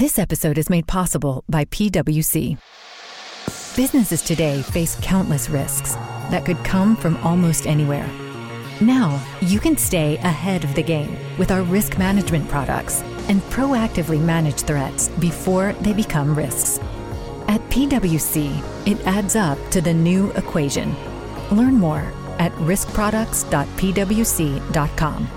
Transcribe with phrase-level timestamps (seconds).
[0.00, 2.56] This episode is made possible by PWC.
[3.76, 5.92] Businesses today face countless risks
[6.30, 8.08] that could come from almost anywhere.
[8.80, 14.18] Now, you can stay ahead of the game with our risk management products and proactively
[14.18, 16.78] manage threats before they become risks.
[17.46, 20.96] At PWC, it adds up to the new equation.
[21.50, 25.28] Learn more at riskproducts.pwc.com.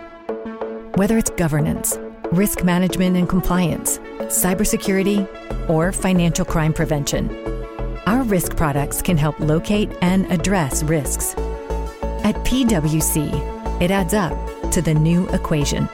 [0.94, 1.98] Whether it's governance,
[2.32, 3.98] risk management and compliance,
[4.32, 5.28] cybersecurity,
[5.68, 7.28] or financial crime prevention,
[8.06, 11.34] our risk products can help locate and address risks.
[12.24, 14.32] At PWC, it adds up
[14.70, 15.90] to the new equation.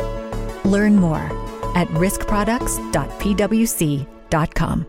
[0.65, 1.27] Learn more
[1.75, 4.87] at riskproducts.pwc.com.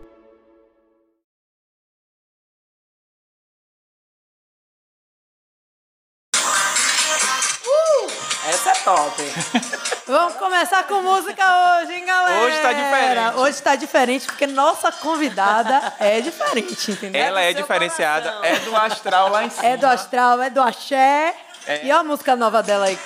[10.06, 11.44] Vamos começar com música
[11.80, 12.40] hoje, hein, galera?
[12.40, 13.36] Hoje tá diferente.
[13.36, 17.22] Hoje tá diferente porque nossa convidada é diferente, entendeu?
[17.22, 18.44] Ela é diferenciada, coração.
[18.44, 19.66] é do astral lá em cima.
[19.66, 21.34] É do astral, é do axé.
[21.66, 21.86] É.
[21.86, 22.98] E ó a música nova dela aí.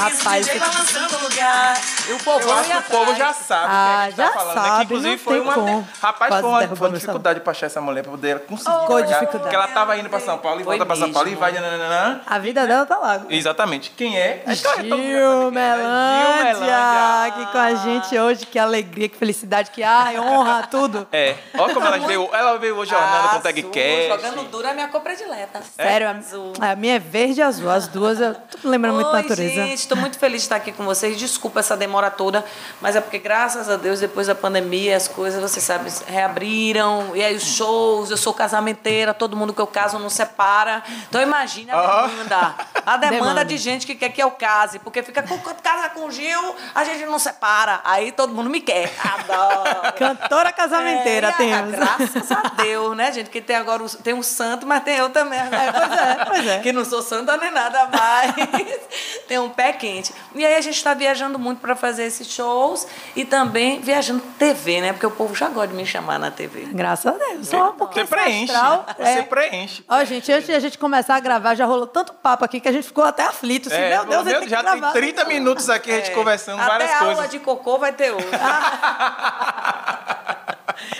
[0.00, 1.80] Rapaz, DJ balançando o lugar.
[2.08, 4.16] E o povo Eu acho que o povo já sabe o que Ah, a gente
[4.16, 4.54] tá já falando.
[4.56, 4.62] né?
[4.62, 5.54] sabe, Que, inclusive foi tem uma.
[5.54, 5.88] como.
[6.00, 8.70] Rapaz, Quase foi uma, foi uma dificuldade pra achar essa mulher pra poder conseguir.
[8.70, 9.38] Qual pegar, dificuldade?
[9.42, 11.40] Porque ela tava indo pra São Paulo e Foi volta pra São Paulo e mesmo.
[11.40, 11.52] vai.
[11.52, 12.22] nananana.
[12.26, 13.22] A vida dela tá lá.
[13.28, 13.90] Exatamente.
[13.90, 14.42] Quem é?
[14.46, 14.50] A
[14.82, 16.44] mundo Gil é, né?
[16.50, 18.46] Melândia, aqui com a gente hoje.
[18.46, 21.06] Que alegria, que felicidade, que ai, honra, tudo.
[21.12, 21.36] É.
[21.58, 22.28] Olha como ela veio.
[22.32, 24.08] Ela veio hoje ornando com o Azul, Tagcast.
[24.08, 25.60] Jogando duro é minha cor predileta.
[25.76, 26.52] Sério, Azul.
[26.60, 27.70] a, a minha é verde e azul.
[27.70, 29.54] As duas, eu tô lembrando muito da natureza.
[29.66, 31.18] gente, estou muito feliz de estar aqui com vocês.
[31.18, 32.44] Desculpa essa demora toda,
[32.80, 37.10] mas é porque, graças a Deus, depois da pandemia, as coisas, vocês sabem, reabriram.
[37.16, 40.82] E aí os shows, eu sou casamenteira, todo mundo que eu caso não separa.
[41.08, 42.06] Então imagine a Ó.
[42.06, 42.54] demanda.
[42.86, 43.44] A demanda, Demanda.
[43.44, 44.78] de gente que quer que eu case.
[44.78, 47.80] Porque fica, com casa com o Gil, a gente não separa.
[47.84, 48.92] Aí todo mundo me quer.
[49.02, 49.92] Adoro.
[49.98, 51.72] Cantora casamenteira É, ah, temos.
[51.72, 53.28] Graças a Deus, né, gente?
[53.28, 55.38] Que tem agora tem um santo, mas tem eu também.
[55.38, 56.58] É, pois é, pois é.
[56.60, 58.34] Que não sou santa nem nada mais.
[59.26, 60.12] tem um pé quente.
[60.34, 62.86] E aí a gente está viajando muito para fazer esses shows
[63.16, 64.92] e também viajando TV, né?
[64.92, 66.68] Porque o povo já gosta de me chamar na TV.
[66.72, 67.48] Graças a Deus.
[67.48, 68.52] Só um pouquinho Você preenche.
[68.52, 69.22] astral, Você é.
[69.22, 69.84] preenche.
[69.88, 72.68] Ó, gente, antes de a gente começar a gravar, já rolou tanto papo aqui que
[72.68, 73.68] a gente ficou até aflito.
[73.68, 74.92] Assim, É, meu Deus, meu já tem gravar.
[74.92, 77.30] 30 minutos aqui a gente É, conversando Até várias aula coisas.
[77.30, 78.26] de cocô vai ter hoje.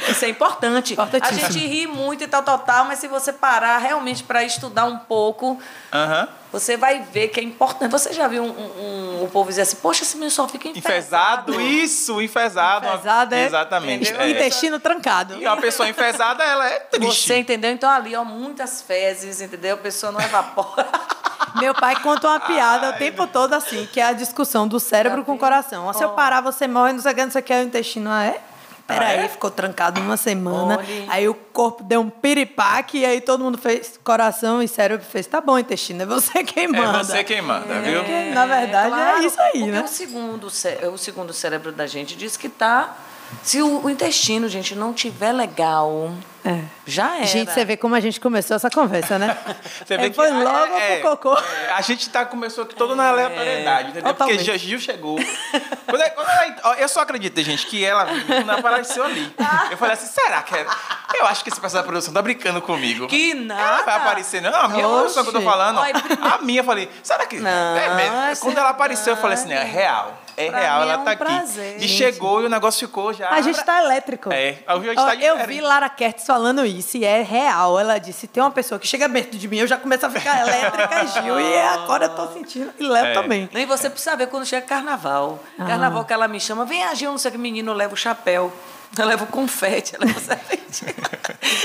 [0.08, 0.96] Isso é importante.
[1.22, 4.84] A gente ri muito e tal, tal, tal, mas se você parar realmente para estudar
[4.84, 5.58] um pouco,
[5.92, 6.28] Aham.
[6.52, 7.90] Você vai ver que é importante.
[7.90, 10.68] Você já viu um, um- um- o povo dizer assim, poxa, esse menino só fica
[10.68, 11.52] enfesado.
[11.52, 12.88] Enfesado, isso, enfesado.
[12.88, 13.44] Pesado, é?
[13.46, 14.12] Exatamente.
[14.12, 14.30] É.
[14.30, 15.34] Intestino trancado.
[15.40, 17.26] E uma pessoa enfesada, ela é triste.
[17.28, 17.70] Você entendeu?
[17.70, 19.74] Então ali, ó, muitas fezes, entendeu?
[19.74, 20.88] A pessoa não evapora.
[21.56, 25.24] Meu pai conta uma piada o tempo todo assim, que é a discussão do cérebro
[25.24, 25.86] com o coração.
[25.86, 27.62] Ó, Se eu parar, você morre, não sei o que, não sei o que, o
[27.62, 28.40] intestino ah, é.
[28.94, 29.28] Peraí, Ah, é?
[29.28, 30.78] ficou trancado uma semana.
[30.78, 31.06] Olhe.
[31.08, 35.26] Aí o corpo deu um piripaque e aí todo mundo fez coração e cérebro fez.
[35.26, 37.04] Tá bom, intestino, é você quem É manda.
[37.04, 38.00] você quem manda, viu?
[38.00, 39.82] Porque, na verdade, é isso aí, né?
[39.82, 42.96] O segundo, cé- o segundo cérebro da gente diz que tá.
[43.42, 46.10] Se o, o intestino, gente, não tiver legal,
[46.44, 46.62] É.
[46.86, 47.26] já era.
[47.26, 49.36] Gente, você vê como a gente começou essa conversa, né?
[49.84, 51.38] Você vê É, que foi é, logo é, pro cocô.
[51.38, 54.14] é, a gente tá, começou aqui todo na aleatoriedade, entendeu?
[54.14, 54.58] Porque Totalmente.
[54.58, 55.18] Gil chegou.
[55.86, 58.06] Quando, é- quando ela- ó, eu só acredito, gente, que ela
[58.46, 59.34] não apareceu ali.
[59.70, 60.66] Eu falei assim, será que é?
[61.14, 63.06] Eu acho que esse pessoal da produção tá brincando comigo.
[63.06, 63.82] Que Ela nada.
[63.84, 64.54] vai aparecer, não.
[64.54, 65.78] A minha produção que eu tô falando.
[65.80, 67.38] A minha, eu falei, será que.
[67.38, 68.42] Não, é mesmo?
[68.44, 70.18] Quando ela apareceu, eu falei assim, é real.
[70.46, 71.24] É Pra real, ela é um tá aqui.
[71.24, 71.76] prazer.
[71.76, 71.92] E Gente.
[71.92, 73.28] chegou e o negócio ficou já.
[73.30, 74.32] A gente tá elétrico.
[74.32, 77.78] É, a gente Ó, tá eu vi Lara Kertz falando isso e é real.
[77.78, 80.40] Ela disse: tem uma pessoa que chega perto de mim, eu já começo a ficar
[80.42, 81.40] elétrica, é Gil.
[81.40, 82.72] E agora eu tô sentindo.
[82.78, 83.12] E Léo É.
[83.12, 83.48] também.
[83.52, 85.38] E você precisa ver quando chega carnaval.
[85.58, 85.64] Ah.
[85.66, 88.52] Carnaval que ela me chama, vem agir, não sei o que, menino, leva o chapéu.
[88.98, 90.94] Eu levo confete, eu levo serpentina.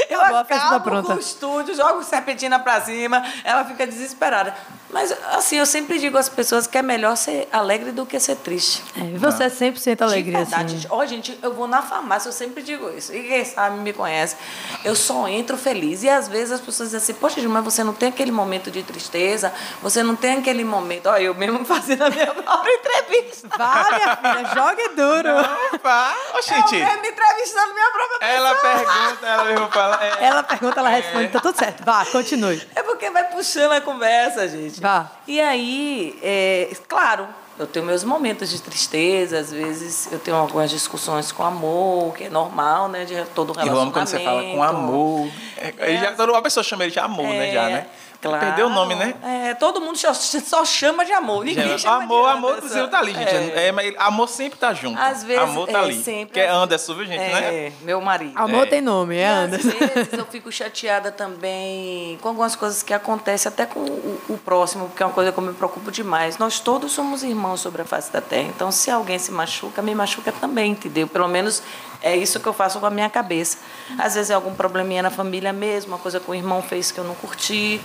[0.10, 1.08] Eu Acabou a festa tá acabo pronta.
[1.10, 4.56] com o estúdio, jogo serpentina pra cima, ela fica desesperada.
[4.90, 8.36] Mas, assim, eu sempre digo às pessoas que é melhor ser alegre do que ser
[8.38, 8.82] triste.
[8.96, 10.76] É, e você é 100% alegria, De verdade.
[10.78, 10.88] assim.
[10.90, 13.14] Ó, gente, eu vou na farmácia, eu sempre digo isso.
[13.14, 14.38] E quem sabe me conhece.
[14.86, 16.04] Eu só entro feliz.
[16.04, 18.84] E às vezes as pessoas dizem assim, poxa, mas você não tem aquele momento de
[18.84, 19.52] tristeza,
[19.82, 21.08] você não tem aquele momento.
[21.08, 23.50] Ó, eu mesmo fazendo a minha própria entrevista.
[23.58, 25.30] Vá, minha filha, jogue duro.
[25.74, 26.76] Opa, Ô, gente.
[26.76, 28.74] Eu mesmo entrevistando minha própria Ela pessoa.
[28.86, 30.00] pergunta, ela mesmo fala.
[30.06, 31.84] é, Ela pergunta, ela responde, tá tudo certo.
[31.86, 32.62] Vá, continue.
[32.76, 34.80] É porque vai puxando a conversa, gente.
[34.82, 35.10] Vá.
[35.28, 37.28] E aí, é, claro,
[37.58, 42.26] Eu tenho meus momentos de tristeza, às vezes eu tenho algumas discussões com amor, que
[42.26, 43.06] é normal, né?
[43.06, 43.80] De todo E eu relacionamento.
[43.82, 45.30] amo quando você fala com amor.
[45.56, 45.98] É, É.
[46.18, 47.54] já, uma pessoa chama ele de amor, né?
[47.54, 47.88] Já, né?
[48.26, 48.46] Claro.
[48.46, 49.14] Perdeu o nome, né?
[49.24, 51.46] É, todo mundo só, só chama de amor.
[51.46, 53.30] Ninguém chama amor, de amor, inclusive tá ali, gente.
[53.30, 53.68] É.
[53.68, 55.00] É, amor sempre tá junto.
[55.00, 56.04] Às vezes, amor tá é, ali.
[56.04, 56.34] sempre.
[56.34, 57.20] Que é Anderson, viu, gente?
[57.20, 57.68] né?
[57.68, 58.34] É, meu marido.
[58.36, 58.70] Amor É.
[58.70, 59.70] tem nome, é E Anderson.
[59.70, 64.38] Às vezes eu fico chateada também com algumas coisas que acontecem até com o, o
[64.38, 66.38] próximo, porque é uma coisa que eu me preocupo demais.
[66.38, 68.48] Nós todos somos irmãos sobre a face da terra.
[68.48, 71.08] Então, se alguém se machuca, me machuca também, entendeu?
[71.08, 71.62] Pelo menos
[72.02, 73.58] é isso que eu faço com a minha cabeça.
[73.98, 77.00] Às vezes é algum probleminha na família mesmo, uma coisa que o irmão fez que
[77.00, 77.82] eu não curti.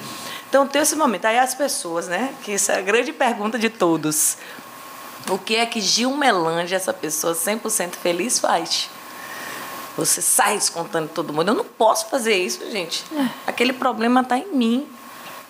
[0.48, 1.26] Então, tem esse momento.
[1.26, 2.34] Aí as pessoas, né?
[2.42, 4.36] Que isso é a grande pergunta de todos.
[5.28, 8.90] O que é que Gil Melange, essa pessoa 100% feliz, faz?
[9.96, 11.48] Você sai descontando todo mundo.
[11.48, 13.04] Eu não posso fazer isso, gente.
[13.46, 14.88] Aquele problema está em mim.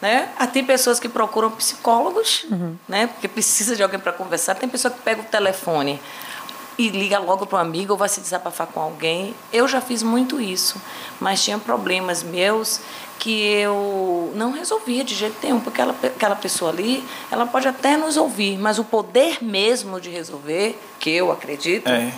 [0.00, 0.30] Né?
[0.38, 2.46] Ah, tem pessoas que procuram psicólogos,
[2.88, 3.06] né?
[3.06, 4.54] porque precisa de alguém para conversar.
[4.54, 6.00] Tem pessoa que pega o telefone
[6.78, 9.34] e liga logo para um amigo ou vai se desabafar com alguém.
[9.52, 10.80] Eu já fiz muito isso,
[11.20, 12.80] mas tinha problemas meus
[13.18, 17.96] que eu não resolvia de jeito nenhum, porque ela, aquela pessoa ali, ela pode até
[17.96, 22.10] nos ouvir, mas o poder mesmo de resolver, que eu acredito, É.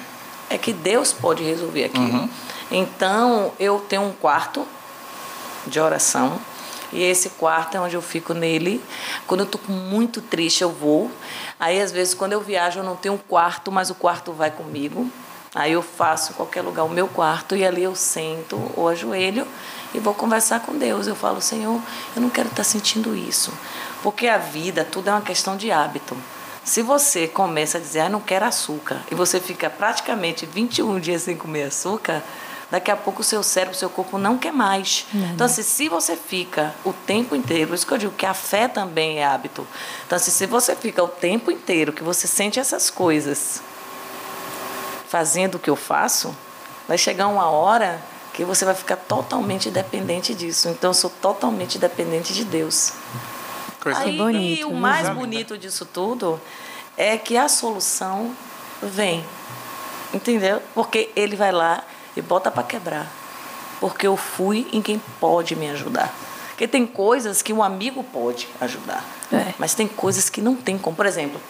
[0.48, 2.30] é que Deus pode resolver aquilo.
[2.70, 4.64] Então, eu tenho um quarto
[5.66, 6.38] de oração.
[6.92, 8.82] E esse quarto é onde eu fico nele.
[9.26, 11.10] Quando eu tô muito triste, eu vou.
[11.58, 14.50] Aí, às vezes, quando eu viajo, eu não tenho um quarto, mas o quarto vai
[14.50, 15.10] comigo.
[15.54, 19.46] Aí eu faço em qualquer lugar o meu quarto e ali eu sento ou ajoelho
[19.92, 21.06] e vou conversar com Deus.
[21.06, 21.78] Eu falo, Senhor,
[22.16, 23.52] eu não quero estar sentindo isso.
[24.02, 26.16] Porque a vida, tudo é uma questão de hábito.
[26.64, 31.22] Se você começa a dizer, ah, não quero açúcar, e você fica praticamente 21 dias
[31.22, 32.22] sem comer açúcar,
[32.72, 35.04] daqui a pouco o seu cérebro, o seu corpo não quer mais.
[35.12, 38.32] Então, assim, se você fica o tempo inteiro, por isso que eu digo que a
[38.32, 39.68] fé também é hábito.
[40.06, 43.62] Então, assim, se você fica o tempo inteiro que você sente essas coisas,
[45.06, 46.34] fazendo o que eu faço,
[46.88, 48.00] vai chegar uma hora
[48.32, 50.70] que você vai ficar totalmente dependente disso.
[50.70, 52.94] Então, eu sou totalmente dependente de Deus.
[53.82, 54.80] Coisa Aí, bonito, e o né?
[54.80, 56.40] mais bonito disso tudo
[56.96, 58.34] é que a solução
[58.82, 59.22] vem.
[60.14, 60.62] Entendeu?
[60.74, 61.84] Porque ele vai lá
[62.16, 63.10] e bota para quebrar.
[63.80, 66.12] Porque eu fui em quem pode me ajudar.
[66.48, 69.04] Porque tem coisas que um amigo pode ajudar.
[69.32, 69.54] É.
[69.58, 70.96] Mas tem coisas que não tem como.
[70.96, 71.40] Por exemplo,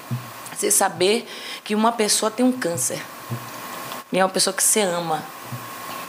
[0.55, 1.29] você saber
[1.65, 3.03] que uma pessoa tem um câncer.
[4.13, 5.23] E é uma pessoa que você ama.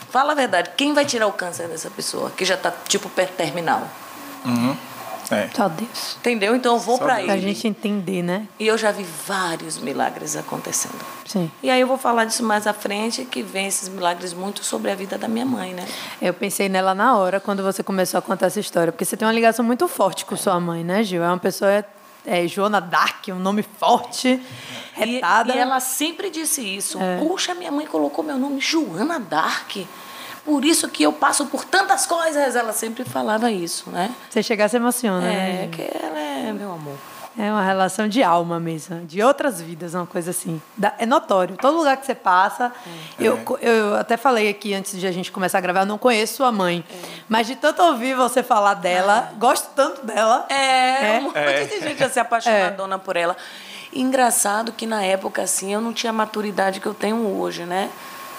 [0.10, 2.30] Fala a verdade, quem vai tirar o câncer dessa pessoa?
[2.32, 3.88] Que já está tipo perto terminal.
[5.34, 5.50] É.
[5.54, 6.18] Só Deus.
[6.20, 6.56] Entendeu?
[6.56, 7.26] Então eu vou para Deus.
[7.26, 7.48] Pra ele.
[7.48, 8.48] gente entender, né?
[8.60, 11.00] E eu já vi vários milagres acontecendo.
[11.26, 11.52] Sim.
[11.62, 14.92] E aí eu vou falar disso mais à frente, que vem esses milagres muito sobre
[14.92, 15.86] a vida da minha mãe, né?
[16.22, 19.28] Eu pensei nela na hora, quando você começou a contar essa história, porque você tem
[19.28, 21.24] uma ligação muito forte com sua mãe, né, Gil?
[21.24, 21.84] É uma pessoa,
[22.26, 24.42] é, Joana Dark, um nome forte,
[24.98, 25.54] E, retada.
[25.54, 27.00] e ela sempre disse isso.
[27.02, 27.18] É.
[27.18, 29.78] Puxa, minha mãe colocou meu nome Joana Dark.
[30.46, 32.56] Por isso que eu passo por tantas coisas.
[32.56, 34.14] Ela sempre falava isso, né?
[34.30, 35.64] Você chegar se emociona, né?
[35.64, 36.96] É, que ela é meu amor.
[37.36, 40.62] É uma relação de alma mesmo, de outras vidas, uma coisa assim.
[41.00, 41.58] É notório.
[41.58, 42.72] Todo lugar que você passa.
[43.20, 45.98] Eu, co- eu até falei aqui antes de a gente começar a gravar, eu não
[45.98, 46.86] conheço sua mãe.
[47.28, 50.46] Mas de tanto ouvir você falar dela, gosto tanto dela.
[50.48, 51.20] É, É?
[51.20, 53.36] um monte de gente assim, apaixonadona por ela.
[53.92, 57.90] Engraçado que na época, assim, eu não tinha a maturidade que eu tenho hoje, né?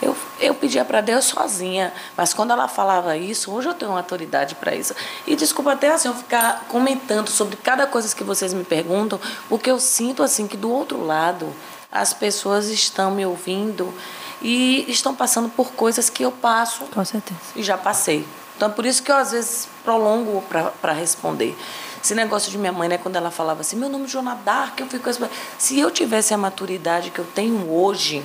[0.03, 4.55] Eu, eu pedia para Deus sozinha, mas quando ela falava isso, hoje eu tenho maturidade
[4.55, 4.95] para isso.
[5.27, 9.71] E desculpa até assim eu ficar comentando sobre cada coisa que vocês me perguntam, porque
[9.71, 11.53] eu sinto assim que do outro lado
[11.91, 13.95] as pessoas estão me ouvindo
[14.43, 17.41] e estão passando por coisas que eu passo Com certeza.
[17.55, 18.27] e já passei.
[18.57, 20.43] Então, por isso que eu, às vezes, prolongo
[20.81, 21.57] para responder.
[22.03, 24.79] Esse negócio de minha mãe, né, quando ela falava assim, meu nome é Joana Dark,
[24.79, 25.25] eu fico assim,
[25.57, 28.23] se eu tivesse a maturidade que eu tenho hoje,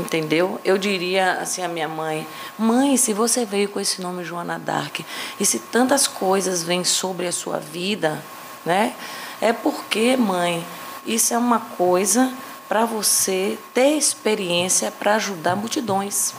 [0.00, 0.60] entendeu?
[0.64, 2.26] Eu diria assim à minha mãe,
[2.58, 5.00] mãe, se você veio com esse nome Joana Dark,
[5.38, 8.22] e se tantas coisas vêm sobre a sua vida,
[8.64, 8.94] né?
[9.40, 10.64] É porque, mãe,
[11.06, 12.32] isso é uma coisa
[12.68, 16.34] para você ter experiência para ajudar multidões.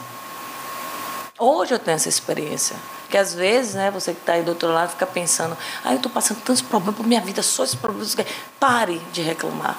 [1.38, 2.76] Hoje eu tenho essa experiência.
[3.02, 5.96] Porque às vezes, né, você que está aí do outro lado fica pensando, ah, eu
[5.96, 8.16] estou passando tantos problemas por minha vida, só esses problemas.
[8.60, 9.76] Pare de reclamar.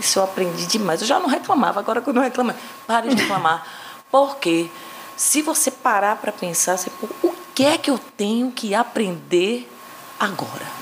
[0.00, 1.00] Isso eu aprendi demais.
[1.02, 2.54] Eu já não reclamava, agora que eu não reclamo,
[2.86, 3.64] pare de reclamar.
[4.10, 4.70] Porque
[5.16, 9.70] se você parar para pensar, você, pô, o que é que eu tenho que aprender
[10.18, 10.80] agora?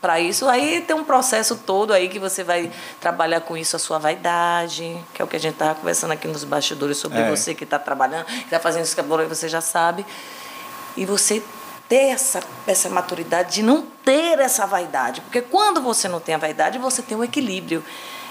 [0.00, 3.78] Para isso, aí tem um processo todo aí que você vai trabalhar com isso, a
[3.78, 7.30] sua vaidade, que é o que a gente estava conversando aqui nos bastidores sobre É.
[7.30, 10.04] você que está trabalhando, que está fazendo isso que agora você já sabe.
[10.94, 11.42] E você
[11.88, 15.20] ter essa, essa maturidade de não ter essa vaidade.
[15.22, 17.82] Porque quando você não tem a vaidade, você tem o equilíbrio.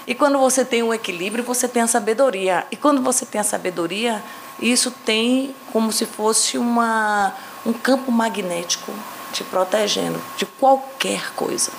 [0.06, 2.66] E quando você tem o equilíbrio, você tem a sabedoria.
[2.70, 4.22] E quando você tem a sabedoria,
[4.60, 7.32] isso tem como se fosse uma,
[7.64, 8.92] um campo magnético
[9.32, 11.70] te protegendo de qualquer coisa.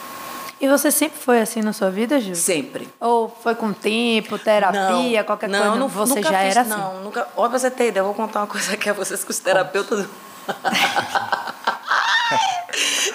[0.59, 2.35] E você sempre foi assim na sua vida, Gil?
[2.35, 2.87] Sempre.
[2.99, 5.75] Ou foi com tempo, terapia, não, qualquer não, coisa?
[5.75, 6.69] Não, você já fiz, era assim?
[6.69, 7.27] Não, nunca.
[7.35, 9.39] Olha, pra você ter ideia, eu vou contar uma coisa aqui a vocês que os
[9.39, 10.07] terapeutas.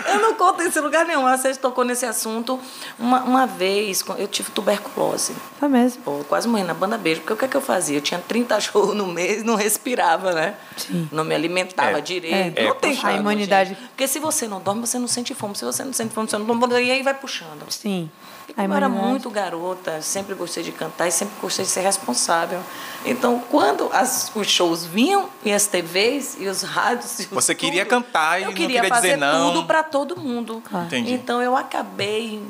[0.06, 1.22] Eu não conto em lugar nenhum.
[1.22, 2.58] Vocês tocou nesse assunto.
[2.98, 5.34] Uma, uma vez, eu tive tuberculose.
[5.58, 6.02] Foi mesmo.
[6.02, 7.20] Pô, quase morri na banda beijo.
[7.20, 7.96] Porque o que, é que eu fazia?
[7.98, 10.54] Eu tinha 30 shows no mês não respirava, né?
[10.76, 11.08] Sim.
[11.12, 12.00] Não me alimentava É.
[12.00, 12.58] direito.
[12.58, 12.64] É.
[12.64, 13.88] Não É, tem puxado, como, imunidade- gente.
[13.88, 15.54] Porque se você não dorme, você não sente fome.
[15.56, 16.80] Se você não sente fome, você não dorme.
[16.84, 17.70] E aí vai puxando.
[17.70, 18.10] Sim.
[18.56, 21.80] A como eu era muito garota, sempre gostei de cantar e sempre gostei de ser
[21.80, 22.60] responsável.
[23.04, 27.20] Então, quando as, os shows vinham e as TVs e os rádios.
[27.20, 29.52] e Você queria tudo, cantar e eu não queria queria dizer fazer não.
[29.52, 30.62] tudo para todo mundo.
[30.92, 32.42] Então, eu acabei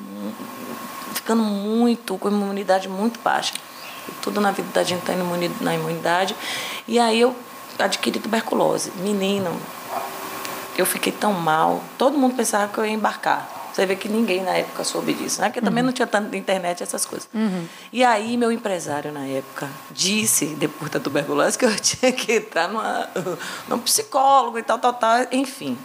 [1.15, 3.55] ficando muito, com imunidade muito baixa.
[4.23, 5.13] Tudo na vida da gente está
[5.61, 6.35] na imunidade.
[6.89, 7.35] E aí eu
[7.79, 8.91] adquiri tuberculose.
[8.97, 9.57] Menino,
[10.77, 11.83] eu fiquei tão mal.
[11.97, 13.60] Todo mundo pensava que eu ia embarcar.
[13.73, 15.49] Você vê que ninguém na época soube disso, né?
[15.49, 17.29] Porque também não tinha tanta internet, essas coisas.
[17.93, 22.69] E aí, meu empresário na época disse, depois da tuberculose, que eu tinha que entrar
[22.69, 23.09] numa,
[23.69, 25.27] num psicólogo e tal, tal, tal.
[25.33, 25.79] Enfim.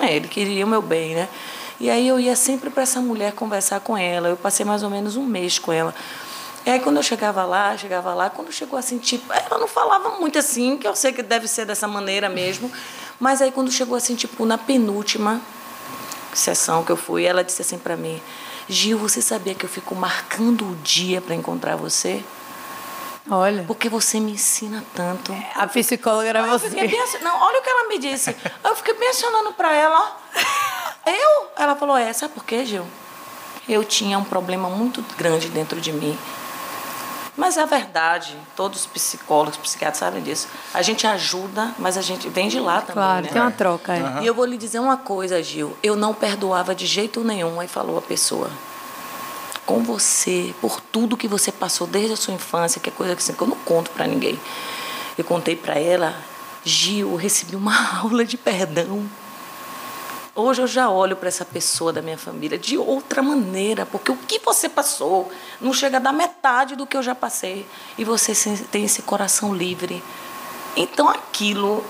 [0.00, 1.28] É, ele queria o meu bem, né?
[1.80, 4.28] E aí eu ia sempre para essa mulher conversar com ela.
[4.28, 5.94] Eu passei mais ou menos um mês com ela.
[6.66, 10.18] E aí quando eu chegava lá, chegava lá, quando chegou assim, tipo, ela não falava
[10.18, 12.70] muito assim, que eu sei que deve ser dessa maneira mesmo.
[13.18, 15.40] Mas aí quando chegou assim, tipo, na penúltima
[16.34, 18.20] sessão que eu fui, ela disse assim para mim:
[18.68, 22.22] "Gil, você sabia que eu fico marcando o dia para encontrar você?
[23.30, 26.70] Olha, Porque você me ensina tanto." a psicóloga era você.
[26.70, 28.34] bem assim- não, olha o que ela me disse.
[28.64, 30.16] Eu fiquei mencionando pra ela.
[31.06, 31.48] Eu?
[31.56, 32.86] Ela falou, é, sabe por quê, Gil?
[33.68, 36.18] Eu tinha um problema muito grande dentro de mim.
[37.38, 40.48] Mas é a verdade, todos os psicólogos, psiquiatras sabem disso.
[40.74, 43.30] A gente ajuda, mas a gente vem de lá também, Claro, né?
[43.32, 43.94] tem uma troca.
[43.94, 44.22] É.
[44.22, 45.76] E eu vou lhe dizer uma coisa, Gil.
[45.80, 47.60] Eu não perdoava de jeito nenhum.
[47.60, 48.50] Aí falou a pessoa.
[49.64, 53.22] Com você, por tudo que você passou desde a sua infância, que é coisa que,
[53.22, 54.36] assim, que eu não conto pra ninguém.
[55.16, 56.16] Eu contei pra ela,
[56.64, 59.08] Gil, eu recebi uma aula de perdão.
[60.40, 64.16] Hoje eu já olho para essa pessoa da minha família de outra maneira, porque o
[64.16, 65.28] que você passou
[65.60, 67.66] não chega da metade do que eu já passei.
[67.98, 68.32] E você
[68.70, 70.00] tem esse coração livre.
[70.76, 71.84] Então aquilo.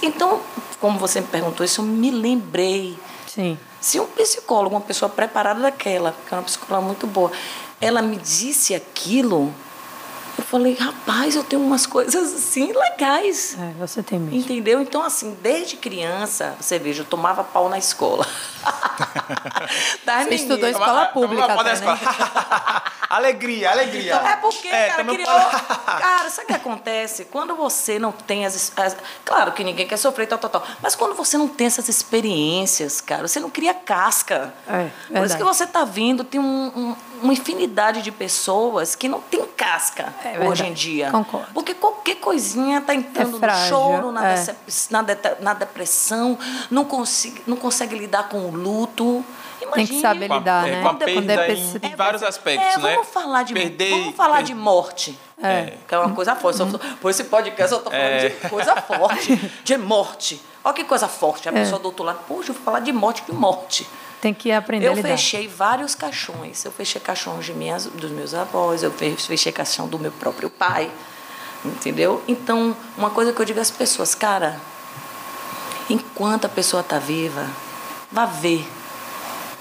[0.00, 0.40] Então,
[0.80, 2.96] como você me perguntou isso, eu me lembrei.
[3.26, 3.58] Sim.
[3.80, 7.32] Se um psicólogo, uma pessoa preparada daquela, que é uma psicóloga muito boa,
[7.80, 9.52] ela me disse aquilo,
[10.38, 13.56] eu falei, rapaz, eu tenho umas coisas assim legais.
[13.58, 14.38] É, você tem mesmo.
[14.38, 14.80] Entendeu?
[14.80, 18.26] Então, assim, desde criança, você veja, eu tomava pau na escola.
[20.04, 21.98] das Você estudou escola pública Toma- toma até, da escola.
[23.10, 24.14] alegria, alegria.
[24.14, 25.40] Então, é porque, cara, também criou.
[25.40, 25.66] pode-
[26.00, 27.24] Cara, sabe o que acontece?
[27.26, 30.64] Quando você não tem as, as- Claro que ninguém quer sofrer, tal, tal, tal.
[30.82, 34.52] Mas quando você não tem essas experiências, cara, você não cria casca.
[34.68, 36.44] É, Por isso que você está vindo, tem um-
[36.76, 41.10] um- uma infinidade de pessoas que não tem casca É hoje em dia.
[41.10, 41.48] Concordo.
[41.52, 44.34] Porque qualquer coisinha está entrando É frágil, no choro, na, é.
[44.34, 46.38] decep- na, de- na depressão,
[46.70, 49.24] não consegue, não consegue lidar com o luto.
[49.74, 50.82] Tem que saber Com a- lidar, é, né?
[50.82, 52.92] Com a Com perda em, em vários aspectos, é, né?
[52.94, 55.18] vamos falar de Perder, vamos falar per- de morte.
[55.42, 55.74] É.
[55.86, 56.58] Que é uma coisa forte.
[56.58, 56.66] Só-
[57.00, 58.28] Por esse podcast eu tô falando É.
[58.28, 60.40] de coisa forte, de morte.
[60.64, 61.48] Olha que coisa forte.
[61.48, 63.88] A pessoa do outro lado, poxa, eu vou falar de morte, de morte.
[64.20, 65.08] Tem que aprender a Eu lidar.
[65.10, 66.64] fechei vários caixões.
[66.64, 70.50] Eu fechei caixões de minhas, dos meus avós, eu fe- fechei caixão do meu próprio
[70.50, 70.90] pai.
[71.64, 72.22] Entendeu?
[72.28, 74.60] Então, uma coisa que eu digo às pessoas, cara,
[75.90, 77.46] enquanto a pessoa está viva,
[78.10, 78.66] vá ver.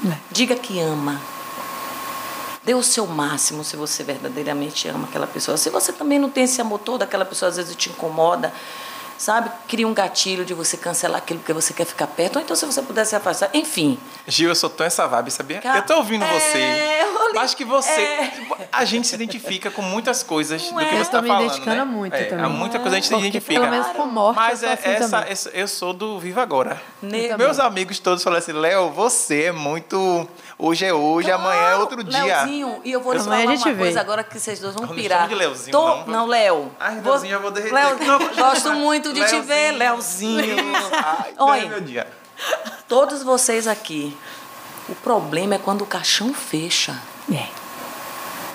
[0.06, 0.18] É.
[0.32, 1.20] Diga que ama.
[2.64, 5.56] Dê o seu máximo se você verdadeiramente ama aquela pessoa.
[5.58, 8.54] Se você também não tem esse amor todo, aquela pessoa às vezes te incomoda,
[9.18, 9.52] sabe?
[9.68, 12.66] Cria um gatilho de você cancelar aquilo porque você quer ficar perto, ou então se
[12.66, 13.50] você puder se afastar.
[13.54, 13.98] Enfim,
[14.28, 15.62] Gil, eu sou tão essa vibe, sabia?
[15.64, 17.17] Eu tô ouvindo é, você.
[17.28, 17.90] Eu li- Acho que você.
[18.02, 18.34] é.
[18.72, 20.90] A gente se identifica com muitas coisas Não do que é?
[20.90, 21.44] você Eu tá tô me falando.
[21.46, 21.84] identificando né?
[21.86, 22.50] muito é, também.
[22.52, 23.60] Muita coisa a gente se identifica.
[23.60, 25.32] Pelo menos com morte Mas eu é sou assim essa, também.
[25.32, 26.82] essa- eu sou do Viva Agora.
[27.02, 27.38] Nego.
[27.38, 30.28] Meus amigos todos falam assim, Léo, você é muito.
[30.60, 32.24] Hoje é hoje, amanhã é Claro, outro dia.
[32.24, 33.76] Leozinho, e eu vou Amanhã falar uma vê.
[33.76, 35.20] coisa agora que vocês dois vão Não pirar.
[35.20, 36.08] chame de Leozinho, Tô- não.
[36.08, 36.72] Não, Léo.
[36.80, 37.74] Ai, Vou- Leozinho, eu vou derreter.
[37.76, 38.20] Léo, Não.
[38.36, 40.38] gosto muito de te ver, Leozinho.
[40.56, 40.74] Leozinho.
[40.94, 42.08] Ai, Olha, meu dia.
[42.88, 44.18] todos vocês aqui,
[44.90, 46.96] o problema é quando o caixão fecha.
[47.32, 47.48] É.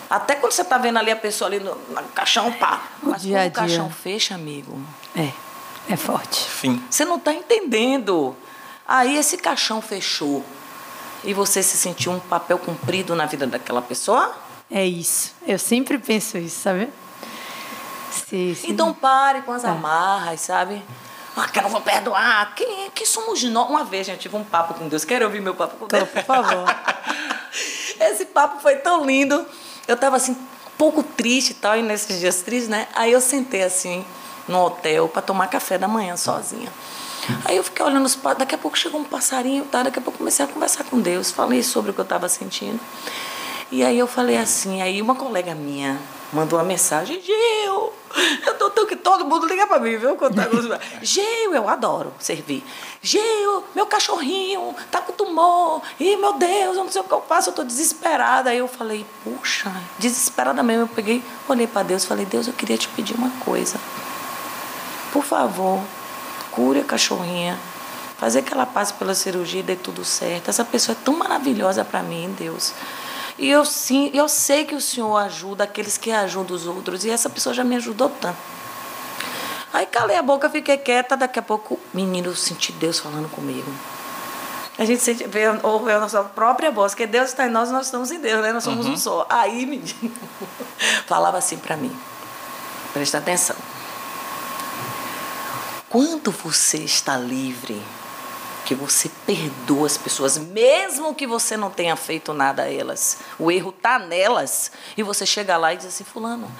[0.08, 2.82] Até quando você tá vendo ali a pessoa ali no, no caixão, pá.
[3.02, 3.96] Mas dia a quando o caixão dia.
[3.96, 4.80] fecha, amigo,
[5.16, 5.30] É.
[5.88, 6.48] É forte.
[6.48, 6.82] Fim.
[6.88, 8.36] Você não está entendendo.
[8.86, 10.44] Aí esse caixão fechou.
[11.24, 14.34] E você se sentiu um papel cumprido na vida daquela pessoa?
[14.70, 15.34] É isso.
[15.46, 16.88] Eu sempre penso isso, sabe?
[18.10, 18.70] Sim, sim.
[18.70, 19.68] Então pare com as é.
[19.68, 20.82] amarras, sabe?
[21.36, 22.54] Ah, que eu não vou perdoar.
[22.54, 23.68] Quem, quem somos nós?
[23.68, 25.04] Uma vez, gente, tive um papo com Deus.
[25.04, 26.08] Quer ouvir meu papo com Deus?
[26.08, 26.64] Tô, por favor.
[28.00, 29.46] Esse papo foi tão lindo.
[29.88, 32.86] Eu estava assim, um pouco triste e tal, e nesses dias tristes, né?
[32.94, 34.04] Aí eu sentei assim,
[34.46, 36.70] no hotel, para tomar café da manhã sozinha.
[37.44, 39.84] Aí eu fiquei olhando os daqui a pouco chegou um passarinho, tá?
[39.84, 42.80] Daqui a pouco comecei a conversar com Deus, falei sobre o que eu estava sentindo.
[43.70, 45.98] E aí eu falei assim, aí uma colega minha
[46.32, 47.92] mandou uma mensagem, Gil,
[48.46, 50.16] eu tô tão que todo mundo liga para mim, viu?
[50.16, 50.48] Contar
[51.02, 52.64] Gil, eu adoro servir.
[53.02, 55.82] Gil, meu cachorrinho tá com tumor.
[56.00, 58.50] Ih, meu Deus, eu não sei o que eu faço, eu tô desesperada.
[58.50, 60.84] Aí eu falei, puxa, desesperada mesmo.
[60.84, 63.78] Eu peguei, olhei para Deus, falei, Deus, eu queria te pedir uma coisa.
[65.12, 65.80] Por favor,
[66.50, 67.58] cure a cachorrinha.
[68.18, 70.48] Fazer que ela passe pela cirurgia e dê tudo certo.
[70.48, 72.72] Essa pessoa é tão maravilhosa para mim, Deus.
[73.42, 77.04] E eu sim, eu sei que o Senhor ajuda aqueles que ajudam os outros.
[77.04, 78.38] E essa pessoa já me ajudou tanto.
[79.72, 81.16] Aí calei a boca, fiquei quieta.
[81.16, 83.68] Daqui a pouco, menino, eu senti Deus falando comigo.
[84.78, 87.86] A gente sente, vê, ouve a nossa própria voz, que Deus está em nós, nós
[87.86, 88.52] estamos em Deus, né?
[88.52, 88.92] Nós somos uhum.
[88.92, 89.26] um só.
[89.28, 89.92] Aí, menino,
[91.08, 91.94] falava assim para mim.
[92.92, 93.56] Presta atenção.
[95.88, 97.82] Quando você está livre,
[98.64, 103.18] que você perdoa as pessoas, mesmo que você não tenha feito nada a elas.
[103.38, 104.72] O erro está nelas.
[104.96, 106.50] E você chega lá e diz assim, fulano,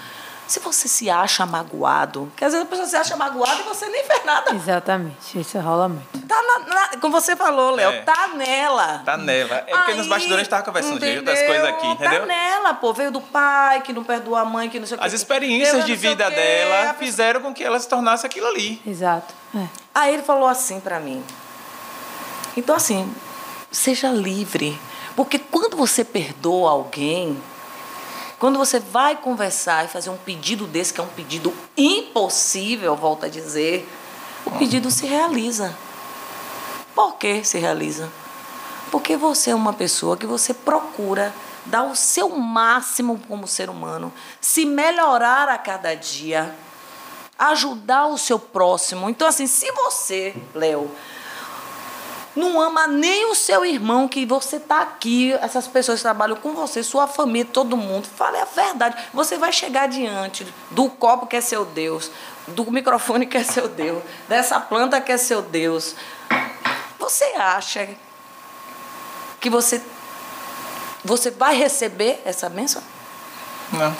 [0.47, 3.87] se você se acha magoado, porque às vezes a pessoa se acha magoada e você
[3.87, 4.53] nem fez nada.
[4.53, 6.27] Exatamente, isso rola muito.
[6.27, 8.01] Tá na, na, como você falou, Léo, é.
[8.01, 9.01] tá nela.
[9.05, 9.55] Tá nela.
[9.55, 11.23] É porque Aí, nos bastidores a gente tava conversando entendeu?
[11.23, 12.19] das coisas aqui, entendeu?
[12.21, 12.93] Tá nela, pô.
[12.93, 15.05] Veio do pai, que não perdoa a mãe, que não sei o que.
[15.05, 18.81] As experiências de vida dela fizeram com que ela se tornasse aquilo ali.
[18.85, 19.33] Exato.
[19.55, 19.67] É.
[19.95, 21.23] Aí ele falou assim para mim.
[22.55, 23.13] Então, assim,
[23.71, 24.79] seja livre.
[25.15, 27.41] Porque quando você perdoa alguém,
[28.39, 33.25] quando você vai conversar e fazer um pedido desse, que é um pedido impossível, volto
[33.25, 33.87] a dizer,
[34.45, 35.75] o pedido se realiza.
[36.93, 38.11] Por que se realiza?
[38.91, 41.33] Porque você é uma pessoa que você procura
[41.65, 44.11] dar o seu máximo como ser humano,
[44.41, 46.53] se melhorar a cada dia,
[47.39, 49.09] ajudar o seu próximo.
[49.09, 50.91] Então, assim, se você, Léo,
[52.35, 56.53] não ama nem o seu irmão, que você está aqui, essas pessoas que trabalham com
[56.53, 58.07] você, sua família, todo mundo.
[58.07, 58.95] Fale a verdade.
[59.13, 62.09] Você vai chegar diante do copo que é seu Deus,
[62.47, 65.95] do microfone que é seu Deus, dessa planta que é seu Deus.
[66.97, 67.89] Você acha
[69.39, 69.81] que você,
[71.03, 72.81] você vai receber essa bênção?
[73.71, 73.95] Não.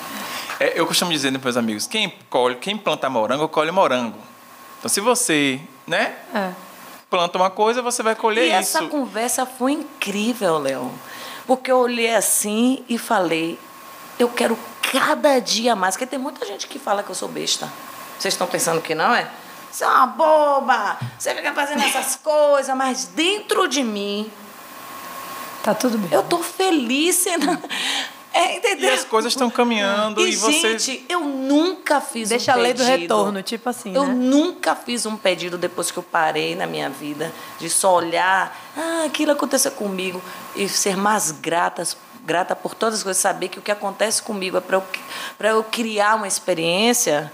[0.60, 4.18] É, eu costumo dizer para meus amigos, quem, colhe, quem planta morango, colhe morango.
[4.80, 6.16] Então, se você, né?
[6.34, 6.73] É
[7.14, 8.76] planta uma coisa, você vai colher e isso.
[8.76, 10.92] essa conversa foi incrível, Léo.
[11.46, 13.60] Porque eu olhei assim e falei,
[14.18, 14.58] eu quero
[14.92, 15.94] cada dia mais.
[15.94, 17.72] Porque tem muita gente que fala que eu sou besta.
[18.18, 19.30] Vocês estão pensando que não é?
[19.72, 24.32] Você é uma boba, você fica fazendo essas coisas, mas dentro de mim.
[25.62, 26.10] Tá tudo bem.
[26.12, 27.46] Eu tô feliz sendo.
[28.34, 28.90] É, entendeu?
[28.90, 30.78] E as coisas estão caminhando e, e você.
[30.78, 33.96] Gente, eu nunca fiz Deixa um a lei do retorno, tipo assim.
[33.96, 34.14] Eu né?
[34.14, 39.04] nunca fiz um pedido depois que eu parei na minha vida de só olhar, ah,
[39.06, 40.22] aquilo aconteceu comigo
[40.56, 44.58] e ser mais gratas grata por todas as coisas, saber que o que acontece comigo
[44.58, 47.32] é para eu, eu criar uma experiência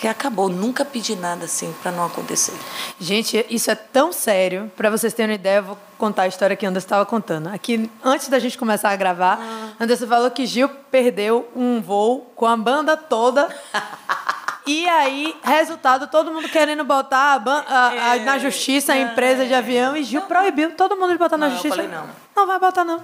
[0.00, 0.48] que acabou.
[0.48, 2.54] Nunca pedi nada assim para não acontecer.
[3.00, 4.70] Gente, isso é tão sério.
[4.76, 7.48] Para vocês terem uma ideia, eu vou contar a história que Anderson estava contando.
[7.48, 9.82] Aqui, antes da gente começar a gravar, ah.
[9.82, 13.48] Anderson falou que Gil perdeu um voo com a banda toda.
[14.68, 19.54] E aí, resultado, todo mundo querendo botar a, a, a, na justiça a empresa de
[19.54, 21.76] avião e Gil proibiu todo mundo de botar na justiça.
[21.76, 22.08] Eu falei não.
[22.34, 23.00] Não vai botar, não.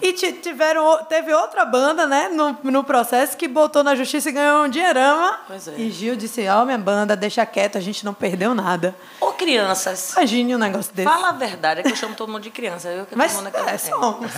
[0.00, 4.64] E tiveram, teve outra banda, né, no, no processo, que botou na justiça e ganhou
[4.64, 5.40] um dinheirama.
[5.46, 5.74] Pois é.
[5.76, 8.94] E Gil disse: Ó, oh, minha banda, deixa quieto, a gente não perdeu nada.
[9.20, 10.12] Ô, crianças.
[10.12, 11.08] Imagine um negócio desse.
[11.08, 12.88] Fala a verdade, é que eu chamo todo mundo de criança.
[12.88, 14.30] Eu, Mas todo mundo é, é somos.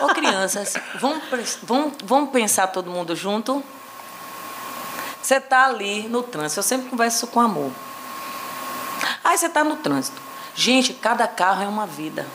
[0.00, 1.22] Ô, crianças, vamos,
[1.62, 3.62] vamos, vamos pensar todo mundo junto?
[5.22, 6.60] Você está ali no trânsito.
[6.60, 7.70] Eu sempre converso com amor.
[9.22, 10.20] Aí você está no trânsito.
[10.54, 12.26] Gente, cada carro é uma vida.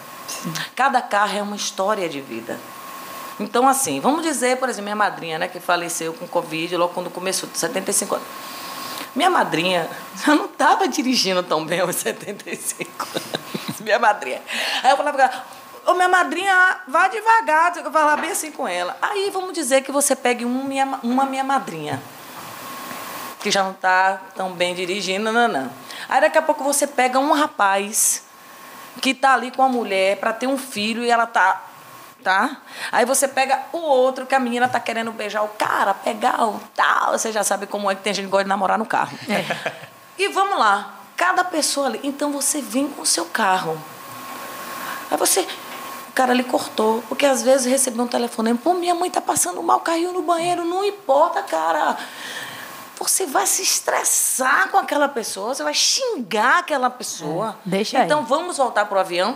[0.76, 2.60] Cada carro é uma história de vida.
[3.40, 7.10] Então, assim, vamos dizer, por exemplo, minha madrinha, né, que faleceu com Covid logo quando
[7.10, 8.28] começou, 75 anos.
[9.16, 9.90] Minha madrinha
[10.26, 13.80] já não estava dirigindo tão bem aos 75 anos.
[13.82, 14.42] Minha madrinha.
[14.84, 15.46] Aí eu falava pra ela,
[15.88, 18.98] ô minha madrinha, vá devagar, eu falava bem assim com ela.
[19.02, 22.02] Aí vamos dizer que você pegue um minha, uma minha madrinha,
[23.40, 25.70] que já não está tão bem dirigindo, não, não.
[26.08, 28.24] Aí daqui a pouco você pega um rapaz
[29.02, 31.64] que tá ali com a mulher para ter um filho e ela tá
[32.24, 32.58] tá?
[32.90, 36.60] Aí você pega o outro que a menina tá querendo beijar o cara, pegar o
[36.74, 39.18] tal, você já sabe como é que tem gente que gosta de namorar no carro.
[39.30, 39.84] É.
[40.16, 43.82] E vamos lá, cada pessoa ali, então você vem com o seu carro.
[45.10, 49.10] Aí você o cara ali cortou, porque às vezes recebeu um telefonema, pô, minha mãe
[49.10, 51.98] tá passando mal, caiu no banheiro, não importa, cara
[53.00, 57.58] você vai se estressar com aquela pessoa, você vai xingar aquela pessoa.
[57.66, 58.26] É, deixa Então aí.
[58.26, 59.36] vamos voltar pro avião?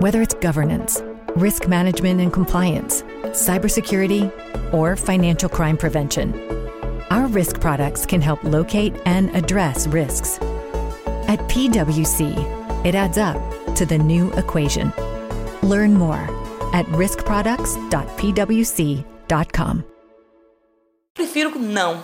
[0.00, 1.02] whether it's governance,
[1.36, 4.30] risk management and compliance, cybersecurity,
[4.72, 6.34] or financial crime prevention.
[7.10, 10.38] Our risk products can help locate and address risks.
[11.28, 12.34] At PwC,
[12.84, 13.36] it adds up
[13.76, 14.92] to the new equation.
[15.62, 16.26] Learn more
[16.72, 19.84] at riskproducts.pwc.com.
[21.14, 22.02] Prefiro não.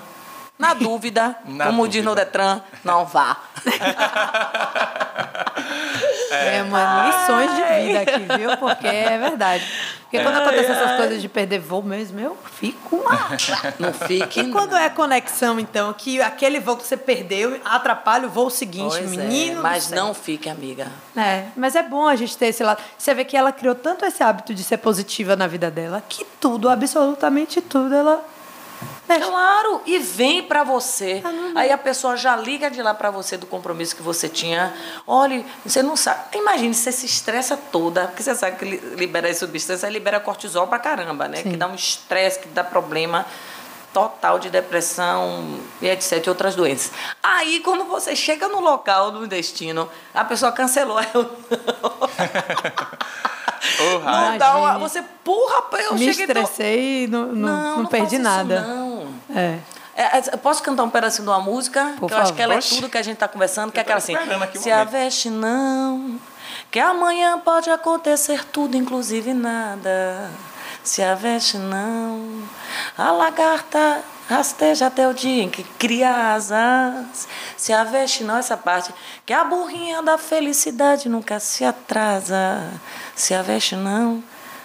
[0.59, 1.93] Na dúvida, Na como dúvida.
[1.93, 3.37] diz no Detran, não vá.
[6.31, 8.57] É, mano, lições de vida aqui, viu?
[8.57, 9.65] Porque é verdade.
[10.03, 13.31] Porque quando acontecem essas coisas de perder voo mesmo, eu fico lá.
[13.79, 14.41] Não fique.
[14.41, 18.97] E quando é conexão, então, que aquele voo que você perdeu atrapalha o voo seguinte,
[18.97, 19.59] pois menino.
[19.59, 20.87] É, mas não fique, amiga.
[21.17, 22.83] É, mas é bom a gente ter esse lado.
[22.97, 26.25] Você vê que ela criou tanto esse hábito de ser positiva na vida dela, que
[26.41, 28.25] tudo, absolutamente tudo, ela
[29.07, 31.23] Claro, e vem para você.
[31.25, 34.75] Ah, Aí a pessoa já liga de lá para você do compromisso que você tinha.
[35.07, 36.37] Olha, você não sabe.
[36.37, 38.65] Imagine, você se estressa toda, porque você sabe que
[38.97, 41.39] libera as substâncias, libera cortisol pra caramba, né?
[41.39, 41.51] Sim.
[41.53, 43.25] Que dá um estresse, que dá problema
[43.97, 46.27] total de depressão e etc.
[46.27, 46.93] e outras doenças.
[47.23, 51.07] Aí, quando você chega no local do destino, a pessoa cancelou a.
[53.81, 56.27] Oh, não dá uma, você, porra, eu Me cheguei...
[56.27, 58.61] estressei e não, não, não, não perdi nada.
[58.61, 59.07] não.
[59.35, 59.59] É.
[59.97, 61.95] É, posso cantar um pedacinho de uma música?
[61.99, 63.81] Por que eu acho que ela é tudo que a gente está conversando, que é
[63.81, 64.15] aquela assim.
[64.15, 66.21] um Se a veste não,
[66.71, 70.31] que amanhã pode acontecer tudo, inclusive nada.
[70.87, 72.49] Se a veste não,
[72.97, 77.27] a lagarta rasteja até o dia em que cria asas.
[77.57, 78.95] Se a veste não, essa parte,
[79.27, 82.71] que a burrinha da felicidade nunca se atrasa.
[83.17, 84.23] Se a veste não,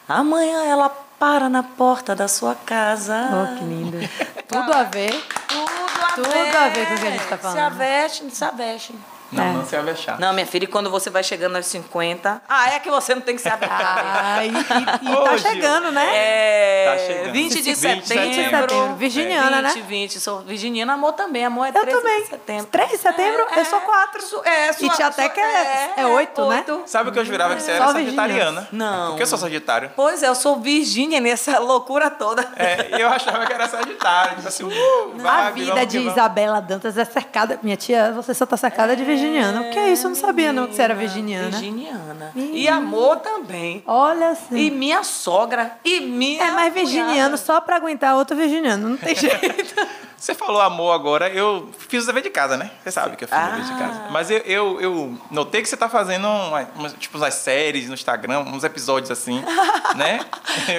[0.07, 3.27] amanhã ela para na porta da sua casa.
[3.31, 3.97] Oh, que lindo.
[4.47, 5.11] Tudo a ver.
[5.47, 5.71] Tudo
[6.03, 6.55] a Tudo ver.
[6.55, 7.55] a ver com o que a gente tá falando.
[7.55, 8.95] Se a veste, se a veste.
[9.31, 9.53] Não, É.
[9.53, 10.19] não se avexar.
[10.19, 13.21] Não, minha filha, e quando você vai chegando aos 50, ah, é que você não
[13.21, 14.05] tem que se avexar.
[14.05, 15.49] Ah, e, e, e Ô, tá Gil.
[15.49, 16.09] chegando, né?
[16.13, 17.31] É, Tá chegando.
[17.33, 18.05] 20 de 20 de setembro.
[18.07, 18.95] setembro.
[18.95, 19.85] Virginiana, 20, né?
[19.87, 20.19] 20.
[20.19, 21.45] Sou virginiana, amor também.
[21.45, 22.21] Amor é Eu 13 também.
[22.23, 22.65] de setembro.
[22.67, 23.45] 3 de setembro?
[23.55, 24.21] Eu sou quatro.
[24.21, 26.57] Su- É, sua, E tia que é- é oito, né?
[26.67, 26.83] oito.
[26.85, 28.67] Sabe o que eu jurava que você era sagitariana?
[28.71, 29.07] Não.
[29.09, 29.91] Porque eu sou sagitário.
[29.95, 32.47] Pois é, eu sou virgínia nessa loucura toda.
[32.55, 34.35] É, e eu achava que era sagitário.
[34.35, 35.99] Tipo assim, uh, A vida de.
[35.99, 37.59] Isabela Dantas é cercada.
[37.63, 39.61] Minha tia, você só tá cercada de virginiana.
[39.61, 40.05] O que é isso?
[40.05, 41.49] Eu não sabia, não, que você era virginiana.
[41.51, 42.31] Virginiana.
[42.35, 43.83] E amor também.
[43.85, 44.55] Olha assim.
[44.57, 45.73] E minha sogra.
[45.83, 46.43] E minha.
[46.43, 47.37] É mais virginiano cunhada.
[47.37, 48.89] só pra aguentar outro virginiano.
[48.89, 49.75] Não tem jeito.
[50.17, 52.69] Você falou amor agora, eu fiz o dever de casa, né?
[52.83, 53.77] Você sabe que eu fiz o dever de Ah.
[53.77, 54.01] casa.
[54.11, 56.63] Mas eu, eu, eu notei que você tá fazendo uma,
[56.99, 59.43] tipo umas séries no Instagram, uns episódios assim,
[59.97, 60.19] né?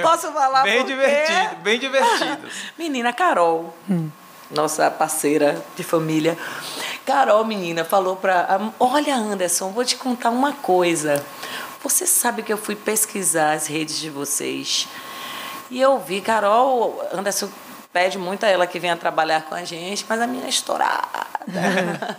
[0.00, 2.52] Posso falar Bem divertido, bem divertidos.
[2.78, 3.76] Menina Carol,
[4.54, 6.36] nossa parceira de família.
[7.04, 8.60] Carol, menina, falou pra.
[8.78, 11.24] Olha, Anderson, vou te contar uma coisa.
[11.82, 14.86] Você sabe que eu fui pesquisar as redes de vocês.
[15.70, 17.48] E eu vi, Carol, Anderson
[17.92, 21.26] pede muito a ela que venha trabalhar com a gente, mas a minha é estourada.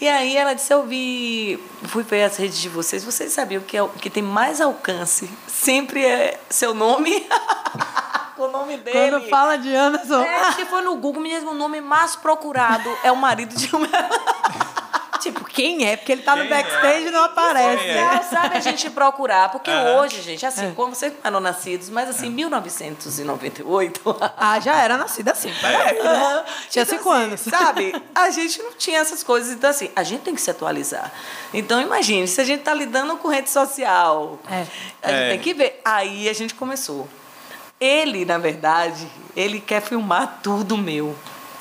[0.00, 3.76] e aí ela disse, eu vi, fui ver as redes de vocês, vocês sabiam que
[3.76, 7.26] é que tem mais alcance sempre é seu nome?
[8.46, 9.10] o nome dele.
[9.10, 10.22] Quando fala de Anderson.
[10.22, 13.88] É, se for no Google, mesmo o nome mais procurado é o marido de uma.
[15.20, 15.96] tipo, quem é?
[15.96, 17.84] Porque ele tá no backstage e não aparece.
[17.84, 18.14] Quem é?
[18.14, 20.00] Não, sabe a gente procurar, porque Aham.
[20.00, 24.16] hoje, gente, assim, como vocês não eram nascidos, mas assim, 1998.
[24.36, 25.52] Ah, já era nascida assim.
[25.60, 25.98] Peraí.
[26.00, 26.44] Aham.
[26.68, 27.40] Tinha Então, cinco assim, anos.
[27.40, 28.02] Sabe?
[28.14, 29.52] A gente não tinha essas coisas.
[29.52, 31.12] Então, assim, a gente tem que se atualizar.
[31.54, 34.66] Então, imagine, se a gente tá lidando com rede social, É.
[35.02, 35.30] a gente É.
[35.30, 35.80] tem que ver.
[35.84, 37.08] Aí a gente começou.
[37.84, 41.16] Ele, na verdade, ele quer filmar tudo meu.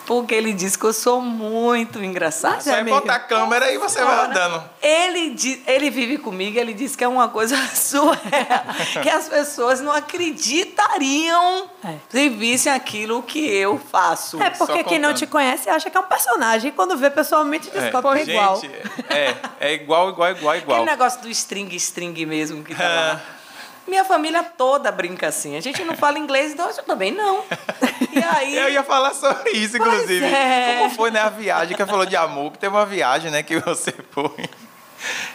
[0.05, 2.55] Porque ele diz que eu sou muito engraçada.
[2.55, 4.61] Mas Só é é botar a câmera e você vai andando.
[4.81, 8.65] Ele, ele vive comigo, ele diz que é uma coisa surreal,
[9.01, 11.95] que as pessoas não acreditariam É.
[12.09, 14.41] se vissem aquilo que eu faço.
[14.41, 16.69] É porque quem não te conhece acha que é um personagem.
[16.69, 18.59] E quando vê pessoalmente, descobre que é igual.
[18.59, 18.73] Gente,
[19.09, 20.77] é, é igual, igual, igual, igual.
[20.77, 22.87] Aquele negócio do string, string mesmo que tá É.
[23.13, 23.21] lá.
[23.87, 25.57] Minha família toda brinca assim.
[25.57, 27.43] A gente não fala inglês, então eu também não.
[28.11, 28.55] E aí.
[28.55, 30.25] Eu ia falar sobre isso, inclusive.
[30.25, 30.77] é.
[30.79, 33.59] Como foi, né, a viagem que falou de amor, que teve uma viagem, né, que
[33.59, 34.49] você foi.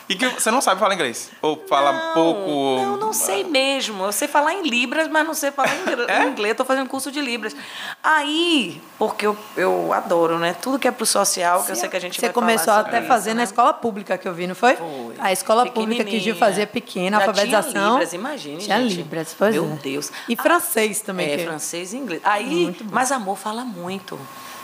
[0.09, 1.31] E que você não sabe falar inglês?
[1.43, 2.51] Ou fala não, pouco?
[2.85, 4.05] Não, não sei mesmo.
[4.05, 5.71] Eu sei falar em Libras, mas não sei falar
[6.09, 6.25] É?
[6.25, 6.53] inglês.
[6.53, 7.55] Estou fazendo curso de Libras.
[8.03, 10.55] Aí, porque eu, eu adoro, né?
[10.61, 12.81] Tudo que é pro social, que eu sei que a gente Você vai começou falar
[12.81, 13.45] até a fazer isso, na né?
[13.45, 14.77] escola pública que eu vi, não foi?
[14.77, 15.15] Foi.
[15.19, 17.73] A escola pública que Gil fazia pequena, Já alfabetização.
[17.73, 18.95] Tinha Libras, imagine, Tinha gente.
[18.97, 19.77] Libras, pois Meu é.
[19.83, 20.13] Deus.
[20.29, 21.33] E Ah, francês também.
[21.33, 22.21] É, que- francês e inglês.
[22.25, 24.19] Aí, mas amor fala muito.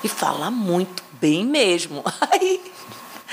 [0.04, 2.02] E fala muito, bem mesmo.
[2.30, 2.60] Aí,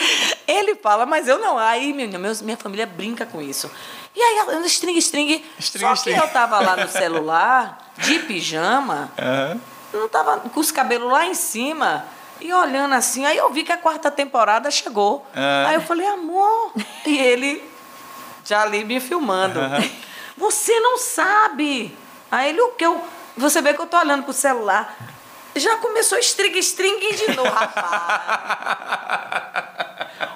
[0.48, 1.58] ele fala, mas eu não.
[1.58, 3.70] Aí, meus, minha família brinca com isso.
[4.16, 5.46] E aí, string, string.
[5.60, 6.18] String, Só string.
[6.18, 9.60] que eu tava lá no celular, de pijama, Aham.
[9.94, 12.06] não tava com os cabelos lá em cima.
[12.42, 15.26] E olhando assim, aí eu vi que a quarta temporada chegou.
[15.68, 16.72] Aí eu falei, amor.
[17.06, 17.62] E ele
[18.46, 19.60] já ali me filmando.
[20.38, 21.96] Você não sabe.
[22.32, 23.04] Aí ele, o que eu.
[23.36, 24.96] Você vê que eu tô olhando pro celular.
[25.56, 28.70] Já começou string, string de novo, rapaz.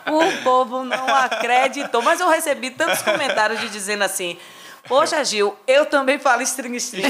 [0.07, 2.01] O povo não acreditou.
[2.01, 4.37] Mas eu recebi tantos comentários de dizendo assim.
[4.85, 7.03] Poxa, Gil, eu também falo string, string.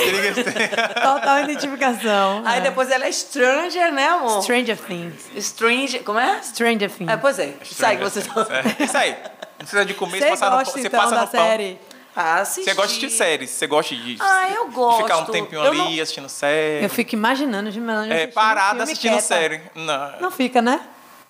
[1.01, 2.43] Total identificação.
[2.45, 2.61] Aí é.
[2.61, 4.43] depois ela é stranger, né, amor?
[4.43, 5.29] Stranger Things.
[5.39, 6.39] Stranger, como é?
[6.43, 7.11] Stranger Things.
[7.11, 7.53] É, pois é.
[7.63, 8.45] Isso aí que você tá...
[8.79, 9.11] É, Isso aí.
[9.13, 11.45] Não precisa de comer, Você passa no, gosta, pão- você então, passa da no pão.
[11.47, 11.79] série?
[12.15, 12.69] Ah, assisti.
[12.69, 15.31] Você gosta de séries, você gosta de, Ah, eu de ficar um gosto.
[15.31, 16.85] tempinho Eu ali não- assistindo série.
[16.85, 19.25] Eu fico imaginando de Melania É, parada filme assistindo quieta.
[19.27, 19.61] série.
[19.73, 20.19] Não.
[20.21, 20.79] Não fica, né?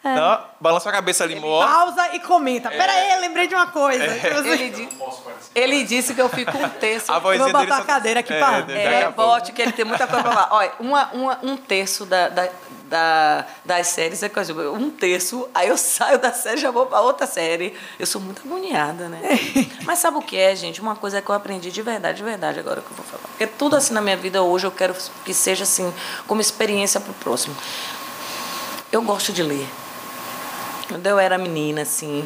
[0.04, 0.16] É.
[0.16, 1.66] Não, balança a cabeça ali, ó.
[1.66, 2.70] Pausa e comenta.
[2.70, 4.06] Pera aí, lembrei de uma coisa.
[4.20, 4.90] Tipo assim, Ele, di-
[5.56, 7.10] ele disse que eu fico um terço.
[7.14, 9.16] A Vou botar dele a cadeira aqui é, pra- daqui É, pouco.
[9.32, 10.48] bote, que ele tem muita coisa pra falar.
[10.52, 12.50] Olha, uma, uma, um terço da, da,
[12.90, 14.54] da- das séries é coisa.
[14.72, 17.74] Um terço, aí eu saio da série e já vou pra outra série.
[17.98, 19.22] Eu sou muito agoniada, né?
[19.86, 20.82] Mas sabe o que é, gente?
[20.82, 23.24] Uma coisa que eu aprendi de verdade, de verdade, agora que eu vou falar.
[23.30, 25.94] Porque tudo assim na minha vida hoje eu quero que seja assim,
[26.28, 27.56] como experiência pro próximo.
[28.92, 29.66] Eu gosto de ler.
[30.94, 32.24] Quando eu era menina, assim,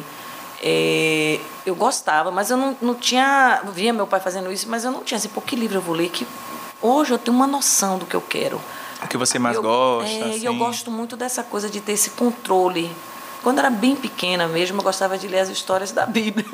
[0.62, 3.62] eh, eu gostava, mas eu não, não tinha.
[3.64, 5.80] eu Via meu pai fazendo isso, mas eu não tinha assim, pô, que livro eu
[5.80, 6.10] vou ler?
[6.10, 6.26] Que
[6.82, 8.60] hoje eu tenho uma noção do que eu quero.
[9.02, 10.40] O que você mais eu, gosta, É, assim.
[10.40, 12.94] e eu gosto muito dessa coisa de ter esse controle.
[13.42, 16.46] Quando era bem pequena mesmo, eu gostava de ler as histórias da Bíblia.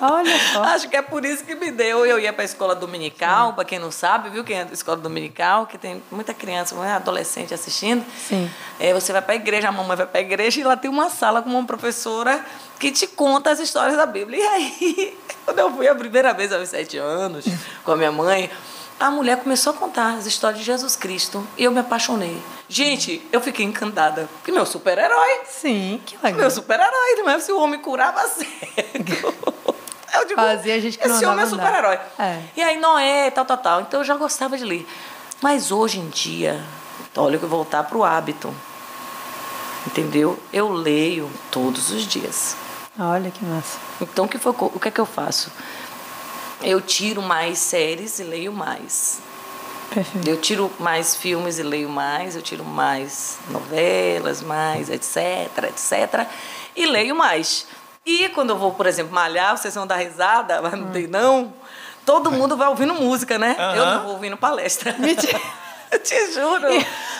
[0.00, 0.62] Olha só.
[0.74, 2.06] Acho que é por isso que me deu.
[2.06, 4.44] Eu ia para a escola dominical, para quem não sabe, viu?
[4.44, 8.04] Quem é da escola dominical, que tem muita criança, muita adolescente assistindo.
[8.28, 8.50] Sim.
[8.78, 10.90] É, você vai para a igreja, a mamãe vai para a igreja e lá tem
[10.90, 12.44] uma sala com uma professora
[12.78, 14.38] que te conta as histórias da Bíblia.
[14.38, 17.44] E aí, quando eu fui a primeira vez aos sete anos
[17.84, 18.50] com a minha mãe,
[18.98, 22.42] a mulher começou a contar as histórias de Jesus Cristo e eu me apaixonei.
[22.68, 24.28] Gente, eu fiquei encantada.
[24.38, 25.40] Porque meu super-herói.
[25.46, 26.40] Sim, que legal.
[26.40, 29.34] Meu super-herói, não é se o homem curava cego.
[30.12, 31.98] Eu digo, Fazia gente que não esse homem é super-herói.
[32.18, 32.42] É.
[32.56, 33.80] E aí, Noé, tal, tal, tal.
[33.82, 34.86] Então eu já gostava de ler.
[35.40, 36.60] Mas hoje em dia,
[37.16, 38.52] olha que eu vou voltar para o hábito.
[39.86, 40.38] Entendeu?
[40.52, 42.56] Eu leio todos os dias.
[42.98, 43.78] Olha que massa.
[44.00, 45.52] Então o que, foi, o que é que eu faço?
[46.62, 49.20] Eu tiro mais séries e leio mais.
[49.90, 50.28] Perfeito.
[50.28, 55.16] Eu tiro mais filmes e leio mais, eu tiro mais novelas, mais etc,
[55.64, 56.26] etc.
[56.76, 57.66] E leio mais.
[58.04, 61.52] E quando eu vou, por exemplo, malhar, vocês vão dar risada, mas não tem não.
[62.04, 63.54] Todo mundo vai ouvindo música, né?
[63.76, 64.94] Eu não vou ouvindo palestra.
[64.98, 65.38] Mentira.
[65.90, 66.66] Eu te juro.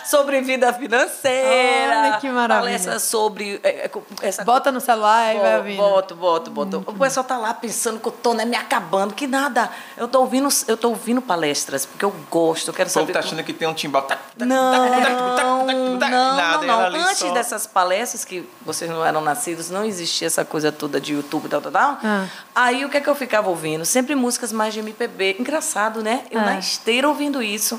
[0.04, 2.00] Sobre vida financeira.
[2.08, 2.60] Olha que maravilha.
[2.60, 3.60] Palestra sobre.
[3.62, 3.90] é, é,
[4.22, 5.76] essa Bota no celular e vai ouvindo.
[5.76, 6.84] Boto, boto, boto.
[6.86, 9.70] O pessoal tá lá pensando que eu tô né, me acabando, que nada.
[9.96, 13.12] Eu tô ouvindo, eu tô ouvindo palestras, porque eu gosto, eu quero O povo saber.
[13.12, 14.06] tá achando que tem um timbal.
[14.36, 16.80] Não, não, não, não.
[17.00, 21.12] Antes só- dessas palestras, que vocês não eram nascidos, não existia essa coisa toda de
[21.14, 21.98] YouTube tal, tal, tal.
[22.02, 22.26] Ah.
[22.54, 23.84] Aí o que é que eu ficava ouvindo?
[23.84, 25.36] Sempre músicas mais de MPB.
[25.38, 26.22] Engraçado, né?
[26.30, 26.44] Eu Ah.
[26.44, 27.78] na esteira ouvindo isso.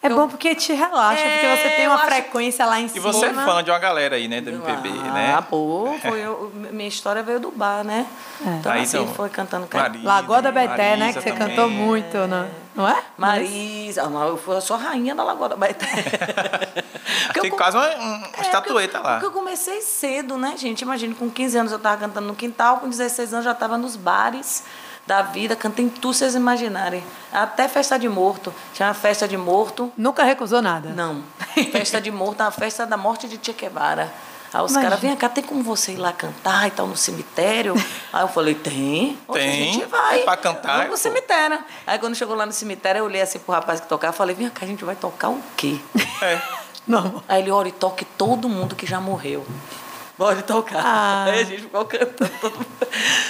[0.00, 2.84] É bom porque te relaxa, É, porque você tem eu uma acho- frequência lá em
[2.86, 3.12] E cima.
[3.12, 5.44] você é fã de uma galera aí, né, do MPB, ah, né?
[5.50, 8.06] pô, foi eu- minha história veio do bar, né?
[8.40, 11.06] Então, Aí, assim, então, foi cantando Marisa, Lagoa da Beté, né?
[11.06, 11.48] Marisa Que você também.
[11.48, 13.02] cantou muito, não, não é?
[13.16, 15.56] Marisa, ah, mas eu fui- eu sou a rainha da Lagoa da
[17.34, 19.14] eu Tem com- quase uma, uma É, estatueta porque, lá.
[19.14, 20.82] Porque eu comecei cedo, né, gente?
[20.82, 23.76] Imagina, com 15 anos eu estava cantando no quintal, com 16 anos eu já estava
[23.76, 24.62] nos bares
[25.08, 27.02] da vida, cantei em tudo vocês imaginarem.
[27.32, 28.54] Até festa de morto.
[28.74, 29.90] Tinha uma festa de morto.
[29.96, 30.90] Nunca recusou nada.
[30.90, 31.24] Não.
[31.72, 34.12] festa de morto, a festa da morte de Che Guevara.
[34.52, 37.74] Aí os caras, vem cá, tem como você ir lá cantar e tal no cemitério?
[38.12, 39.18] Aí eu falei, tem.
[39.32, 39.48] Tem.
[39.48, 40.20] A gente vai.
[40.20, 41.58] É pra cantar, Vamos no cemitério.
[41.86, 44.48] Aí quando chegou lá no cemitério, eu olhei assim pro rapaz que tocava, falei, vem
[44.50, 45.78] cá, a gente vai tocar o quê?
[46.22, 46.40] É.
[46.86, 47.22] Não.
[47.28, 49.46] Aí ele, olha, e toque todo mundo que já morreu.
[50.18, 50.82] Pode tocar.
[50.84, 51.24] Ah.
[51.28, 52.66] Aí a gente ficou cantando todo mundo.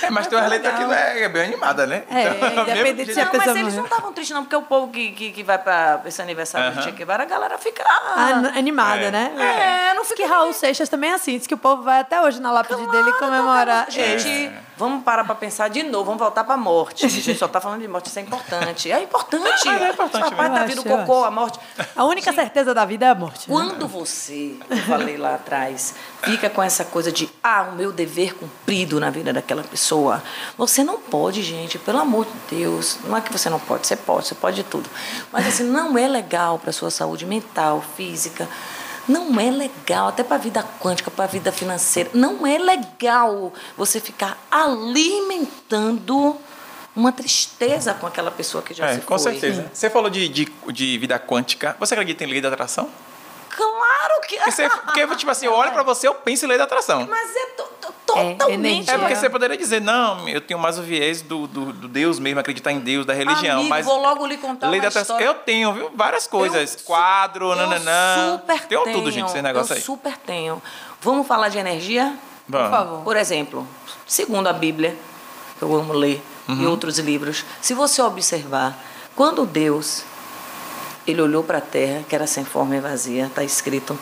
[0.03, 2.05] É, mas tem umas letras que é, é bem animada, né?
[2.09, 4.89] É, mesmo independente se a Não, mas eles não estavam tristes, não, porque o povo
[4.89, 6.83] que, que, que vai para esse aniversário do Aham.
[6.83, 7.85] Che Guevara, a galera fica.
[7.87, 9.11] Ah, animada, É.
[9.11, 9.91] né?
[9.91, 11.37] É, não Diz que Raul Seixas também é assim.
[11.37, 13.91] Diz que o povo vai até hoje na lápide dele comemorar.
[13.91, 17.05] Gente, vamos parar para pensar de novo, vamos voltar para a morte.
[17.05, 18.91] A gente só tá falando de morte, isso é importante.
[18.91, 19.69] É importante.
[19.69, 21.59] É, é importante o Eu acho, eu cocô, a morte.
[21.97, 23.51] A única certeza da vida é a morte.
[23.51, 23.55] né?
[23.55, 28.35] Quando você, eu falei lá atrás, fica com essa coisa de, ah, o meu dever
[28.35, 30.23] cumprido na vida daquela pessoa,
[30.57, 32.99] você não pode, gente, pelo amor de Deus.
[33.05, 34.89] Não é que você não pode, você pode, você pode de tudo.
[35.33, 38.49] Mas assim, não é legal para sua saúde mental, física.
[39.09, 42.11] Não é legal, até para a vida quântica, para a vida financeira.
[42.13, 46.37] Não é legal você ficar alimentando
[46.95, 49.33] uma tristeza com aquela pessoa que já É, se com foi.
[49.33, 49.71] certeza.
[49.73, 51.77] Você falou de, de, de vida quântica.
[51.79, 52.89] Você acredita em lei da atração?
[53.59, 54.37] Claro que.
[54.37, 57.05] Porque, você, porque tipo assim, eu olho pra você, eu penso em lei da atração.
[57.11, 58.53] Mas é to- to- totalmente.
[58.53, 58.95] energia.
[58.95, 62.19] É porque você poderia dizer, não, eu tenho mais o viés do, do, do Deus
[62.21, 63.55] mesmo, acreditar em Deus, da religião.
[63.59, 65.17] Amigo, mas vou logo lhe contar lei uma da atração.
[65.17, 65.25] história.
[65.37, 65.91] Eu tenho, viu?
[65.95, 66.75] Várias coisas.
[66.77, 68.39] Eu Quadro, eu nananã.
[68.39, 68.97] super Tenho tenho.
[68.97, 69.83] tudo, gente, esse negócio eu aí.
[69.83, 70.63] super tenho.
[71.01, 72.15] Vamos falar de energia?
[72.49, 72.69] Vamos.
[72.71, 73.01] Por favor.
[73.03, 73.67] Por exemplo,
[74.07, 74.97] segundo a Bíblia,
[75.59, 76.71] que eu amo ler, e Uhum.
[76.71, 78.75] outros livros, se você observar,
[79.15, 80.03] quando Deus
[81.11, 83.99] ele olhou para a terra, que era sem forma e vazia, está escrito,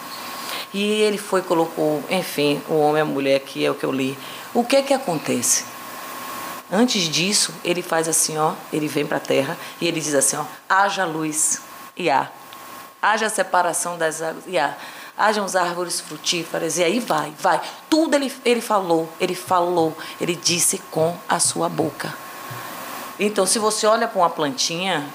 [0.73, 3.93] e ele foi colocou, enfim, o homem e a mulher, que é o que eu
[3.93, 4.19] li.
[4.53, 5.65] O que é que acontece?
[6.71, 10.37] Antes disso, ele faz assim, ó, ele vem para a terra e ele diz assim,
[10.37, 11.61] ó, haja luz
[11.97, 12.29] e há.
[13.01, 14.77] Haja separação das águas e há.
[15.17, 17.59] Hajam as árvores frutíferas e aí vai, vai.
[17.89, 22.13] Tudo ele, ele falou, ele falou, ele disse com a sua boca.
[23.19, 25.09] Então, se você olha para uma plantinha,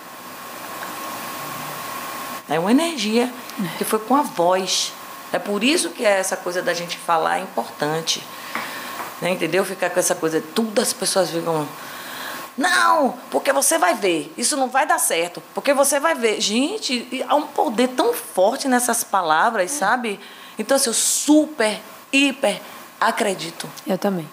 [2.53, 3.31] é uma energia
[3.77, 4.93] que foi com a voz.
[5.31, 8.21] É por isso que é essa coisa da gente falar é importante.
[9.21, 9.31] Né?
[9.31, 9.63] Entendeu?
[9.63, 11.67] Ficar com essa coisa, tudo as pessoas ficam.
[12.57, 14.33] Não, porque você vai ver.
[14.37, 15.41] Isso não vai dar certo.
[15.53, 16.41] Porque você vai ver.
[16.41, 20.19] Gente, e há um poder tão forte nessas palavras, sabe?
[20.59, 21.79] Então, assim, eu super,
[22.11, 22.59] hiper
[22.99, 23.67] acredito.
[23.87, 24.29] Eu também.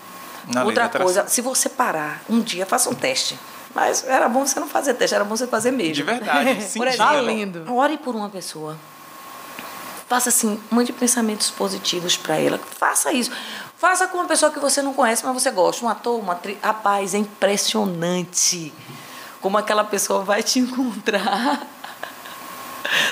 [0.52, 3.38] Na Outra coisa, se você parar um dia, faça um teste.
[3.78, 5.94] Mas era bom você não fazer teste, era bom você fazer mesmo.
[5.94, 6.54] De verdade.
[6.56, 6.86] Por sentindo.
[6.88, 7.72] exemplo, lindo.
[7.74, 8.76] ore por uma pessoa.
[10.08, 12.58] Faça assim, mande pensamentos positivos para ela.
[12.78, 13.30] Faça isso.
[13.76, 15.84] Faça com uma pessoa que você não conhece, mas você gosta.
[15.84, 16.56] Um ator, uma atriz.
[16.62, 18.72] Rapaz, é impressionante
[19.40, 21.60] como aquela pessoa vai te encontrar.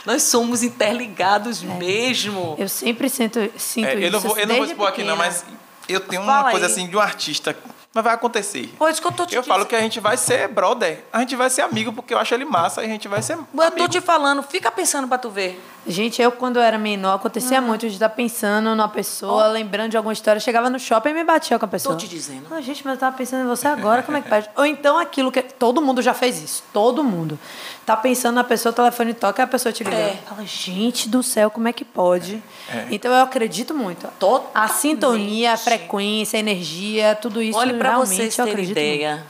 [0.06, 2.56] Nós somos interligados mesmo.
[2.58, 4.02] Eu sempre sinto, sinto É, isso.
[4.04, 5.44] eu não vou, eu não vou expor aqui, não, mas
[5.88, 6.72] eu tenho Fala uma coisa aí.
[6.72, 7.54] assim de um artista.
[7.96, 8.74] Mas vai acontecer.
[8.78, 11.02] Pô, isso que eu tô te Eu falo que a gente vai ser brother.
[11.10, 13.32] A gente vai ser amigo porque eu acho ele massa e a gente vai ser.
[13.32, 13.88] Eu tô amigo.
[13.88, 15.58] te falando, fica pensando pra tu ver.
[15.86, 19.96] Gente, eu quando eu era menor, acontecia muito de estar pensando numa pessoa, lembrando de
[19.96, 20.40] alguma história.
[20.40, 21.94] Chegava no shopping e me batia com a pessoa.
[21.94, 22.46] Tô te dizendo.
[22.50, 24.50] Ah, gente, mas eu tava pensando em você agora, como é que faz?
[24.56, 25.40] Ou então aquilo que.
[25.40, 26.64] Todo mundo já fez isso.
[26.72, 27.38] Todo mundo.
[27.86, 29.96] Tá pensando na pessoa, o telefone toca e a pessoa te liga.
[29.96, 30.18] É.
[30.28, 32.42] Fala, gente do céu, como é que pode?
[32.68, 32.88] É.
[32.90, 34.08] Então eu acredito muito.
[34.08, 34.72] A Totalmente.
[34.72, 39.26] sintonia, a frequência, a energia, tudo isso Olha, para realmente vocês eu terem acredito ideia,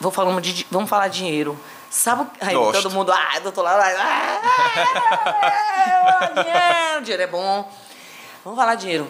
[0.00, 1.58] vou falar de, vamos falar de dinheiro.
[1.90, 2.82] Sabe o aí Gosto.
[2.82, 4.40] todo mundo, ah, doutor lá, ah,
[6.34, 7.70] dinheiro, dinheiro é bom.
[8.44, 9.08] Vamos falar de dinheiro.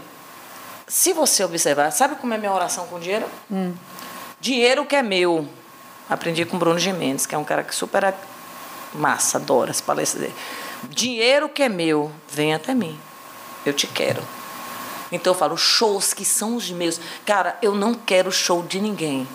[0.87, 3.27] Se você observar, sabe como é minha oração com dinheiro?
[4.39, 5.49] Dinheiro que é meu.
[6.11, 8.15] Aprendi com o Bruno Gimenez, que é um cara que super é
[8.93, 10.35] massa, adora as palestras dele.
[10.91, 13.01] Dinheiro que é meu, vem até mim.
[13.65, 14.23] Eu te quero.
[15.15, 17.01] Então eu falo, shows que são os meus.
[17.25, 19.27] Cara, eu não quero show de ninguém.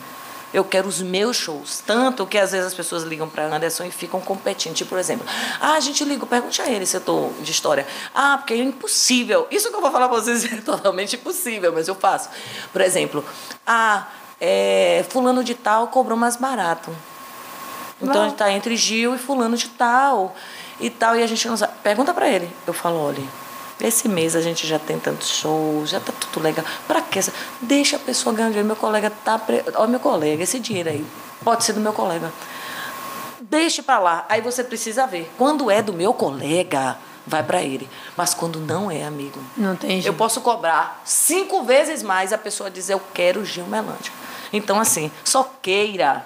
[0.54, 1.84] Eu quero os meus shows.
[1.86, 4.74] Tanto que às vezes as pessoas ligam para Anderson e ficam competindo.
[4.74, 5.26] Tipo, por exemplo,
[5.62, 7.86] ah, a gente liga, pergunte a ele se eu estou de história.
[8.14, 9.48] Ah, porque é impossível.
[9.52, 12.30] Isso que eu vou falar para vocês é totalmente impossível, mas eu faço.
[12.74, 13.24] Por exemplo,
[13.66, 14.08] ah,
[14.42, 16.92] é, fulano de tal cobrou mais barato.
[18.02, 20.36] Então está entre Gil e fulano de tal
[20.80, 21.74] e tal e a gente não sabe.
[21.84, 22.50] Pergunta para ele.
[22.66, 23.24] Eu falo, olha,
[23.82, 26.66] esse mês a gente já tem tantos shows, já tá tudo legal.
[26.88, 27.20] Para que
[27.62, 28.68] Deixa a pessoa ganhar dinheiro.
[28.68, 29.64] Meu colega tá, pre...
[29.76, 31.06] olha meu colega, esse dinheiro aí
[31.44, 32.32] pode ser do meu colega.
[33.42, 34.26] Deixe para lá.
[34.30, 35.32] Aí você precisa ver.
[35.38, 37.90] Quando é do meu colega, vai para ele.
[38.18, 40.08] Mas quando não é, amigo, não tem jeito.
[40.08, 44.12] Eu posso cobrar cinco vezes mais a pessoa dizer eu quero Gil Melândio.
[44.52, 46.26] Então assim, só queira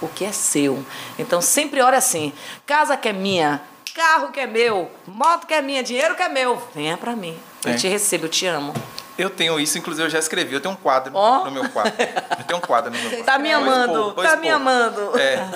[0.00, 0.84] o que é seu.
[1.18, 2.32] Então sempre ore assim:
[2.66, 3.62] casa que é minha,
[3.94, 7.38] carro que é meu, moto que é minha, dinheiro que é meu, venha para mim.
[7.64, 7.76] Eu é.
[7.76, 8.74] te recebo, eu te amo.
[9.16, 10.54] Eu tenho isso, inclusive eu já escrevi.
[10.54, 11.44] Eu tenho um quadro oh.
[11.44, 11.92] no meu quadro.
[12.38, 13.24] Eu tenho um quadro no meu quadro.
[13.24, 15.18] Tá me amando, tá me amando.
[15.18, 15.48] É,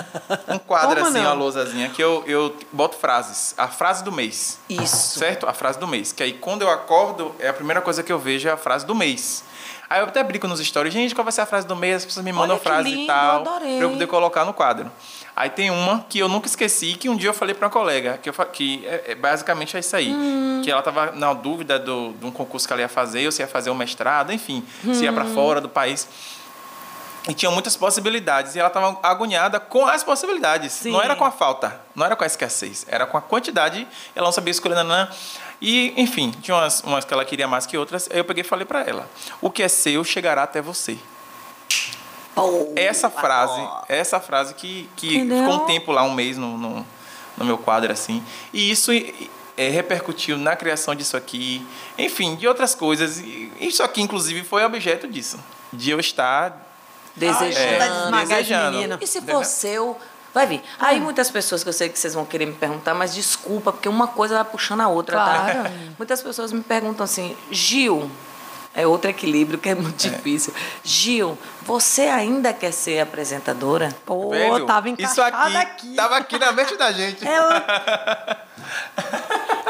[0.53, 1.25] um quadro Como assim, não?
[1.25, 3.55] uma lousazinha, que eu, eu boto frases.
[3.57, 4.59] A frase do mês.
[4.69, 5.17] Isso.
[5.19, 5.47] Certo?
[5.47, 6.11] A frase do mês.
[6.11, 8.85] Que aí quando eu acordo, é a primeira coisa que eu vejo é a frase
[8.85, 9.43] do mês.
[9.89, 11.97] Aí eu até brinco nos stories, gente, qual vai ser a frase do mês?
[11.97, 13.41] As pessoas me mandam frase lindo, e tal.
[13.41, 13.77] Adorei.
[13.77, 14.91] Pra eu poder colocar no quadro.
[15.37, 18.17] Aí tem uma que eu nunca esqueci, que um dia eu falei para uma colega,
[18.17, 20.11] que, eu, que é, é, basicamente é isso aí.
[20.11, 20.61] Hum.
[20.63, 23.43] Que ela estava na dúvida do, de um concurso que ela ia fazer, ou se
[23.43, 24.95] ia fazer um mestrado, enfim, hum.
[24.95, 26.09] se ia para fora do país.
[27.29, 28.55] E tinha muitas possibilidades.
[28.55, 30.73] E ela estava agoniada com as possibilidades.
[30.73, 30.91] Sim.
[30.91, 33.87] Não era com a falta, não era com a escassez, era com a quantidade.
[34.15, 34.73] Ela não sabia escolher.
[34.73, 35.07] Nanã.
[35.61, 38.09] E, enfim, tinha umas, umas que ela queria mais que outras.
[38.11, 39.07] Aí eu peguei e falei para ela:
[39.39, 40.97] O que é seu chegará até você.
[42.37, 46.85] Pô, essa frase, essa frase que, que ficou um tempo lá, um mês no, no,
[47.35, 48.23] no meu quadro, assim.
[48.53, 48.91] E isso
[49.57, 51.65] é, repercutiu na criação disso aqui,
[51.97, 53.17] enfim, de outras coisas.
[53.59, 55.39] Isso aqui, inclusive, foi objeto disso.
[55.73, 56.63] De eu estar
[57.15, 58.15] desejando.
[58.15, 58.99] É, desejando.
[59.01, 59.97] E se for seu,
[60.31, 60.61] vai vir.
[60.77, 63.89] Aí muitas pessoas que eu sei que vocês vão querer me perguntar, mas desculpa, porque
[63.89, 65.25] uma coisa vai puxando a outra, tá?
[65.25, 65.63] claro.
[65.63, 65.71] tá?
[65.97, 68.11] Muitas pessoas me perguntam assim, Gil,
[68.77, 70.09] é outro equilíbrio que é muito é.
[70.11, 70.53] difícil.
[70.83, 73.89] Gil, você ainda quer ser apresentadora?
[74.05, 75.95] Pô, Velho, tava encaixada isso aqui, aqui.
[75.95, 77.27] Tava aqui na mente da gente.
[77.27, 77.65] Ela...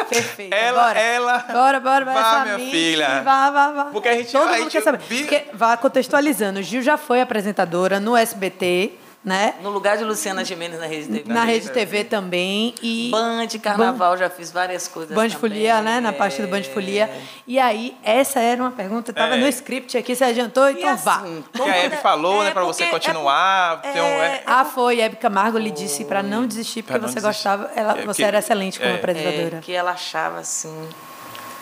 [0.09, 0.53] Perfeito.
[0.53, 0.99] Ela, bora.
[0.99, 1.37] ela.
[1.39, 2.21] Bora, bora, bora.
[2.21, 3.21] Vá, minha mente, filha.
[3.23, 3.85] Vá, vá, vá.
[3.85, 4.99] Porque a gente, Todo a mundo gente quer saber.
[4.99, 6.61] Porque, vá contextualizando.
[6.61, 8.93] Gil já foi apresentadora no SBT
[9.27, 9.55] né?
[9.61, 11.33] No lugar de Luciana Gimenez na Rede TV.
[11.33, 12.73] Na Rede TV também.
[12.81, 15.37] E Band, Carnaval, Band, já fiz várias coisas Band também.
[15.37, 15.99] Folia, né?
[15.99, 17.11] Na parte do Band Folia.
[17.45, 19.37] E aí, essa era uma pergunta, estava é.
[19.37, 21.23] no script aqui, você adiantou, então assim, vá.
[21.51, 23.81] Que a Hebe falou, né, é, né, para você é continuar.
[23.83, 27.27] É, um, é, ah, foi, Hebe Camargo lhe disse para não desistir, porque você desistir.
[27.27, 29.59] gostava, ela, você era excelente como apresentadora.
[29.59, 30.87] que ela achava assim...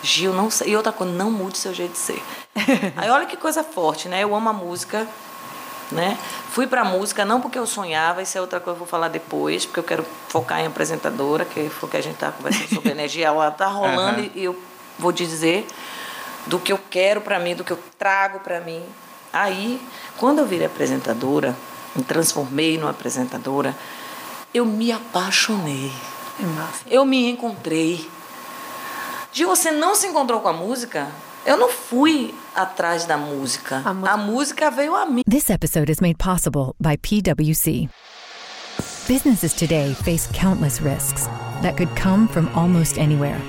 [0.02, 0.68] Gil, não sei.
[0.68, 2.22] E outra coisa, não mude seu jeito de ser.
[2.96, 4.22] Aí olha que coisa forte, né?
[4.22, 5.04] Eu amo a música,
[5.90, 6.18] né?
[6.50, 8.88] Fui para a música não porque eu sonhava, isso é outra coisa que eu vou
[8.88, 12.32] falar depois, porque eu quero focar em apresentadora, que foi o que a gente está
[12.32, 14.30] conversando sobre energia, ela está rolando uhum.
[14.34, 14.56] e eu
[14.98, 15.66] vou dizer
[16.46, 18.82] do que eu quero para mim, do que eu trago para mim.
[19.32, 19.80] Aí,
[20.16, 21.56] quando eu virei apresentadora,
[21.94, 23.76] me transformei numa apresentadora,
[24.54, 25.92] eu me apaixonei.
[26.88, 28.08] É eu me encontrei.
[29.32, 31.08] De você não se encontrou com a música?
[31.44, 33.82] Eu não fui atrás da música.
[33.84, 35.22] A, a música veio a mim.
[35.26, 37.88] This episode is made possible by PwC.
[39.06, 41.28] Businesses today face countless risks
[41.62, 43.40] that could come from almost anywhere.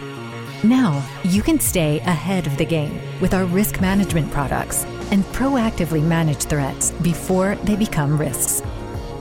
[0.64, 6.04] Now, you can stay ahead of the game with our risk management products and proactively
[6.04, 8.62] manage threats before they become risks.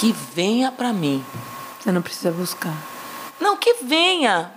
[0.00, 1.22] que venha para mim.
[1.78, 2.72] Você não precisa buscar.
[3.38, 4.50] Não, que venha.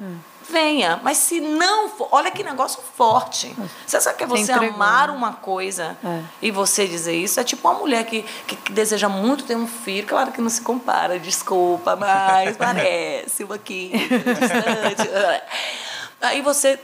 [0.50, 1.02] Venha.
[1.04, 2.08] Mas se não for.
[2.14, 3.54] Olha que negócio forte.
[3.86, 5.14] Você sabe que é Você entregou, amar né?
[5.14, 6.22] uma coisa É.
[6.42, 7.42] e você dizer isso?
[7.42, 10.08] É tipo uma mulher que, que, que deseja muito ter um filho.
[10.08, 13.92] Claro que não se compara, desculpa, mas parece um aqui.
[16.22, 16.80] Aí você.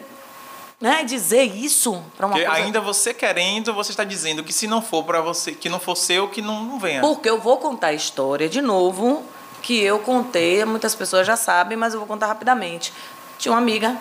[0.82, 2.64] Né, dizer isso para uma Porque coisa.
[2.64, 5.96] ainda você querendo, você está dizendo que se não for para você, que não for
[5.98, 7.02] seu, que não, não venha.
[7.02, 9.22] Porque eu vou contar a história de novo,
[9.62, 12.94] que eu contei, muitas pessoas já sabem, mas eu vou contar rapidamente.
[13.38, 13.98] Tinha uma amiga,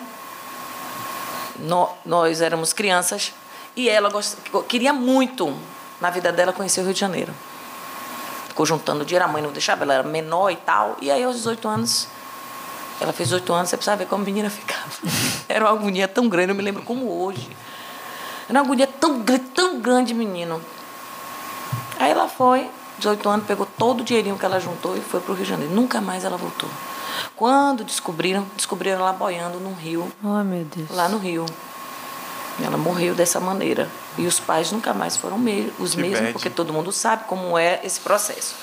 [1.59, 3.33] nó- nós éramos crianças,
[3.75, 4.37] e ela gost-
[4.69, 5.53] queria muito,
[5.99, 7.33] na vida dela, conhecer o Rio de Janeiro.
[8.47, 10.95] Ficou juntando dinheiro, a mãe não deixava, ela era menor e tal.
[11.01, 12.07] E aí, aos 18 anos,
[12.99, 14.89] ela fez 18 anos, você precisa ver como a menina ficava.
[15.47, 17.47] Era uma agonia tão grande, eu me lembro como hoje.
[18.49, 19.23] Era uma agonia tão,
[19.53, 20.61] tão grande, menino.
[21.99, 25.31] Aí ela foi, 18 anos, pegou todo o dinheirinho que ela juntou e foi para
[25.31, 25.73] o Rio de Janeiro.
[25.73, 26.69] Nunca mais ela voltou.
[27.35, 30.89] Quando descobriram, descobriram ela boiando num rio, Oh, meu Deus.
[30.91, 31.45] lá no Rio.
[32.59, 33.89] E Ela morreu dessa maneira.
[34.17, 36.33] E os pais nunca mais foram me- os Que mesmos, bad.
[36.33, 38.53] porque todo mundo sabe como é esse processo.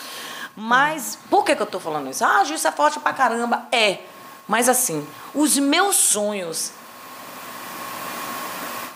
[0.55, 2.25] Mas, por que, que eu estou falando isso?
[2.25, 3.67] Ah, Gil, isso é forte pra caramba.
[3.73, 3.99] É.
[4.47, 6.73] Mas, assim, os meus sonhos.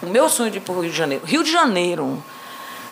[0.03, 1.25] O meu sonho de ir para o Rio de Janeiro.
[1.27, 2.23] Rio de Janeiro.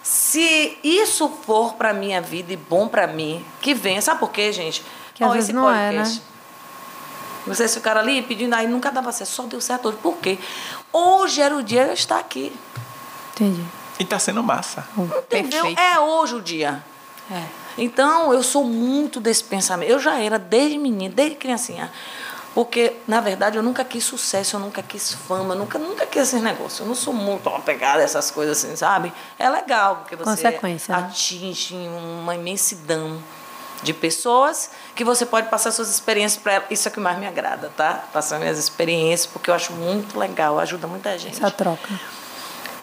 [0.02, 4.00] Se isso for para minha vida e bom para mim, que venha.
[4.02, 4.82] Sabe por quê, gente?
[5.14, 6.18] Que vezes esse não é, podcast.
[6.18, 6.24] né?
[7.46, 9.98] Vocês ficaram ali pedindo, aí nunca dava certo, só deu certo hoje.
[10.02, 10.38] Por quê?
[10.92, 12.52] Hoje era o dia de eu estar aqui.
[13.34, 13.64] Entendi.
[13.98, 14.86] E tá sendo massa.
[14.96, 15.62] Entendeu?
[15.62, 15.80] Perfeito.
[15.80, 16.84] É hoje o dia.
[17.30, 17.42] É.
[17.76, 19.90] Então, eu sou muito desse pensamento.
[19.90, 21.90] Eu já era desde menina, desde criancinha.
[22.54, 26.22] Porque, na verdade, eu nunca quis sucesso, eu nunca quis fama, eu nunca, nunca quis
[26.22, 26.80] esses negócios.
[26.80, 29.12] Eu não sou muito apegada a essas coisas assim, sabe?
[29.38, 30.58] É legal, porque você né?
[30.88, 33.22] atinge uma imensidão
[33.82, 36.66] de pessoas que você pode passar suas experiências para elas.
[36.70, 38.04] Isso é o que mais me agrada, tá?
[38.12, 41.36] Passar minhas experiências, porque eu acho muito legal, ajuda muita gente.
[41.36, 41.88] Essa troca.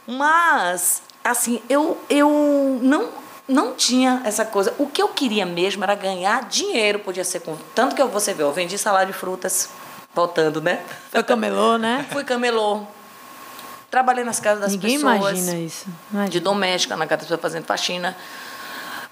[0.07, 3.09] Mas, assim, eu, eu não,
[3.47, 4.73] não tinha essa coisa.
[4.77, 7.55] O que eu queria mesmo era ganhar dinheiro, podia ser com.
[7.73, 9.69] Tanto que eu, você vê, eu vendi salada de frutas,
[10.13, 10.81] voltando, né?
[11.11, 12.05] Foi camelô, né?
[12.11, 12.81] Fui camelô.
[13.91, 15.17] Trabalhei nas casas das Ninguém pessoas.
[15.17, 15.85] imagina isso.
[16.11, 16.29] Imagina.
[16.29, 18.17] De doméstica, na casa das pessoas fazendo faxina.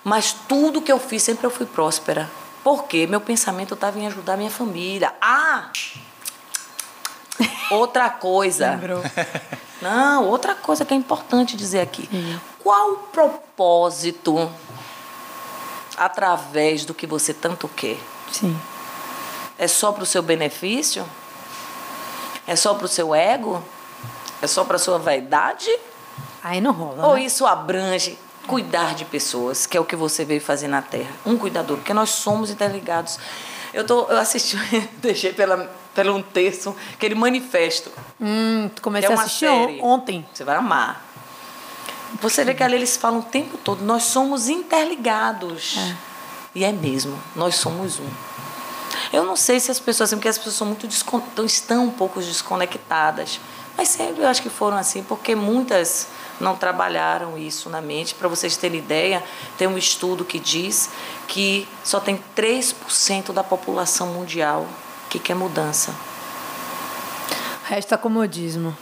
[0.03, 2.29] Mas tudo que eu fiz, sempre eu fui próspera.
[2.63, 3.07] Por quê?
[3.07, 5.13] Meu pensamento estava em ajudar minha família.
[5.21, 5.69] Ah!
[7.71, 8.71] Outra coisa.
[8.71, 9.01] Lembrou.
[9.81, 12.09] Não, outra coisa que é importante dizer aqui.
[12.63, 14.49] Qual o propósito
[15.97, 17.97] através do que você tanto quer?
[18.31, 18.57] Sim.
[19.57, 21.05] É só para o seu benefício?
[22.47, 23.63] É só para o seu ego?
[24.41, 25.69] É só para a sua vaidade?
[26.43, 27.05] Aí não rola.
[27.07, 27.23] Ou né?
[27.23, 31.11] isso abrange cuidar de pessoas, que é o que você veio fazer na Terra?
[31.25, 33.17] Um cuidador, porque nós somos interligados.
[33.73, 34.57] Eu, tô, eu assisti,
[34.99, 37.91] deixei pela, pelo um texto, aquele manifesto.
[38.19, 39.81] Hum, comecei é a assistir série.
[39.81, 40.25] on- ontem.
[40.33, 41.12] Você vai amar.
[42.21, 45.77] Você vê que ali eles falam o tempo todo, nós somos interligados.
[46.55, 48.09] E é mesmo, nós somos um.
[49.11, 50.87] Eu não sei se as pessoas, assim, porque as pessoas são muito
[51.45, 53.39] estão um pouco desconectadas,
[53.77, 56.07] mas sempre eu acho que foram assim, porque muitas
[56.39, 58.15] não trabalharam isso na mente.
[58.15, 59.23] Para vocês terem ideia,
[59.57, 60.89] tem um estudo que diz
[61.27, 64.67] que só tem 3% da população mundial
[65.09, 65.93] que quer mudança.
[67.65, 68.75] Resta comodismo.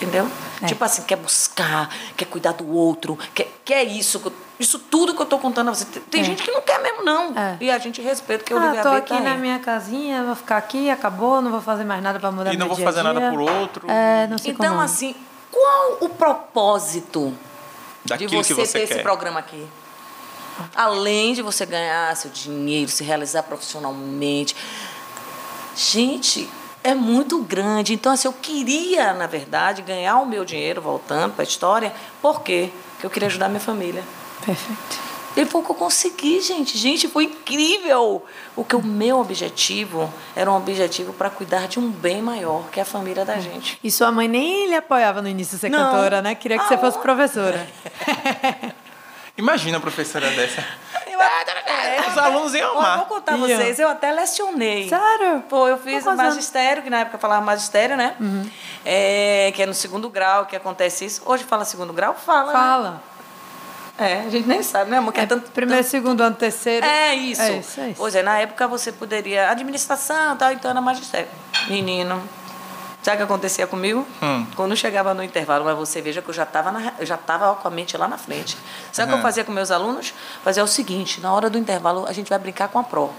[0.00, 0.30] Entendeu?
[0.62, 0.66] É.
[0.66, 4.18] Tipo assim, quer buscar, quer cuidar do outro, quer, quer isso.
[4.20, 5.84] que eu- Isso tudo que eu tô contando a você.
[5.86, 6.24] Tem, É.
[6.24, 7.36] gente que não quer mesmo, não.
[7.36, 7.56] É.
[7.60, 9.38] E a gente respeita, porque o Ah, tô aqui tá na aí.
[9.38, 12.66] minha casinha, vou ficar aqui, acabou, não vou fazer mais nada pra mudar E não
[12.66, 13.90] vou dia fazer nada por outro.
[13.90, 14.80] É, não sei Então, como.
[14.82, 15.14] assim,
[15.50, 17.32] qual o propósito
[18.04, 18.94] Daquilo de você, que você ter quer.
[18.96, 19.66] esse programa aqui?
[20.76, 24.54] Além de você ganhar seu dinheiro, se realizar profissionalmente.
[25.74, 26.48] Gente,
[26.82, 27.92] é muito grande.
[27.94, 31.92] Então, assim, eu queria, na verdade, ganhar o meu dinheiro, voltando para a história.
[32.22, 32.70] Por quê?
[32.92, 34.02] Porque eu queria ajudar minha família.
[34.44, 35.10] Perfeito.
[35.36, 36.76] E foi o que eu consegui, gente.
[36.76, 38.24] Gente, foi incrível.
[38.56, 42.80] O que o meu objetivo era um objetivo para cuidar de um bem maior, que
[42.80, 43.78] é a família da gente.
[43.82, 45.78] E sua mãe nem lhe apoiava no início ser Não.
[45.78, 46.34] cantora, né?
[46.34, 47.00] Queria que você Ah, fosse ó.
[47.00, 47.64] professora.
[49.40, 50.62] Imagina a professora dessa.
[51.06, 52.98] Eu, é, Os alunos iam eu amar.
[52.98, 54.86] vou contar vocês, eu até lecionei.
[54.86, 55.42] Sério?
[55.48, 58.16] Pô, eu fiz Tô magistério, que na época eu falava magistério, né?
[58.84, 61.22] É, que é no segundo grau que acontece isso.
[61.24, 62.14] Hoje fala segundo grau?
[62.14, 62.46] Fala.
[62.46, 62.52] né?
[62.52, 63.02] Fala.
[63.98, 65.12] É, a gente nem sabe, né, amor?
[65.12, 66.86] Que é, É tanto, primeiro, segundo ano, terceiro.
[66.86, 67.42] É isso.
[67.42, 67.96] É isso, é isso.
[67.98, 69.50] Pois é, na época você poderia.
[69.50, 71.28] Administração tal, então era magistério.
[71.68, 72.22] Menino.
[73.02, 74.06] Sabe o que acontecia comigo?
[74.22, 74.46] Hum.
[74.54, 77.70] Quando chegava no intervalo, mas você veja que eu já estava já tava com a
[77.70, 78.56] mente lá na frente.
[78.92, 79.22] Sabe o que eu Uhum.
[79.22, 80.12] fazia com meus alunos?
[80.44, 83.10] Fazia o seguinte, na hora do intervalo a gente vai brincar com a pro.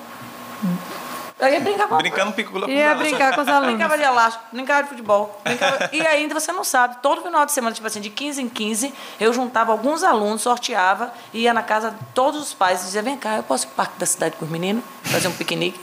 [1.40, 3.70] Eu ia brincar com a Brincando picula com Ia brincar com os alunos.
[3.70, 5.42] Brincava de elástico, brincava de futebol.
[5.44, 8.48] brincava- E ainda você não sabe, todo final de semana, tipo assim, de 15 em
[8.48, 13.02] 15, eu juntava alguns alunos, sorteava, ia na casa de todos os pais e dizia:
[13.02, 15.80] vem cá, eu posso ir pro parque da cidade com os meninos, fazer um piquenique.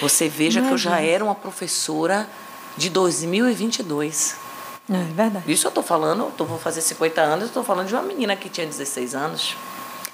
[0.00, 2.28] Você veja que eu já era uma professora
[2.76, 4.36] de 2022.
[4.90, 5.50] É verdade.
[5.50, 8.02] Isso eu tô falando, eu tô, vou fazer 50 anos, eu tô falando de uma
[8.02, 9.56] menina que tinha 16 anos.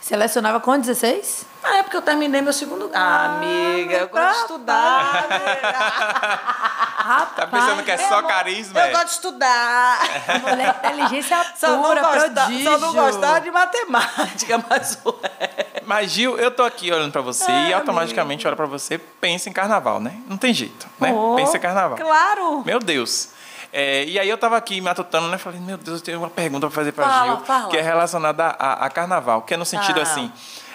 [0.00, 1.46] Selecionava com 16?
[1.62, 2.90] Na época eu terminei meu segundo.
[2.94, 5.28] Ah, amiga, eu gosto de estudar.
[7.36, 8.80] Tá pensando que é só carisma?
[8.80, 8.90] Eu é?
[8.90, 9.98] gosto de estudar.
[10.42, 12.70] Mulher, inteligência Só não, pura, gostar, prodígio.
[12.70, 15.67] só não gostar de matemática, mas o resto.
[15.88, 19.52] Mas, Gil, eu tô aqui olhando pra você e automaticamente olho pra você, pensa em
[19.52, 20.18] carnaval, né?
[20.28, 21.10] Não tem jeito, né?
[21.12, 21.96] Oh, pensa em carnaval.
[21.96, 22.62] Claro.
[22.64, 23.30] Meu Deus.
[23.72, 25.38] É, e aí eu tava aqui me atutando, né?
[25.38, 27.68] Falei, meu Deus, eu tenho uma pergunta pra fazer pra Fala, Gil, fala.
[27.70, 30.02] que é relacionada a, a carnaval, que é no sentido Ah.
[30.02, 30.30] assim,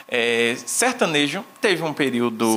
[0.07, 2.47] é, sertanejo teve um período...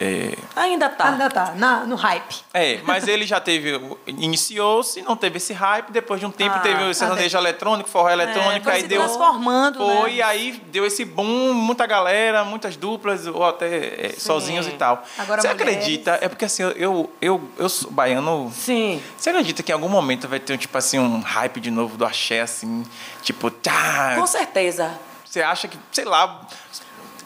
[0.00, 1.10] É, é, Ainda tá.
[1.10, 2.36] Ainda tá, na, no hype.
[2.54, 6.60] é, mas ele já teve, iniciou-se, não teve esse hype, depois de um tempo Ah,
[6.60, 9.00] teve o sertanejo eletrônico, forró eletrônico, foi aí se deu...
[9.02, 9.96] transformando, né?
[9.96, 14.72] Foi, e aí deu esse boom, muita galera, muitas duplas, ou até é, sozinhos e
[14.72, 15.02] tal.
[15.18, 15.74] Agora Você mulheres.
[15.76, 16.18] acredita?
[16.20, 18.52] É porque assim, eu, eu, eu sou baiano.
[18.54, 19.02] Sim.
[19.16, 22.04] Você acredita que em algum momento vai ter, tipo assim, um hype de novo do
[22.04, 22.84] axé, assim?
[23.22, 24.14] Tipo, tá.
[24.16, 24.92] Com certeza.
[25.24, 26.40] Você acha que, sei lá.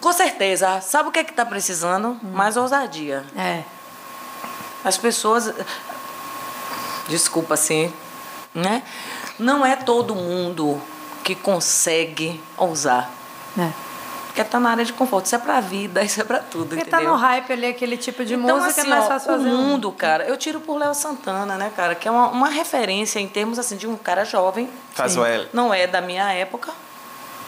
[0.03, 0.81] Com certeza.
[0.83, 2.19] Sabe o que é que tá precisando?
[2.23, 3.25] Mais ousadia.
[3.37, 3.63] É.
[4.85, 5.53] As pessoas.
[7.09, 7.93] Desculpa, assim,
[8.55, 8.83] né?
[9.39, 10.81] Não é todo mundo
[11.25, 13.11] que consegue ousar.
[13.59, 13.71] é.
[14.27, 15.27] Porque tá na área de conforto.
[15.27, 17.01] Isso é pra vida, isso é pra tudo, Porque entendeu?
[17.01, 19.49] tá no hype ali, aquele tipo de então, música, assim, é ó, fácil o fazer.
[19.51, 21.95] um- mundo, cara, eu tiro por Léo Santana, né, cara?
[21.95, 24.71] Que é uma, uma referência em termos, assim, de um cara jovem.
[24.95, 25.47] Faz o L.
[25.53, 26.73] Não é da minha época,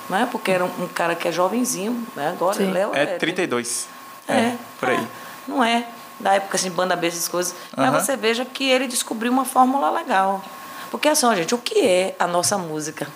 [0.09, 0.29] né?
[0.31, 2.29] Porque era um, um cara que é jovenzinho, né?
[2.31, 2.71] Agora, Sim.
[2.71, 3.87] Léo É 32.
[4.29, 4.97] é, por aí.
[4.97, 5.07] é,
[5.49, 5.87] não é.
[6.21, 7.55] Da época assim, de banda B, essas coisas.
[7.77, 7.91] Aham.
[7.91, 10.43] Mas você veja que ele descobriu uma fórmula legal.
[10.91, 13.09] Porque assim, ó, gente, o que é a nossa música?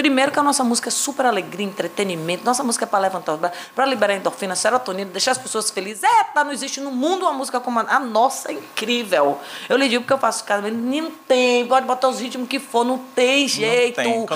[0.00, 2.42] Primeiro que a nossa música é super alegria, entretenimento.
[2.42, 3.36] Nossa música é para levantar
[3.74, 6.02] para liberar endorfina, serotonina, deixar as pessoas felizes.
[6.02, 9.38] É, tá, não existe no mundo uma música como a, a nossa, é incrível.
[9.68, 12.82] Eu lhe digo porque eu faço casamento, não tem, pode botar os ritmos que for,
[12.82, 13.96] não tem jeito.
[13.96, 14.24] tem.
[14.24, 14.26] Quando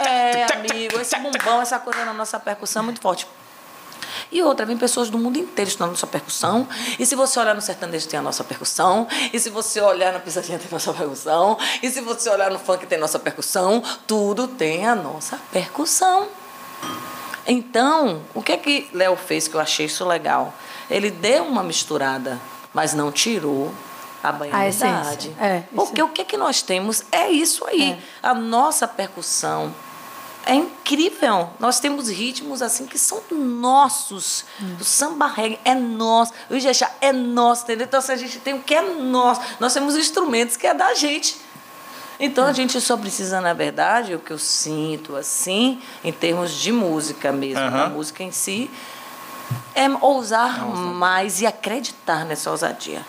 [0.00, 3.24] é, amigo, esse bumbão, essa coisa na nossa percussão é muito forte.
[4.30, 6.68] E outra, vem pessoas do mundo inteiro estudando nossa percussão.
[6.98, 9.06] E se você olhar no sertanejo, tem a nossa percussão.
[9.32, 11.58] E se você olhar na pisadinha, tem a nossa percussão.
[11.82, 13.82] E se você olhar no funk, tem a nossa percussão.
[14.06, 16.28] Tudo tem a nossa percussão.
[17.46, 20.52] Então, o que é que Léo fez que eu achei isso legal?
[20.90, 22.40] Ele deu uma misturada,
[22.74, 23.72] mas não tirou
[24.52, 25.32] a essência.
[25.40, 27.96] É, Porque o que é que nós temos é isso aí.
[28.22, 29.72] A nossa percussão
[30.46, 31.50] é incrível.
[31.58, 34.44] Nós temos ritmos assim que são nossos.
[34.80, 36.32] O samba reggae é nosso.
[36.48, 37.84] O Ijexá é nosso, entendeu?
[37.86, 40.94] Então, se a gente tem o que é nosso, nós temos instrumentos que é da
[40.94, 41.36] gente.
[42.18, 46.72] Então, a gente só precisa, na verdade, o que eu sinto, assim, em termos de
[46.72, 47.78] música mesmo, Aham.
[47.78, 48.70] da música em si,
[49.74, 53.04] é ousar mais e acreditar nessa ousadia.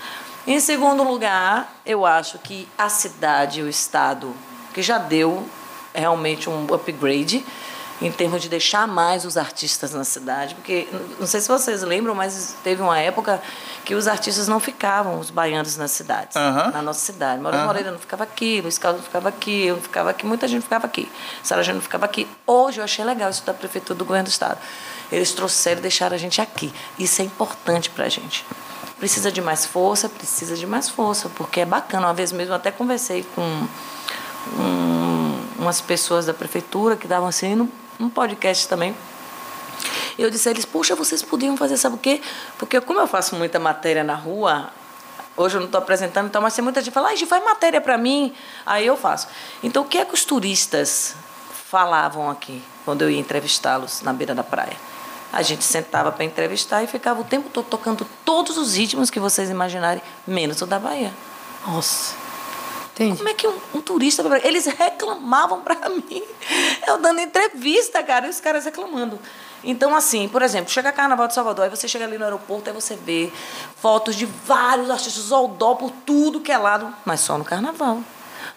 [0.46, 4.34] Em segundo lugar, eu acho que a cidade, o estado,
[4.74, 5.48] que já deu
[6.00, 7.44] realmente um upgrade
[8.00, 10.88] em termos de deixar mais os artistas na cidade, porque
[11.20, 13.42] não sei se vocês lembram, mas teve uma época
[13.84, 17.44] que os artistas não ficavam, os baianos nas cidades, na nossa cidade.
[17.44, 17.66] Aham.
[17.66, 20.62] Moreira não ficava aqui, Luiz Carlos não ficava aqui, eu não ficava aqui, muita gente
[20.62, 21.12] ficava aqui.
[21.42, 22.28] Sara Jane não ficava aqui.
[22.46, 24.60] Hoje eu achei legal isso da prefeitura do governo do estado.
[25.12, 26.72] Eles trouxeram e deixaram a gente aqui.
[27.00, 28.46] Isso é importante para a gente.
[29.00, 32.08] Precisa de mais força, precisa de mais força, porque é bacana.
[32.08, 33.68] Uma vez mesmo até conversei com
[34.58, 37.70] um- umas pessoas da prefeitura que davam assim num,
[38.00, 38.96] num podcast também.
[40.18, 42.22] E eu disse a eles, puxa, vocês podiam fazer, sabe o quê?
[42.58, 44.70] Porque como eu faço muita matéria na rua,
[45.36, 47.80] hoje eu não estou apresentando, então, mas tem muita gente que fala, Gi, faz matéria
[47.80, 48.34] para mim.
[48.66, 49.28] Aí eu faço.
[49.62, 51.16] Então, o que é que os turistas
[51.70, 54.76] falavam aqui, quando eu ia entrevistá-los na beira da praia?
[55.32, 59.20] A gente sentava para entrevistar e ficava o tempo todo tocando todos os ritmos que
[59.20, 61.14] vocês imaginarem, menos o da Bahia.
[61.68, 62.16] Nossa.
[62.98, 63.18] Entendi.
[63.18, 64.24] Como é que um, um turista.
[64.44, 66.24] Eles reclamavam para mim.
[66.88, 69.20] Eu dando entrevista, cara, e os caras reclamando.
[69.64, 72.74] Então, assim, por exemplo, chega Carnaval de Salvador, aí você chega ali no aeroporto, aí
[72.74, 73.32] você vê
[73.82, 78.00] fotos de vários artistas, Oldó por tudo que é lado, mas só no Carnaval.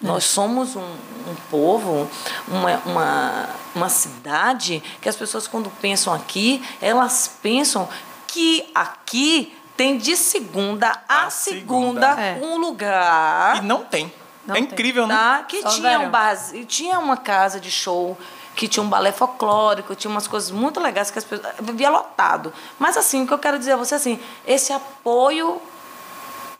[0.01, 2.09] Nós somos um, um povo,
[2.49, 7.89] uma, uma, uma cidade que as pessoas, quando pensam aqui, elas pensam
[8.27, 12.23] que aqui tem de segunda a, A segunda, segunda.
[12.23, 12.41] É.
[12.43, 14.13] um lugar E não tem.
[14.47, 14.67] Não é tem.
[14.67, 15.15] incrível, né?
[15.15, 15.45] tá?
[15.47, 16.05] que Só tinha verão.
[16.07, 18.17] um base, tinha uma casa de show
[18.57, 22.53] que tinha um balé folclórico, tinha umas coisas muito legais que as pessoas vivia lotado.
[22.79, 25.61] Mas assim, o que eu quero dizer a você assim, esse apoio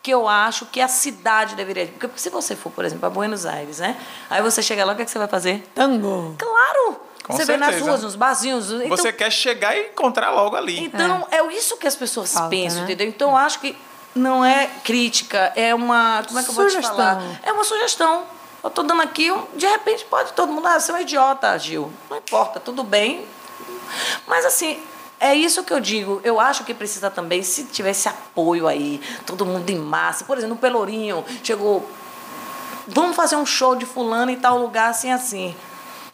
[0.03, 3.45] que eu acho que a cidade deveria, porque se você for, por exemplo, para Buenos
[3.45, 3.97] Aires, né?
[4.31, 5.63] Aí você chega lá, o que, é que você vai fazer?
[5.75, 6.35] Tango.
[6.39, 7.01] Claro.
[7.23, 7.91] Com você vê nas certeza.
[7.91, 8.71] ruas, nos barzinhos.
[8.71, 10.83] Então, Você quer chegar e encontrar logo ali.
[10.83, 12.85] então, é, isso que as pessoas Falta, pensam, né?
[12.87, 13.07] entendeu?
[13.09, 13.77] Então, eu acho que
[14.15, 16.23] não é crítica, é uma.
[16.27, 16.97] Como é que eu vou te Sugestão.
[16.97, 17.23] falar?
[17.43, 18.25] É uma sugestão.
[18.63, 21.91] Eu tô dando aqui, de repente pode todo mundo, ah, você é um idiota, Gil.
[22.11, 23.27] Não importa, tudo bem.
[24.27, 24.79] Mas assim,
[25.19, 26.21] é isso que eu digo.
[26.25, 30.25] Eu acho que precisa também, se tivesse apoio aí, todo mundo em massa.
[30.25, 31.91] Por exemplo, no Pelourinho, chegou.
[32.87, 35.55] Vamos fazer um show de fulano em tal lugar, assim, assim.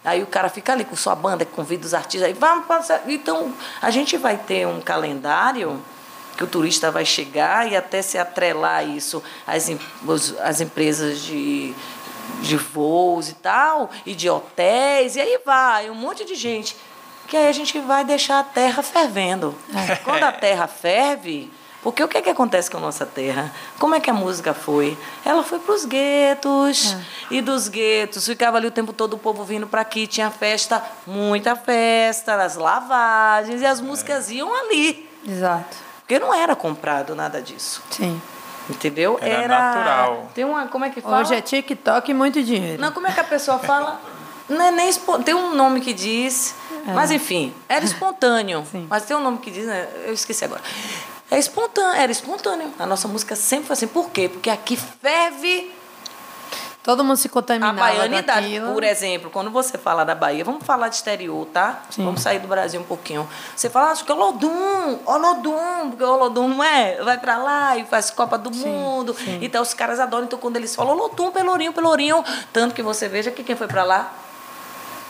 [0.04, 2.28] Aí o cara fica ali com sua banda, convida os artistas.
[2.28, 3.02] Aí vamos passar.
[3.08, 5.82] Então, a gente vai ter um calendário
[6.36, 9.22] que o turista vai chegar e até se atrelar isso
[10.06, 11.74] os- às empresas de,
[12.42, 16.76] de voos e tal, e de hotéis, e aí vai, um monte de gente.
[17.26, 19.54] Que aí a gente vai deixar a terra fervendo.
[20.04, 21.50] Quando a terra ferve,
[21.82, 23.52] porque o que, é que acontece com a nossa terra?
[23.80, 24.96] Como é que a música foi?
[25.24, 26.96] Ela foi para os guetos.
[27.30, 30.06] E dos guetos, ficava ali o tempo todo o povo vindo para aqui.
[30.06, 35.08] Tinha festa, muita festa, as lavagens, e as músicas iam ali.
[35.26, 35.85] Exato.
[36.06, 37.82] Porque não era comprado nada disso.
[37.90, 38.20] Sim.
[38.70, 39.18] Entendeu?
[39.20, 40.30] Era natural.
[40.34, 40.66] Tem uma.
[40.68, 41.18] Como é que fala?
[41.20, 42.80] Hoje é TikTok e muito dinheiro.
[42.80, 44.00] Não, como é que a pessoa fala?
[44.48, 46.54] Não é nem espo- Tem um nome que diz.
[46.94, 48.64] Mas enfim, era espontâneo.
[48.70, 48.86] Sim.
[48.88, 49.88] Mas tem um nome que diz, né?
[50.04, 50.62] Eu esqueci agora.
[51.28, 52.72] É espontâneo, era espontâneo.
[52.78, 53.88] A nossa música sempre foi assim.
[53.88, 54.28] Por quê?
[54.28, 55.72] Porque aqui ferve
[56.86, 58.26] Todo mundo se a contaminava baianidade.
[58.42, 58.72] daquilo.
[58.72, 61.80] Por exemplo, quando você fala da Bahia, vamos falar de exterior, tá?
[61.90, 62.04] Sim.
[62.04, 63.28] Vamos sair do Brasil um pouquinho.
[63.56, 67.02] Você fala, acho que é Olodum, Olodum, porque Olodum não é?
[67.02, 69.16] Vai pra lá e faz Copa do Mundo.
[69.18, 69.40] sim.
[69.42, 70.26] Então os caras adoram.
[70.26, 73.82] Então quando eles falam Olodum, Pelourinho, Pelourinho, tanto que você veja que quem foi pra
[73.82, 74.12] lá?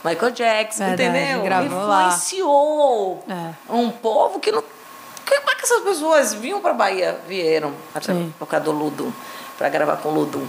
[0.02, 1.62] Michael Jackson, Verdade, entendeu?
[1.66, 3.52] Influenciou É.
[3.72, 4.62] um povo que não.
[4.62, 7.18] Como é que essas pessoas vinham pra Bahia?
[7.28, 8.32] Vieram Sim.
[8.38, 9.12] por causa do Ludum,
[9.58, 10.46] pra gravar com o Ludum.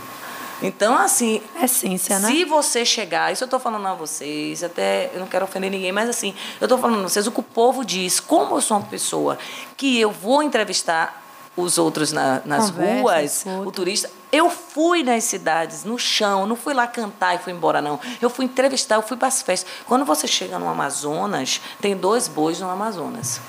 [0.62, 2.28] Então, assim, Essência, né?
[2.30, 5.92] se você chegar, isso eu tô falando a vocês, até eu não quero ofender ninguém,
[5.92, 8.78] mas assim, eu tô falando a vocês o que o povo diz, como eu sou
[8.78, 9.38] uma pessoa
[9.76, 11.24] que eu vou entrevistar
[11.56, 13.68] os outros na- nas Conversa, ruas, escuta.
[13.68, 17.82] o turista, eu fui nas cidades, no chão, não fui lá cantar e fui embora,
[17.82, 18.00] não.
[18.22, 19.70] Eu fui entrevistar, eu fui para as festas.
[19.86, 23.40] Quando você chega no Amazonas, tem dois bois no Amazonas.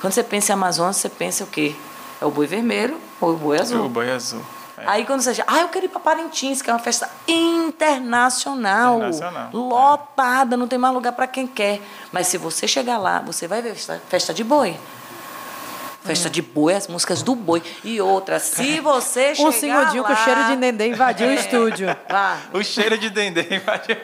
[0.00, 1.74] Quando você pensa em Amazonas, você pensa o quê?
[2.20, 3.84] É o boi vermelho ou o boi azul?
[3.86, 4.40] O boi azul.
[4.82, 4.88] É.
[4.90, 8.96] Aí quando você chega, ah, eu quero ir para Parintins, que é uma festa internacional,
[8.96, 9.56] Internacional, é.
[9.56, 11.80] lotada, não tem mais lugar para quem quer.
[12.10, 13.74] Mas se você chegar lá, você vai ver
[14.08, 14.76] festa, de boi.
[16.04, 17.62] Festa de boi, as músicas do boi.
[17.84, 20.08] E outra, se você chegar Um segundinho lá...
[20.08, 21.34] com cheiro de dendê invadiu o É.
[21.34, 21.96] estúdio.
[22.10, 22.38] Vá.
[22.52, 23.96] O cheiro de dendê invadiu.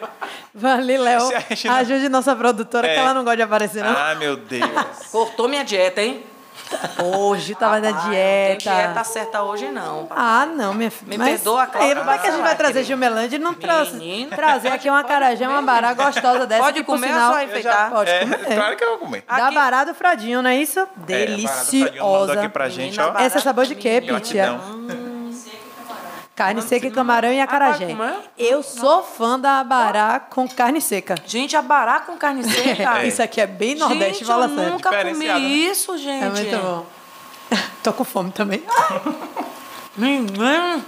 [0.54, 1.28] Vale, Léo.
[1.76, 2.98] Ajude nossa produtora, que É.
[2.98, 3.96] ela não gosta de aparecer, não.
[3.96, 4.70] Ai, meu Deus.
[5.10, 6.24] Cortou minha dieta, hein?
[7.02, 8.48] Hoje tava na Ah, Não dieta.
[8.48, 10.06] tem dieta certa hoje, não.
[10.11, 11.09] Ah, não, minha filha.
[11.11, 12.84] Me Mas perdoa, Cláudia, aí, Como é que a gente vai trazer.
[12.84, 16.62] Gilmelândia e não trouxe, trazer aqui uma carajé, uma bará gostosa dessa?
[16.62, 17.90] Pode que, por comer ou sinal, só enfeitar?
[17.90, 18.54] Pode É, comer.
[18.54, 19.24] claro que eu vou comer.
[19.26, 20.78] Da Aqui- bará do Fradinho, não é isso?
[20.80, 22.32] É, Deliciosa.
[22.34, 23.20] aqui pra gente, Menina ó.
[23.22, 24.02] Essa é sabor de quê.
[24.06, 24.59] Pitia?
[26.39, 27.84] Carne seca e camarão e acarajé.
[27.91, 28.30] Ah, vai comer?
[28.39, 31.16] Eu sou fã da bará com carne seca.
[31.26, 33.03] Gente, abará com carne seca.
[33.05, 34.70] Isso aqui é bem nordeste, gente, fala eu sério.
[34.74, 36.24] nunca comi isso, gente.
[36.24, 36.86] É muito bom.
[37.82, 38.62] Tô com fome também.
[39.99, 40.84] Menino,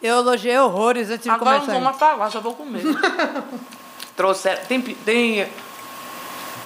[0.00, 1.72] Eu elogiei horrores antes de agora não começar.
[1.72, 2.84] vou mais falar, só vou comer.
[4.14, 4.62] Trouxeram.
[4.66, 4.80] Tem.
[4.80, 5.48] tem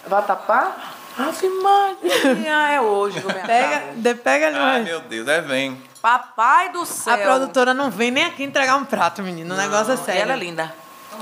[0.06, 0.76] vatapá?
[1.18, 4.84] Ave Maria, é hoje eu Pega, de, pega ali Ai, mais.
[4.84, 5.89] meu Deus, é vem.
[6.02, 7.14] Papai do céu.
[7.14, 9.54] A produtora não vem nem aqui entregar um prato, menino.
[9.54, 10.22] O negócio é E sério.
[10.22, 10.72] ela é linda.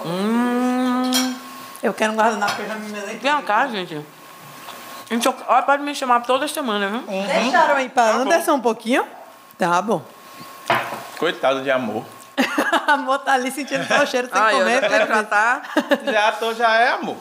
[0.04, 1.34] Hum.
[1.82, 3.16] Eu quero um guardanapo que eu já me melei.
[3.18, 4.04] Vem cá, gente.
[5.10, 7.00] Gente, eu- Olha, pode me chamar toda semana, viu?
[7.26, 8.18] Deixaram aí pra Tá bom.
[8.20, 9.04] Anderson um pouquinho?
[9.56, 10.02] Tá bom.
[11.18, 12.04] Coitado de amor.
[12.86, 14.80] A amor tá ali sentindo só o cheiro sem Ai, eu comer.
[14.88, 15.62] quero já tá.
[16.04, 17.16] Já tô, já é amor.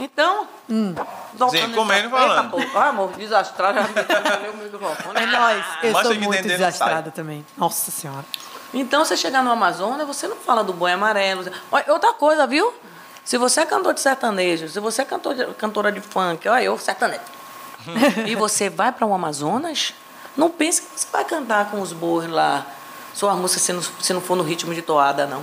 [0.00, 0.46] Então.
[0.70, 0.94] Hum.
[1.34, 2.58] voltando Sim, comendo e falando.
[2.58, 2.78] Eita.
[2.78, 3.78] Ai, amor, desastrado.
[3.78, 5.20] Já me deu o microfone.
[5.20, 5.64] É nóis.
[5.82, 7.44] Eu Mancha sou muito desastrada também.
[7.56, 8.24] Nossa senhora.
[8.72, 11.44] Então, você chegar no Amazonas, você não fala do boi amarelo.
[11.72, 12.72] Olha, outra coisa, viu?
[13.24, 16.62] Se você é cantor de sertanejo, se você é cantor de- cantora de funk, olha,
[16.62, 17.20] eu sertanejo.
[18.26, 19.94] e você vai para o Amazonas,
[20.36, 22.64] não pense que você vai cantar com os bois lá.
[23.14, 25.42] Sua música se não, se não for no ritmo de toada, não.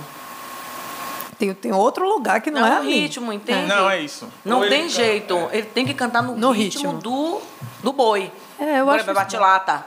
[1.38, 3.00] Tem, tem outro lugar que não, Não, é é o ali.
[3.00, 3.66] ritmo, entende?
[3.68, 4.26] Não, é isso.
[4.44, 5.36] Não Ou ele tem canta, jeito.
[5.52, 5.58] é.
[5.58, 7.00] Ele tem que cantar no, No ritmo, ritmo.
[7.00, 7.40] do,
[7.82, 8.32] do boi.
[8.58, 9.84] É, eu Por acho bate-lata.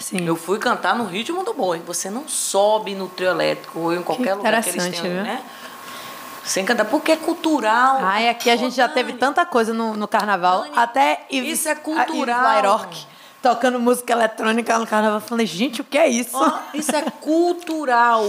[0.00, 0.26] Sim.
[0.26, 1.80] Eu fui cantar no ritmo do boi.
[1.86, 5.42] Você não sobe no trio elétrico ou em qualquer lugar que eles interessante, tenham, né?
[6.44, 7.98] Sem cantar, porque é cultural.
[8.00, 10.62] Ai, aqui a gente já teve tanta coisa no, no carnaval.
[10.62, 12.42] Dani, até isso é cultural.
[12.42, 13.06] Lairoque
[13.42, 15.18] tocando música eletrônica no carnaval.
[15.18, 16.36] Eu falei, gente, o que é isso?
[16.36, 18.24] Ó, isso é cultural.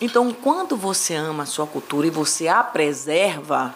[0.00, 3.74] Então, quando você ama a sua cultura e você a preserva,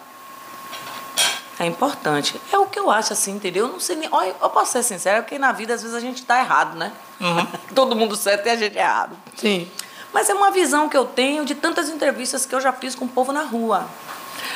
[1.59, 2.39] é importante.
[2.51, 3.67] É o que eu acho assim, entendeu?
[3.67, 4.09] Eu não sei nem.
[4.11, 6.91] Olha, eu posso ser sincera, porque na vida às vezes a gente tá errado, né?
[7.75, 9.15] Todo mundo certo e a gente errado.
[9.35, 9.69] Sim.
[10.13, 13.05] Mas é uma visão que eu tenho de tantas entrevistas que eu já fiz com
[13.05, 13.85] o povo na rua.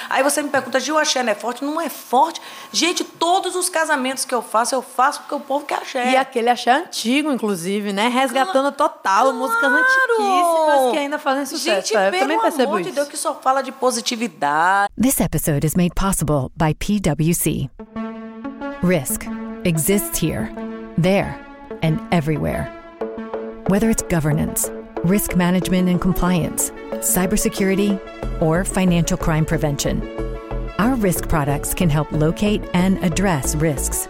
[0.09, 1.63] Aí você me pergunta, Gil, axé não é forte?
[1.63, 2.41] Não é forte.
[2.71, 6.11] Gente, todos os casamentos que eu faço, eu faço porque o povo quer axé.
[6.11, 8.07] E aquele axé antigo, inclusive, né?
[8.07, 9.83] Resgatando total músicas Claro!
[9.83, 11.87] antiquíssimas que ainda fazem sucesso.
[11.87, 12.89] Gente, eu pelo também percebo amor isso.
[12.89, 14.89] de Deus, que só fala de positividade.
[15.01, 17.69] This episode is made possible by PWC.
[18.83, 19.23] Risk
[19.63, 20.51] exists here,
[21.01, 21.35] there,
[21.81, 22.69] and everywhere.
[23.69, 24.69] Whether it's governance,
[25.03, 27.99] risk management and compliance, cybersecurity,
[28.41, 30.01] or financial crime prevention,
[30.79, 34.07] our risk products can help locate and address risks.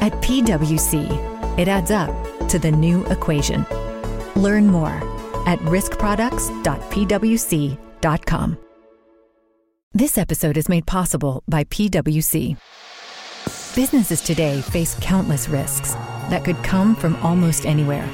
[0.00, 2.08] At PWC, it adds up
[2.48, 3.66] to the new equation.
[4.36, 4.94] Learn more
[5.46, 8.58] at riskproducts.pwc.com.
[9.94, 12.56] This episode is made possible by PWC.
[13.74, 15.94] Businesses today face countless risks
[16.28, 18.08] that could come from almost anywhere.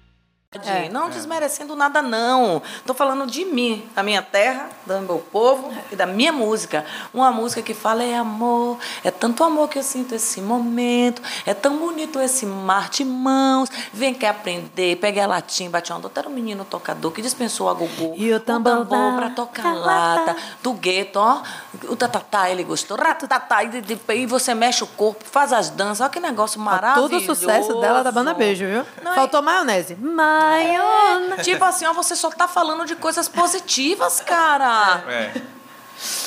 [0.65, 0.89] É.
[0.89, 2.61] não desmerecendo nada, não.
[2.85, 6.83] Tô falando de mim, da minha terra, do meu povo e da minha música.
[7.13, 11.53] Uma música que fala é amor, é tanto amor que eu sinto esse momento, é
[11.53, 13.69] tão bonito esse mar de mãos.
[13.93, 17.73] Vem quer aprender, pega a latinha, bate uma Era um menino tocador que dispensou a
[17.73, 18.13] gogô.
[18.17, 21.41] E o tambor da- pra tocar lata, do gueto, ó.
[21.87, 22.97] O tatatá, ele gostou.
[22.97, 26.01] Ratatá, e, e você mexe o corpo, faz as danças.
[26.01, 27.09] Olha que negócio maravilhoso.
[27.09, 28.85] Todo o sucesso dela da banda Beijo, viu?
[29.01, 29.95] Não, Faltou maionese.
[30.41, 31.43] Maionese.
[31.43, 35.03] Tipo assim, ó, você só tá falando de coisas positivas, cara.
[35.07, 35.41] É.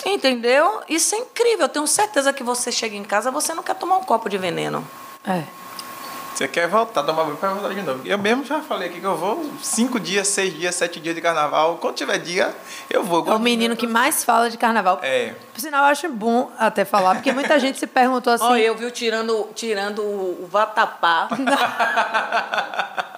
[0.06, 0.82] Entendeu?
[0.88, 1.62] Isso é incrível.
[1.62, 4.38] Eu tenho certeza que você chega em casa, você não quer tomar um copo de
[4.38, 4.86] veneno.
[5.26, 5.42] É.
[6.34, 8.00] Você quer voltar, dar uma pra voltar de novo.
[8.04, 11.20] Eu mesmo já falei aqui que eu vou cinco dias, seis dias, sete dias de
[11.20, 11.78] carnaval.
[11.80, 12.52] Quando tiver dia,
[12.90, 13.24] eu vou.
[13.28, 14.98] É o menino que mais fala de carnaval.
[15.00, 15.34] É.
[15.52, 18.44] Por sinal, eu acho bom até falar, porque muita gente se perguntou assim.
[18.44, 21.28] Ó, eu viu tirando, tirando o o vatapá.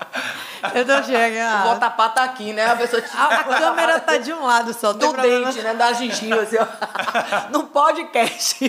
[0.74, 1.36] Eu não chego.
[1.36, 1.64] O ah.
[1.74, 2.66] vatapá tá aqui, né?
[2.66, 4.92] A pessoa tira A, a câmera tá de um lado só.
[4.92, 5.74] do dente, né?
[5.74, 6.66] Da gengiva, assim, ó.
[7.50, 8.68] No podcast.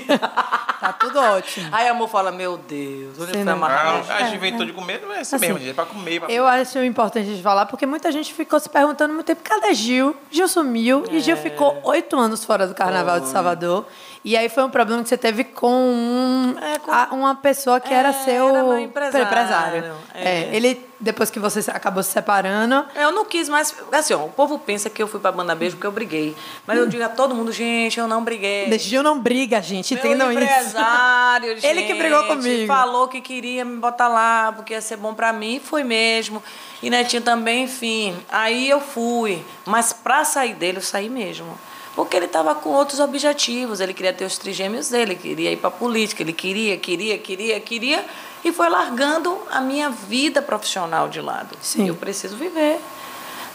[0.79, 1.69] Tá tudo ótimo.
[1.71, 5.19] Aí a amor fala, meu Deus, onde foi a gente inventou de comer, não é
[5.19, 5.71] assim, Assim, mesmo, gente.
[5.71, 6.19] É pra comer.
[6.19, 6.31] Pra...
[6.31, 10.15] Eu acho importante de falar, porque muita gente ficou se perguntando muito tempo, cadê Gil?
[10.29, 11.19] Gil sumiu e É.
[11.19, 13.85] Gil ficou oito anos fora do Carnaval de Salvador.
[14.25, 17.79] E aí foi um problema que você teve com, um- É, com- a- uma pessoa
[17.79, 19.93] que era É, seu era meu empresário.
[20.13, 20.49] É, É.
[20.55, 23.73] ele, depois que você acabou se separando, Eu não quis mais.
[23.91, 26.35] Assim, ó, o povo pensa que eu fui pra banda beijo porque eu briguei.
[26.65, 28.77] Mas eu digo a todo mundo, gente, eu não briguei.
[28.79, 30.41] Gil não briga, gente, Meu entendam isso.
[30.41, 32.67] empresário, Ele que brigou gente, comigo.
[32.67, 36.43] Falou que queria me botar lá, porque ia ser bom pra mim, e foi mesmo.
[36.81, 38.15] E Netinho também, enfim.
[38.29, 39.43] Aí eu fui.
[39.65, 41.57] Mas pra sair dele, eu saí mesmo.
[41.97, 43.79] Porque ele estava com outros objetivos.
[43.81, 46.21] Ele queria ter os trigêmeos dele, queria ir pra política.
[46.21, 48.05] Ele queria, queria, queria, queria.
[48.45, 51.57] E foi largando a minha vida profissional de lado.
[51.59, 51.87] Sim.
[51.87, 52.79] Eu preciso viver.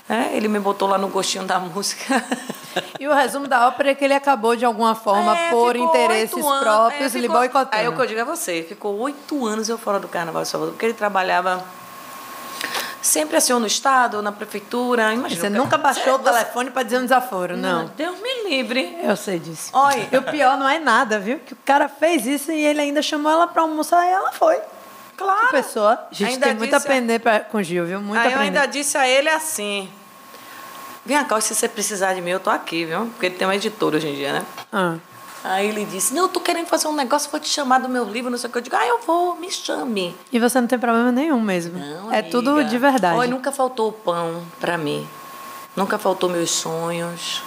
[0.08, 2.22] É, ele me botou lá no gostinho da música.
[2.98, 6.44] E o resumo da ópera é que ele acabou de alguma forma É, por interesses
[6.44, 7.68] anos- próprios é, lhe ficou- boicotando.
[7.76, 10.48] Aí o que eu digo é você, ficou oito anos eu fora do Carnaval de
[10.48, 11.64] Salvador, porque ele trabalhava
[13.02, 15.12] sempre assim, ou no Estado, na Prefeitura.
[15.12, 17.90] Imagina, Você nunca baixou o Você- telefone para dizer um desaforo, não.
[17.96, 18.96] Deus me livre.
[19.02, 19.70] Eu sei disso.
[19.74, 20.08] Olha.
[20.10, 21.38] E o pior não é nada, viu?
[21.40, 24.58] Que o cara fez isso e ele ainda chamou ela pra almoçar e ela foi.
[25.16, 25.46] Claro.
[25.48, 25.92] Que pessoa.
[26.10, 28.00] A gente Ainda tem muito a aprender pra- com o Gil, viu?
[28.00, 29.88] Muito Aí eu ainda disse a ele assim:
[31.04, 33.06] Vem cá, se você precisar de mim, eu tô aqui, viu?
[33.06, 34.42] Porque ele tem uma editora hoje em dia, né?
[34.72, 34.94] Ah.
[35.44, 38.04] Aí ele disse: Não, eu tô querendo fazer um negócio, vou te chamar do meu
[38.04, 38.58] livro, não sei o que.
[38.58, 40.16] Eu digo: Ah, eu vou, me chame.
[40.32, 41.78] E você não tem problema nenhum mesmo.
[41.78, 42.30] Não, é amiga.
[42.30, 43.16] tudo de verdade.
[43.18, 45.06] Olha, nunca faltou o pão pra mim.
[45.74, 47.42] Nunca faltou meus sonhos,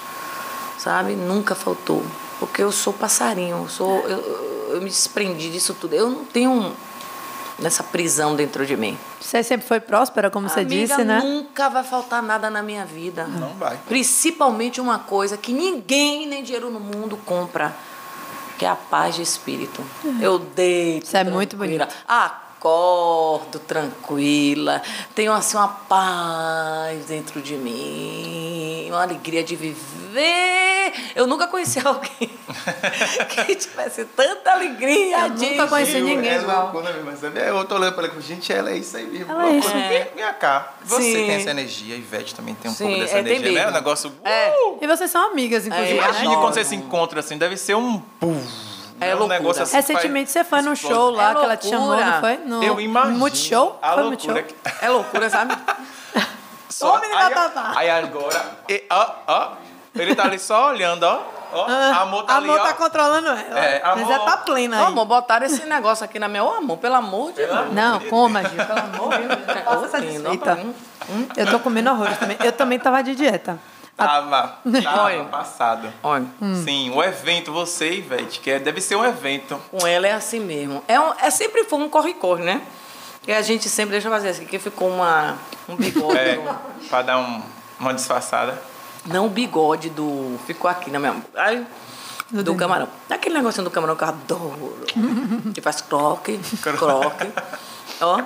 [0.77, 1.13] sabe?
[1.13, 2.03] Nunca faltou.
[2.39, 5.93] Porque eu sou passarinho, eu, sou, eu- eu me desprendi disso tudo.
[5.93, 6.73] Eu não tenho
[7.59, 8.97] um- essa prisão dentro de mim.
[9.19, 11.21] Você sempre foi próspera, como você Amiga, disse, né?
[11.23, 13.25] nunca vai faltar nada na minha vida.
[13.25, 13.79] Não vai.
[13.87, 17.73] Principalmente uma coisa que ninguém, nem dinheiro no mundo, compra.
[18.57, 19.83] que é a paz de espírito.
[20.21, 21.05] Eu deito.
[21.07, 21.85] Isso é muito bonito.
[22.57, 24.81] Acordo tranquila.
[25.13, 30.93] Tenho assim uma paz dentro de mim, uma alegria de viver.
[31.15, 32.29] Eu nunca conheci alguém
[33.45, 36.71] que tivesse tanta alegria Eu de nunca conheci ninguém é igual.
[36.73, 36.89] loucura?
[36.89, 39.31] Eu tô olhando pra ela e gente, ela é isso aí mesmo.
[39.31, 39.69] Ela é isso.
[39.69, 40.73] Vem, vem cá.
[40.83, 41.13] Você Sim.
[41.13, 43.51] tem essa energia, a Ivete também tem um Sim, pouco dessa é, energia, né?
[43.51, 43.69] mesmo.
[43.69, 44.11] O negócio...
[44.23, 44.49] É.
[44.51, 44.77] Uh!
[44.81, 45.97] E vocês são amigas, inclusive.
[45.97, 46.07] É, né?
[46.07, 46.41] Imagine adoro.
[46.41, 47.99] quando você se encontra assim, deve ser um...
[48.19, 48.41] pum,
[49.01, 49.39] É um loucura.
[49.39, 52.37] negócio assim Recentemente você foi num show lá É que ela te chamou, não foi?
[52.37, 53.77] No Eu imagino Multishow?
[53.81, 54.55] a Foi loucura Multishow?
[54.73, 54.85] que...
[54.85, 55.55] É loucura, sabe?
[56.69, 57.71] Só, Ô, menina aí, Tatá.
[57.75, 59.51] aí agora, e- ó, ó,
[59.95, 61.21] ele tá ali só olhando, ó,
[61.53, 62.63] ó, a amor tá a ali, amor ó.
[62.65, 63.39] tá controlando ela.
[63.59, 64.11] É, Mas amor.
[64.11, 64.83] ela tá plena aí.
[64.83, 66.43] Ô, amor, botaram esse negócio aqui na minha.
[66.43, 67.71] Ô, amor, pelo amor de Deus.
[67.71, 69.93] Não, coma, Gil, pelo amor de Deus.
[70.03, 72.35] Lindo, ó, Eu tô comendo horrores também.
[72.43, 73.57] Eu também tava de dieta.
[73.97, 75.23] Tava, tava Olha.
[75.25, 75.93] passado.
[76.03, 76.25] Olha,
[76.63, 79.59] Sim, o evento, você, Ivete, que é, deve ser um evento.
[79.71, 80.83] com ela é assim mesmo.
[80.87, 82.61] É, um, é sempre foi um corre-corre, né?
[83.27, 85.35] E a gente sempre, deixa eu fazer assim, que ficou uma,
[85.67, 86.17] um bigode.
[86.17, 87.41] É, do- pra dar um,
[87.79, 88.61] uma disfarçada.
[89.05, 90.37] não o bigode do.
[90.45, 91.15] Ficou aqui na minha.
[91.35, 91.65] Aí,
[92.29, 92.55] do, dedo.
[92.55, 92.87] camarão.
[93.09, 94.85] Aquele negocinho do camarão que eu adoro.
[95.53, 97.31] que faz croque, croque.
[98.01, 98.21] Ó.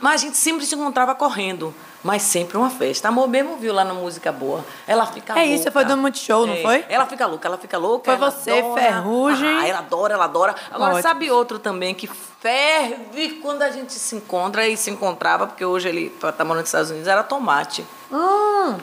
[0.00, 1.74] Mas a gente sempre se encontrava correndo.
[2.04, 3.08] Mas sempre uma festa.
[3.08, 4.62] A Amor mesmo viu lá na Música Boa.
[4.86, 5.50] Ela fica É louca.
[5.54, 6.84] isso, você foi do Multishow, não É, foi?
[6.88, 8.04] Ela fica louca, ela fica louca.
[8.04, 8.82] Foi ela você, adora.
[8.82, 9.58] Ferrugem.
[9.58, 10.54] Ah, ela adora, ela adora.
[10.70, 11.02] Agora, Ótimo.
[11.02, 15.88] sabe outro também que ferve quando a gente se encontra e se encontrava, porque hoje
[15.88, 17.86] ele tá tá morando nos Estados Unidos, era tomate.
[18.12, 18.76] Hum.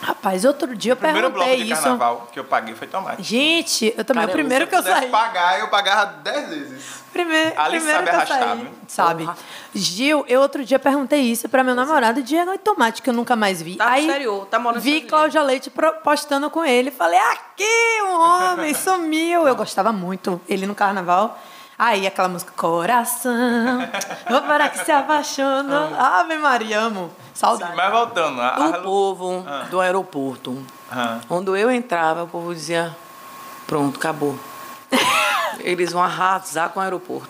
[0.00, 1.82] Rapaz, outro dia eu O primeiro bloco perguntei de isso.
[1.82, 3.22] carnaval que eu paguei foi tomate.
[3.22, 5.10] Gente, eu também, Cara, o primeiro Se que eu pudesse saí.
[5.10, 6.84] pagar, eu pagava 10 vezes.
[7.12, 8.58] Primeiro, Alice primeiro sabe que eu arrastar, saí.
[8.60, 8.70] viu?
[8.86, 9.24] Sabe.
[9.24, 9.36] Porra.
[9.76, 13.36] Gil, eu outro dia perguntei isso pra meu namorado, Diego e Tomate, que eu nunca
[13.36, 13.76] mais vi.
[13.76, 15.70] Tá Aí exterior, tá morando vi Cláudia Leite
[16.02, 16.90] postando com ele.
[16.90, 19.46] Falei, aqui, um homem, sumiu.
[19.46, 20.40] Eu gostava muito.
[20.48, 21.38] Ele no carnaval.
[21.78, 23.86] Aí aquela música, coração,
[24.30, 25.90] vou para que se apaixona.
[26.20, 27.10] Ave Maria, amo.
[27.34, 27.76] Saudade.
[27.76, 30.64] Mas voltando, a, O povo do aeroporto.
[30.90, 31.18] Ah.
[31.28, 32.96] Quando eu entrava, o povo dizia:
[33.66, 34.38] Pronto, acabou.
[35.60, 37.28] Eles vão arrasar com o aeroporto.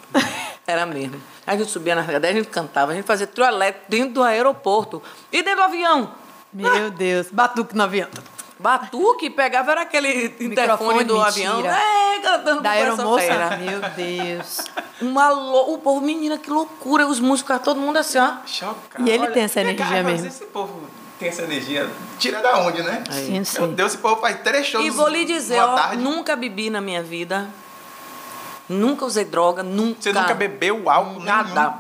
[0.67, 1.21] Era mesmo.
[1.47, 4.23] A gente subia na cadeiras, a gente cantava, a gente fazia trio elétrico dentro do
[4.23, 5.01] aeroporto.
[5.33, 6.11] E dentro do avião.
[6.53, 8.09] Meu Deus, batuque no avião.
[8.59, 11.29] Batuque pegava era aquele interfone do mentira.
[11.29, 11.61] avião.
[11.71, 13.57] É, cantando Da aeromoça?
[13.61, 14.65] Meu Deus.
[15.01, 17.07] Uma lou- O povo, menina, que loucura.
[17.07, 18.33] Os músicos, todo mundo assim, ó.
[18.47, 19.07] Chocado.
[19.07, 20.27] E ele tem essa energia mas mesmo.
[20.29, 20.81] Esse povo
[21.19, 21.89] tem essa energia.
[22.19, 23.05] Tira da onde, né?
[23.11, 23.59] Sim, sim.
[23.61, 26.81] Meu Deus, esse povo faz três shows E vou lhe dizer, ó, nunca bebi na
[26.81, 27.49] minha vida.
[28.69, 30.03] Nunca usei droga, nunca.
[30.03, 31.55] Você nunca bebeu álcool Nada.
[31.55, 31.75] nenhum?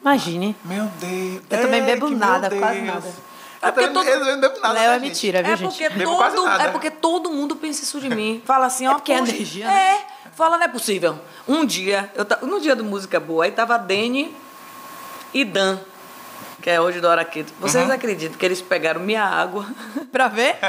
[0.00, 0.56] Imagine.
[0.64, 1.42] Meu Deus.
[1.50, 3.12] Eu também bebo nada, quase nada.
[3.60, 5.08] É porque todo- eu não bebo nada, Léo né, é gente?
[5.08, 5.68] mentira, viu, É gente?
[5.70, 8.40] porque, Bebo todo, é porque todo mundo pensa isso de mim.
[8.44, 8.94] Fala assim, ó.
[8.94, 9.94] porque é poxa, energia, né?
[10.04, 10.30] É.
[10.36, 11.18] Fala, não é possível.
[11.48, 14.32] Um dia, eu ta- no dia do Música Boa, aí tava Dene
[15.34, 15.80] e Dan,
[16.62, 17.52] que é hoje do Araqueto.
[17.60, 17.92] Vocês Uhum.
[17.94, 19.66] acreditam que eles pegaram minha água?
[20.12, 20.56] Pra ver?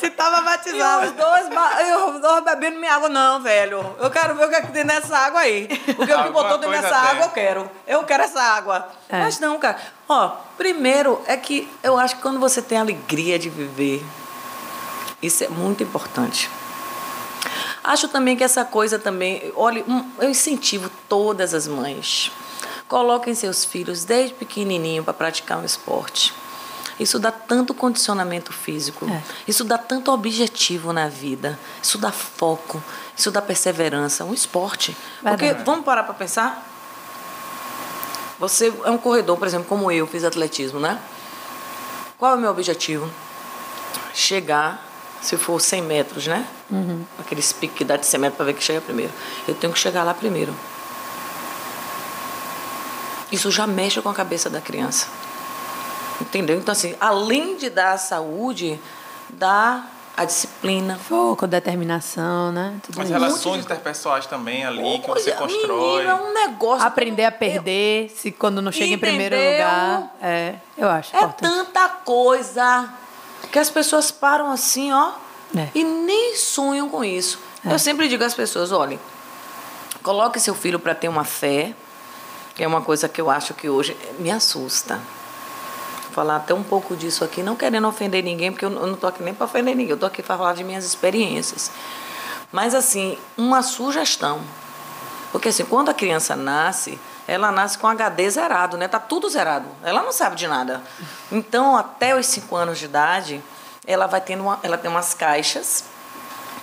[0.00, 1.12] Se tava E os batizado.
[1.12, 3.08] dois, ba- e os dois bebendo minha água.
[3.08, 3.96] Não, velho.
[3.98, 5.64] Eu quero ver o que, é que tem nessa água aí.
[5.64, 7.70] O que, o que Alguma botou dentro dessa água, eu quero.
[7.86, 8.88] Eu quero essa água.
[9.08, 9.18] É.
[9.20, 9.76] Mas não, cara.
[10.08, 14.04] Ó, primeiro é que eu acho que quando você tem alegria de viver,
[15.20, 16.48] isso é muito importante.
[17.82, 19.84] Acho também que essa coisa também, olha,
[20.20, 22.30] eu incentivo todas as mães.
[22.88, 26.32] Coloquem seus filhos desde pequenininho para praticar um esporte.
[26.98, 29.06] Isso dá tanto condicionamento físico.
[29.08, 29.22] É.
[29.46, 31.58] Isso dá tanto objetivo na vida.
[31.82, 32.82] Isso dá foco.
[33.16, 34.24] Isso dá perseverança.
[34.24, 34.96] Um esporte.
[35.20, 36.66] Porque, vamos parar para pensar?
[38.38, 40.98] Você é um corredor, por exemplo, como eu, fiz atletismo, né?
[42.18, 43.10] Qual é o meu objetivo?
[44.14, 44.82] Chegar,
[45.20, 46.46] se for 100 metros, né?
[47.18, 49.12] Aqueles piques que dá de 100 metros para ver que chega primeiro.
[49.46, 50.54] Eu tenho que chegar lá primeiro.
[53.30, 55.06] Isso já mexe com a cabeça da criança.
[56.20, 56.58] Entendeu?
[56.58, 58.80] Então, assim, além de dar a saúde,
[59.30, 59.84] dá
[60.16, 60.98] a disciplina.
[60.98, 62.74] Foco, determinação, né?
[62.82, 66.04] Tudo As relações interpessoais também ali que você constrói.
[66.04, 66.86] Menina, um negócio.
[66.86, 69.66] Aprender a perder, se quando não chega em primeiro Entendeu?
[69.66, 70.16] lugar.
[70.22, 71.50] É, eu acho É importante.
[71.50, 72.88] tanta coisa
[73.52, 75.10] que as pessoas param assim, ó,
[75.54, 75.68] É.
[75.74, 77.38] e nem sonham com isso.
[77.62, 78.98] Eu sempre digo às pessoas, olhem,
[80.02, 81.74] coloque seu filho para ter uma fé,
[82.62, 85.00] é uma coisa que eu acho que hoje me assusta.
[86.04, 89.08] Vou falar até um pouco disso aqui, não querendo ofender ninguém, porque eu não estou
[89.08, 91.70] aqui nem para ofender ninguém, eu estou aqui para falar de minhas experiências.
[92.52, 94.40] Mas assim, uma sugestão.
[95.32, 96.98] Porque assim, quando a criança nasce,
[97.28, 98.88] ela nasce com HD zerado, né?
[98.88, 99.66] Tá tudo zerado.
[99.82, 100.80] Ela não sabe de nada.
[101.30, 103.42] Então, até os 5 anos de idade,
[103.86, 105.84] ela vai tendo uma, ela tem umas caixas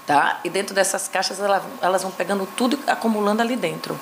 [0.05, 0.41] Tá?
[0.43, 3.97] E dentro dessas caixas ela- elas vão pegando tudo e acumulando ali dentro.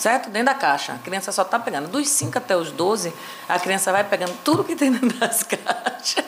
[0.00, 0.30] Certo?
[0.30, 0.94] Dentro da caixa.
[0.94, 1.86] A criança só está pegando.
[1.86, 3.12] Dos 5 até os 12,
[3.46, 6.24] a criança vai pegando tudo que tem dentro das caixas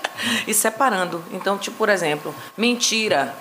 [0.47, 1.25] e separando.
[1.33, 3.35] Então, tipo, por exemplo, mentira.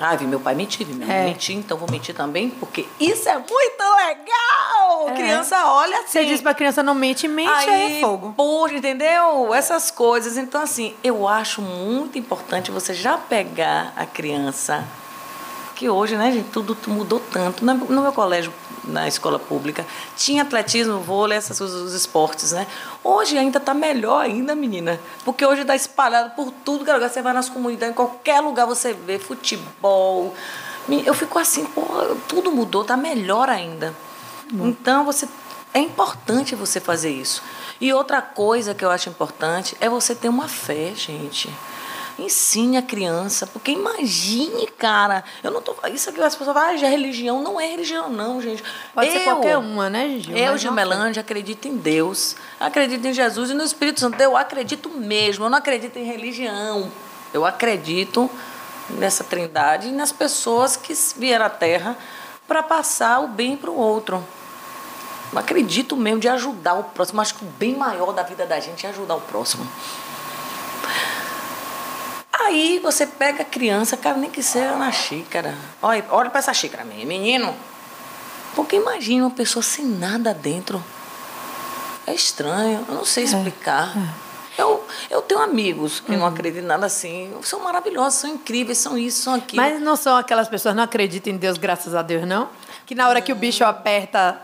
[0.00, 1.24] Ah, vi meu pai mentir, vi meu pai É.
[1.24, 5.08] mentir, então vou mentir também, porque isso é muito legal!
[5.10, 5.12] É.
[5.14, 6.06] Criança olha assim.
[6.06, 8.32] Você diz pra criança não mente, mente aí é fogo.
[8.34, 9.52] Poxa, entendeu?
[9.52, 10.38] Essas coisas.
[10.38, 14.82] Então, assim, eu acho muito importante você já pegar a criança.
[15.74, 17.62] Que hoje, né, gente, tudo mudou tanto.
[17.64, 18.52] No meu colégio,
[18.84, 22.66] na escola pública, tinha atletismo, vôlei, essas coisas, os esportes, né?
[23.04, 24.98] Hoje ainda está melhor ainda, menina.
[25.24, 27.08] Porque hoje está espalhado por tudo que é lugar.
[27.08, 30.34] Você vai nas comunidades, em qualquer lugar você vê futebol.
[31.04, 31.82] Eu fico assim, pô,
[32.26, 33.94] tudo mudou, tá melhor ainda.
[34.52, 35.28] Então, você
[35.72, 37.42] é importante você fazer isso.
[37.80, 41.48] E outra coisa que eu acho importante é você ter uma fé, gente.
[42.20, 46.76] Ensine a criança, porque imagine, cara, eu não tô isso aqui as pessoas falam, ah,
[46.76, 48.62] já é religião, não é religião não, gente.
[48.94, 50.36] Pode ser Eu- qualquer uma, né, Gil?
[50.36, 54.20] eu, Gilmelândia, acredito em Deus, acredito em Jesus e no Espírito Santo.
[54.20, 56.92] Eu acredito mesmo, eu não acredito em religião.
[57.32, 58.28] Eu acredito
[58.90, 61.96] nessa trindade e nas pessoas que vieram à Terra
[62.46, 64.22] para passar o bem para o outro.
[65.32, 67.20] Eu acredito mesmo de ajudar o próximo.
[67.20, 69.66] Acho que o bem maior da vida da gente é ajudar o próximo.
[72.46, 75.54] Aí você pega a criança, cara, nem que seja na xícara.
[75.82, 77.54] Olha, olha para essa xícara, menino.
[78.54, 80.82] Porque imagina uma pessoa sem nada dentro.
[82.06, 83.94] É estranho, eu não sei explicar.
[84.58, 87.32] Eu, eu tenho amigos que não acreditam em nada assim.
[87.42, 89.62] São maravilhosos, são incríveis, são isso, são aquilo.
[89.62, 92.48] Mas não são aquelas pessoas que não acreditam em Deus, graças a Deus, não?
[92.84, 94.40] Que na hora que o bicho aperta,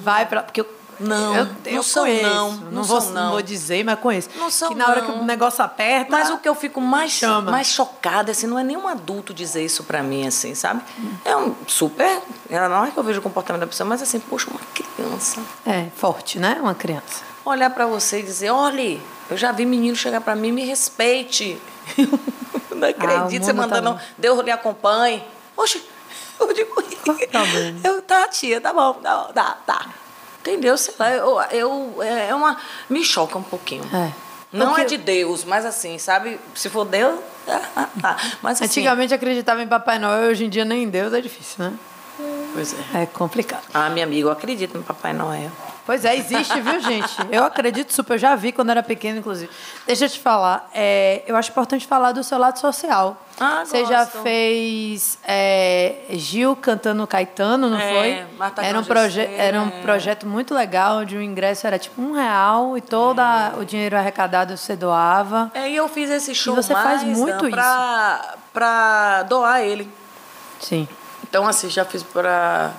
[0.00, 0.42] vai pra.
[0.42, 2.22] Porque eu, Não, eu, não eu são, conheço.
[2.28, 2.52] não.
[2.52, 3.30] Não, Não vou, são, não não.
[3.32, 4.28] vou dizer, mas conheço.
[4.36, 5.20] Não são, que na hora que não.
[5.20, 6.10] o negócio aperta.
[6.10, 7.50] Mas o que eu fico mais, Chama.
[7.50, 10.82] mais chocada, assim, não é nenhum adulto dizer isso pra mim, assim, sabe?
[11.24, 12.20] É um super.
[12.50, 15.40] é, Não é que eu vejo o comportamento da pessoa, mas assim, poxa, uma criança.
[15.66, 16.58] É, forte, né?
[16.60, 17.22] Uma criança.
[17.44, 21.60] Olhar pra você e dizer, olhe, eu já vi menino chegar pra mim, me respeite.
[22.74, 24.00] não acredito, você mundo tá mandando, bom.
[24.18, 25.24] Deus lhe acompanhe.
[25.56, 25.82] Oxe,
[26.38, 27.80] eu digo, o problema?
[27.84, 29.86] eu, tá, tia, tá bom, tá, tá, tá.
[30.48, 30.76] Entendeu?
[30.78, 32.56] Sei lá, eu, eu, é uma,
[32.88, 33.84] me choca um pouquinho.
[33.94, 34.12] É.
[34.50, 36.40] Não Porque- é de Deus, mas assim, sabe?
[36.54, 38.16] Se for Deus, ah, tá.
[38.42, 41.64] Mas assim, Antigamente acreditava em Papai Noel, hoje em dia nem em Deus, é difícil,
[41.64, 41.72] né?
[42.58, 43.02] Pois é.
[43.02, 43.62] É complicado.
[43.72, 45.50] Ah, minha amiga, eu acredito no Papai Noel.
[45.86, 47.16] Pois é, existe, viu, gente?
[47.30, 49.50] Eu acredito super, eu já vi quando era pequena, inclusive.
[49.86, 53.16] Deixa eu te falar, é, eu acho importante falar do seu lado social.
[53.40, 54.18] Ah, Você já gosto.
[54.22, 57.88] fez é, Gil cantando Caetano, não É,
[58.26, 58.36] foi?
[58.36, 59.80] Marta Era um, proje era um é.
[59.80, 63.96] projeto muito legal, onde o ingresso era tipo um real e todo a- o dinheiro
[63.96, 65.50] arrecadado você doava.
[65.54, 69.88] É, e eu fiz esse show você faz mais, muito Dan, pra, pra doar ele.
[70.60, 70.86] Sim.
[71.28, 72.72] Então, assim, já fiz para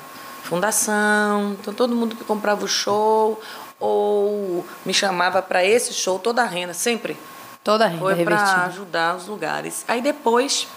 [0.44, 1.56] fundação.
[1.60, 3.40] Então, todo mundo que comprava o show
[3.80, 7.18] ou me chamava para esse show, toda a renda, sempre
[7.64, 9.84] Toda a renda foi para ajudar os lugares.
[9.88, 10.68] Aí depois,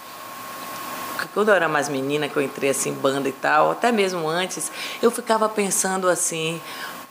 [1.33, 4.27] quando eu era mais menina, que eu entrei assim em banda e tal, até mesmo
[4.27, 4.71] antes,
[5.01, 6.61] eu ficava pensando assim,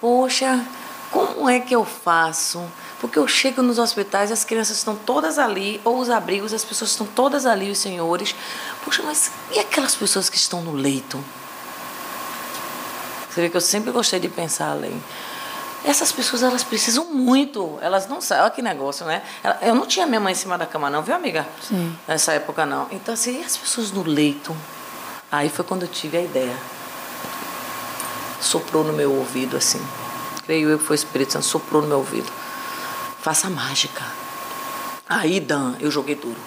[0.01, 0.65] poxa,
[1.11, 2.63] como é que eu faço?
[3.03, 6.65] Porque eu chego nos hospitais e as crianças estão todas ali, ou os abrigos, as
[6.65, 8.33] pessoas estão todas ali, os senhores.
[8.85, 11.23] Poxa, mas e aquelas pessoas que estão no leito?
[13.29, 15.03] Você vê que eu sempre gostei de pensar além.
[15.85, 17.77] Essas pessoas, elas precisam muito.
[17.83, 18.45] Elas não sabem.
[18.45, 19.21] Olha que negócio, né?
[19.61, 21.45] Eu não tinha minha mãe em cima da cama, não, viu, amiga?
[21.61, 21.99] Sim.
[22.07, 22.87] Nessa época, não.
[22.93, 24.57] Então, assim, e as pessoas no leito?
[25.31, 26.57] Aí foi quando eu tive a ideia.
[28.41, 29.85] Soprou no meu ouvido, assim.
[30.45, 32.41] Creio eu que foi o Espírito Santo, soprou no meu ouvido.
[33.23, 34.03] Faça mágica.
[35.09, 36.39] Aí, Dan, eu joguei duro.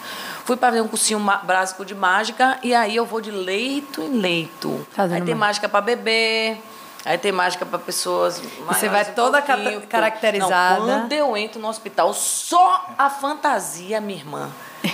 [0.43, 4.19] Fui para ver um cursinho básico de mágica e aí eu vou de leito em
[4.19, 4.85] leito.
[4.91, 6.55] Fazendo aí tem mágica para bebê,
[7.03, 10.79] aí tem mágica para pessoas você vai um toda cata- caracterizada.
[10.81, 14.49] Não, quando eu entro no hospital, só a fantasia, minha irmã,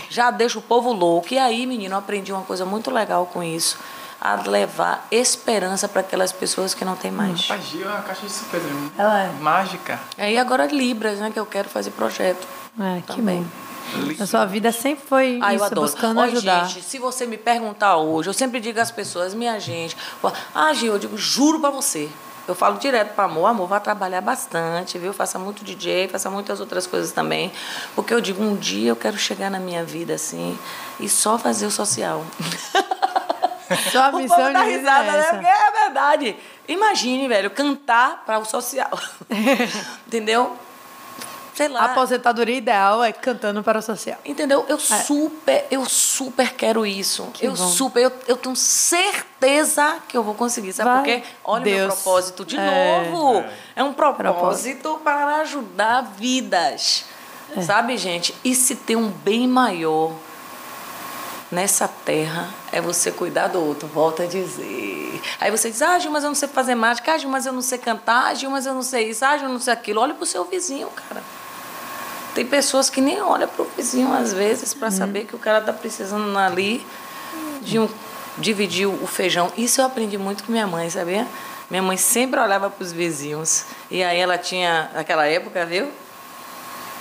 [0.10, 1.34] já deixa o povo louco.
[1.34, 3.78] E aí, menino, eu aprendi uma coisa muito legal com isso.
[4.24, 7.42] A levar esperança para aquelas pessoas que não têm mais.
[7.48, 8.66] Rapaz, Gil é uma caixa de surpresa.
[8.96, 9.32] Ela é.
[9.42, 10.00] Mágica.
[10.16, 11.32] Aí agora Libras, né?
[11.32, 12.48] Que eu quero fazer projeto.
[12.80, 13.44] É, que bom.
[14.20, 15.82] A sua vida sempre foi Ah, eu isso, adoro.
[15.82, 16.66] buscando Olha, ajudar.
[16.66, 19.98] gente, se você me perguntar hoje, eu sempre digo às pessoas, minha gente,
[20.54, 22.08] ah, Gil, eu digo, juro pra você.
[22.48, 25.14] Eu falo direto para amor, amor, vai trabalhar bastante, viu?
[25.14, 27.52] Faça muito DJ, faça muitas outras coisas também.
[27.96, 30.58] Porque eu digo, um dia eu quero chegar na minha vida assim
[31.00, 32.24] e só fazer o social.
[33.92, 35.24] Sua o missão povo dá de vida risada, é né?
[35.32, 36.36] Porque é verdade.
[36.68, 38.92] Imagine, velho, cantar para o social.
[40.08, 40.58] Entendeu?
[41.62, 41.82] sei lá.
[41.82, 44.18] A aposentadoria ideal é cantando para o social.
[44.26, 44.66] Entendeu?
[44.68, 47.30] Eu super, eu super quero isso.
[47.34, 47.68] Que eu bom.
[47.68, 50.74] super, eu, eu tenho certeza que eu vou conseguir.
[50.74, 50.98] Sabe Vai.
[51.00, 51.24] por quê?
[51.44, 51.94] Olha o meu Deus.
[51.94, 53.10] propósito de É.
[53.12, 53.44] novo.
[53.76, 57.06] É um propósito para ajudar vidas.
[57.56, 57.62] É.
[57.62, 58.34] Sabe, gente?
[58.44, 60.14] E se tem um bem maior
[61.52, 65.22] nessa terra é você cuidar do outro, volta a dizer.
[65.40, 67.54] Aí você diz, ah, Gil, mas eu não sei fazer mágica, ah, Gil, mas eu
[67.54, 69.74] não sei cantar, ah, Gil, mas eu não sei isso, ah, Gil, eu não sei
[69.74, 70.00] aquilo.
[70.00, 71.22] Olha pro seu vizinho, cara.
[72.34, 75.74] Tem pessoas que nem olham pro vizinho às vezes para saber que o cara tá
[75.74, 76.86] precisando ali
[77.62, 77.90] de um
[78.38, 79.52] dividir o feijão.
[79.58, 81.28] Isso eu aprendi muito com minha mãe, sabia?
[81.70, 83.66] Minha mãe sempre olhava para os vizinhos.
[83.90, 85.92] E aí ela tinha, naquela época, viu?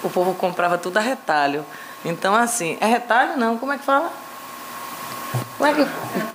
[0.02, 1.64] O povo comprava tudo a retalho.
[2.04, 4.10] Então, assim, é retalho não, como é que fala?
[5.56, 5.86] Como é que.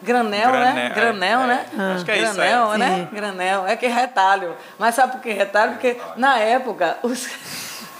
[0.04, 0.92] Granel, né?
[0.94, 1.66] Granel, Granel, é, né?
[1.78, 1.96] é.
[1.96, 2.78] Acho que é isso, Granel, é.
[2.78, 3.10] né?
[3.12, 3.68] Granel.
[3.68, 4.56] É que é retalho.
[4.78, 5.74] Mas sabe por que retalho?
[5.74, 7.28] Porque na época, os,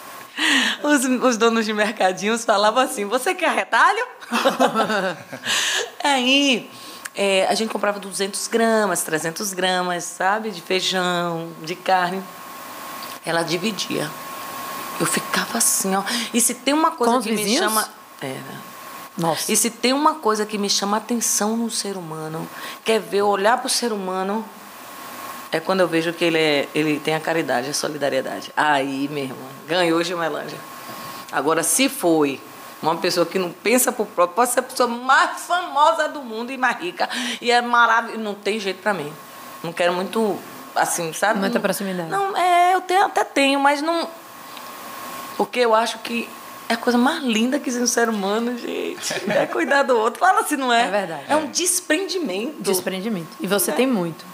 [0.84, 4.06] os, os donos de mercadinhos falavam assim: você quer retalho?
[6.04, 6.70] Aí.
[7.16, 10.52] é, a gente comprava 200 gramas, 300 gramas, sabe?
[10.52, 12.22] De feijão, de carne.
[13.26, 14.10] Ela dividia.
[15.00, 16.04] Eu ficava assim, ó.
[16.34, 17.88] E se tem uma coisa Com os que me chama.
[18.22, 18.65] Era.
[19.18, 19.52] Nossa.
[19.52, 22.48] E se tem uma coisa que me chama atenção no ser humano,
[22.84, 24.44] quer ver, olhar para o ser humano,
[25.52, 28.52] é quando eu vejo que ele, é, ele tem a caridade, a solidariedade.
[28.58, 30.58] Aí, meu irmão, ganhou Gemelândia.
[31.32, 32.42] Agora, se foi
[32.82, 36.52] uma pessoa que não pensa por próprio, pode ser a pessoa mais famosa do mundo
[36.52, 37.10] e mais rica.
[37.42, 38.22] E é maravilhoso.
[38.22, 39.12] Não tem jeito para mim.
[39.64, 40.38] Não quero muito,
[40.76, 41.40] assim, sabe?
[41.40, 42.10] Muita proximidade.
[42.10, 44.08] Não, é, eu tenho, até tenho, mas não.
[45.38, 46.30] Porque eu acho que
[46.68, 49.14] é a coisa mais linda que existe no ser humano, gente.
[49.30, 50.20] É cuidar do outro.
[50.20, 50.88] Fala se não é.
[50.88, 51.24] É verdade.
[51.28, 52.62] É um desprendimento.
[52.62, 53.28] Desprendimento.
[53.40, 54.26] E você tem muito.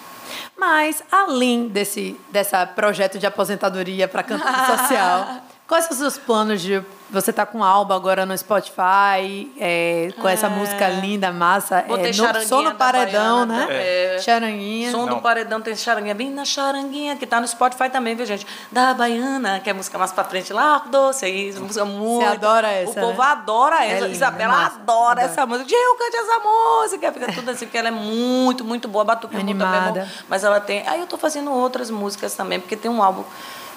[0.57, 4.45] Mas, além desse dessa projeto de aposentadoria para canto
[4.77, 6.83] social, quais são os seus planos de.
[7.11, 11.81] Você tá com Alba agora no Spotify, é, com essa música linda, massa.
[11.87, 14.15] Botei é, no, charanguinha som no paredão, Baiana, né?
[14.15, 14.19] é.
[14.19, 14.91] Charanguinha.
[14.91, 15.21] Som do.
[15.21, 18.45] Paredão tem charanguinha, bem na charanguinha, que tá no Spotify também, viu, gente?
[18.69, 22.27] Da Baiana, que é a música mais pra frente lá, doce, aí, música muito.
[22.27, 23.27] adora essa, O povo né?
[23.29, 23.99] adora É essa.
[24.05, 25.21] linda, Isabela massa, adora adora.
[25.21, 25.69] essa música.
[25.69, 27.11] Gil, cante essa música.
[27.13, 29.05] Fica tudo assim, porque ela é muito, muito boa.
[29.05, 29.39] Batuque é.
[29.39, 30.09] Animada.
[30.27, 30.85] Mas ela tem.
[30.87, 33.23] Aí eu tô fazendo outras músicas também, porque tem um álbum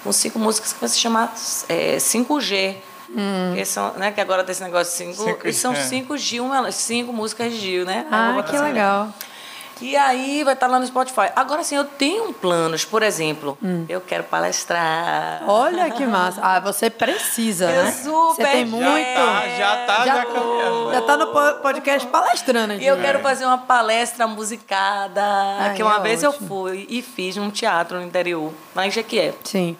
[0.05, 1.33] com cinco músicas que vai se chamar
[1.67, 2.75] é, 5G.
[3.09, 3.53] Hum.
[3.55, 5.23] Que, são, né, que agora tem esse negócio de cinco.
[5.29, 5.83] Cinco- e são é.
[5.83, 8.05] cinco Gil, cinco músicas de Gil, né?
[8.11, 9.09] Ah, que botar- legal.
[9.79, 11.29] e aí vai estar lá no Spotify.
[11.35, 13.85] Agora sim, eu tenho planos, por exemplo, Hum.
[13.87, 15.43] eu quero palestrar.
[15.47, 16.39] Olha que massa.
[16.43, 17.91] Ah, você precisa, Eu né?
[17.91, 18.67] super Você tem quero.
[18.69, 19.13] muito.
[19.13, 20.91] Tá, já tá, já, Já, caminhando.
[20.93, 22.83] já tá no po- podcast palestrando aqui.
[22.83, 25.21] E eu quero fazer uma palestra musicada,
[25.59, 26.43] Ai, que uma é vez ótimo.
[26.43, 29.33] eu fui e fiz num teatro no interior, lá em Jequié.
[29.43, 29.77] Sim.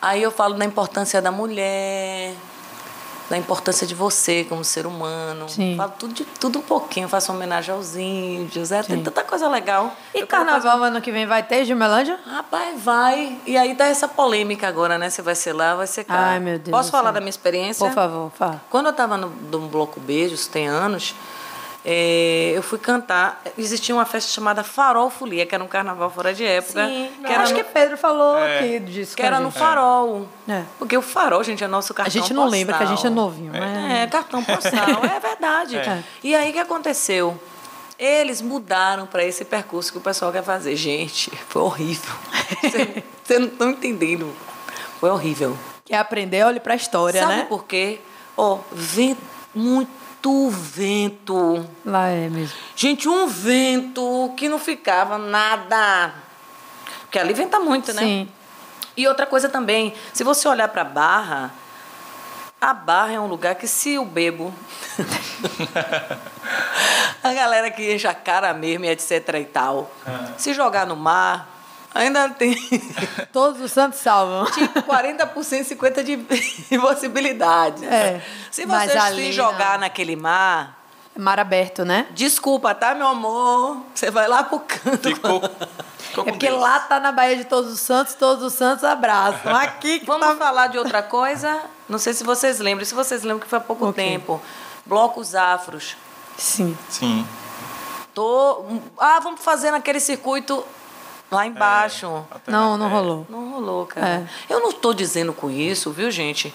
[0.00, 2.34] Aí eu falo da importância da mulher,
[3.28, 5.48] da importância de você como ser humano.
[5.48, 5.74] Sim.
[5.76, 9.94] Falo tudo, de tudo um pouquinho, faço homenagem aos índios, é, tem tanta coisa legal.
[10.14, 12.18] E Eu carnaval ano que vem vai ter, Gilmelândia?
[12.26, 13.38] Rapaz, vai.
[13.46, 15.10] E aí tá essa polêmica agora, né?
[15.10, 16.14] Se vai ser lá, vai ser cá.
[16.14, 17.86] Ai, meu Deus Posso falar da minha experiência?
[17.86, 18.62] Por favor, fala.
[18.70, 21.14] Quando eu estava no, no Bloco Beijos, tem anos,
[21.84, 23.40] eh, eu fui cantar.
[23.56, 26.86] Existia uma festa chamada Farol Folia, que era um carnaval fora de época.
[26.86, 28.58] que era acho no, que Pedro falou É.
[28.58, 29.16] aqui disso.
[29.16, 30.28] que a era no farol.
[30.48, 30.62] É.
[30.78, 32.58] Porque o farol, gente, é nosso cartão A gente não postal.
[32.58, 34.02] lembra que a gente é novinho, né?
[34.02, 35.76] É, cartão postal, é verdade.
[35.78, 36.02] É.
[36.22, 37.40] E aí o que aconteceu?
[37.98, 40.76] Eles mudaram para esse percurso que o pessoal quer fazer.
[40.76, 42.14] Gente, foi horrível.
[43.24, 44.32] Vocês não estão entendendo.
[45.00, 45.56] Foi horrível.
[45.84, 47.46] Quer aprender, olhe pra história, Sabe né?
[47.48, 48.00] por quê?
[48.36, 49.20] Ó, vento,
[49.54, 49.90] muito
[50.50, 51.66] vento.
[51.84, 52.56] Lá é mesmo.
[52.74, 56.14] Gente, um vento que não ficava nada.
[57.02, 58.02] Porque ali venta muito, né?
[58.02, 58.28] Sim.
[58.96, 61.52] E outra coisa também, se você olhar para Barra,
[62.60, 64.52] a Barra é um lugar que se eu bebo,
[67.22, 69.88] a galera que enche a cara mesmo e etc e tal,
[70.36, 71.57] se jogar no mar,
[71.98, 72.54] ainda tem
[73.32, 74.46] Todos os santos salvam.
[74.52, 76.16] tipo 40%, 50% de
[76.78, 77.82] possibilidades.
[77.82, 79.80] É, Se mas você ali se jogar não.
[79.80, 80.76] naquele mar,
[81.16, 82.06] Mar aberto, né?
[82.12, 83.82] desculpa, tá, meu amor?
[83.94, 85.08] Você vai lá pro canto.
[85.08, 85.40] Ficou,
[85.98, 86.60] ficou É porque Deus.
[86.60, 89.52] lá tá na Baía de Todos os Santos, Todos os Santos abraçam.
[89.56, 90.36] Aqui que Vamos tá...
[90.36, 91.60] falar de outra coisa?
[91.88, 92.84] Não sei se vocês lembram.
[92.86, 93.94] Se vocês lembram que foi há pouco Ok.
[94.04, 94.40] tempo.
[94.86, 95.96] Blocos afros.
[96.36, 96.78] Sim.
[96.88, 97.26] Sim.
[98.14, 98.64] Tô...
[98.98, 100.64] Ah, vamos fazer naquele circuito
[101.30, 102.24] lá embaixo.
[102.46, 102.90] Não, não É.
[102.90, 103.26] rolou.
[103.28, 104.06] Não rolou, cara.
[104.48, 104.52] É.
[104.52, 106.52] Eu não estou dizendo com isso, viu, gente?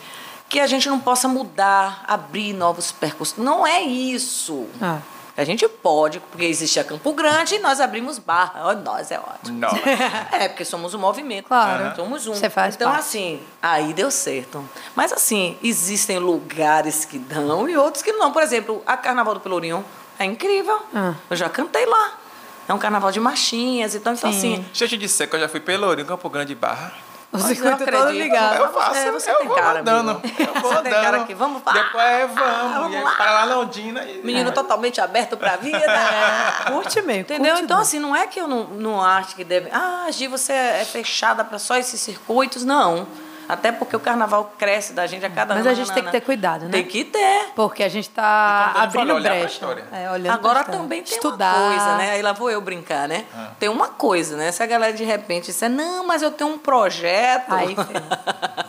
[0.50, 3.38] Que a gente não possa mudar, abrir novos percursos.
[3.38, 4.68] Não é isso.
[4.82, 5.00] Ah.
[5.36, 8.72] A gente pode, porque existia Campo Grande e nós abrimos barra.
[8.76, 9.58] Nós é ótimo.
[9.60, 9.74] Nós.
[10.32, 11.48] É, porque somos um movimento.
[11.48, 11.96] Claro.
[11.96, 12.36] Somos um.
[12.36, 13.02] Você faz então, parte.
[13.02, 14.64] assim, aí deu certo.
[14.96, 18.32] Mas, assim, existem lugares que dão e outros que não.
[18.32, 19.84] Por exemplo, a Carnaval do Pelourinho
[20.20, 20.80] é incrível.
[20.94, 21.16] Ah.
[21.28, 22.20] Eu já cantei lá.
[22.68, 23.94] É um carnaval de machinhas.
[23.96, 24.38] Então, então Sim.
[24.38, 26.92] assim, Deixa eu te dizer que eu já fui Pelourinho, Campo Grande e Barra.
[27.32, 28.58] O circuito todo ligado.
[28.58, 30.12] Eu faço, É, você eu tem vou cara, andando.
[30.12, 30.28] amigo.
[30.40, 30.84] Eu vou Você andando.
[30.84, 31.74] tem cara aqui, vamos lá.
[31.74, 32.74] Depois é, vamos.
[32.76, 33.12] vamos e aí lá.
[33.16, 34.04] para lá na Ondina.
[34.06, 34.22] E...
[34.24, 35.80] menino totalmente aberto pra vida.
[36.70, 37.52] Curte meio, Entendeu?
[37.54, 37.90] curte Então, mesmo.
[37.90, 39.68] assim, não é que eu não, não acho que deve.
[39.72, 42.64] Ah, Gi, você é fechada para só esses circuitos.
[42.64, 43.08] Não.
[43.48, 45.72] Até porque o carnaval cresce da gente a cada Mas ano.
[45.72, 46.72] a gente tem que ter cuidado, né?
[46.72, 47.52] Tem que ter.
[47.56, 49.46] Porque a gente tá E como ele abrindo pra brecha.
[49.48, 49.86] história.
[49.92, 51.56] É, olhando Agora também tem Estudar.
[51.56, 52.12] uma coisa, né?
[52.12, 53.26] Aí lá vou eu brincar, né?
[53.36, 53.52] Ah.
[53.60, 54.52] Tem uma coisa, né?
[54.52, 57.54] Se a galera de repente disser, não, mas eu tenho um projeto.
[57.54, 57.76] Aí.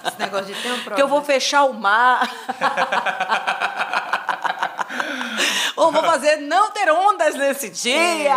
[0.06, 2.28] Esse negócio de ter um que eu vou fechar o mar.
[5.85, 8.35] Ou vou fazer não ter ondas nesse dia.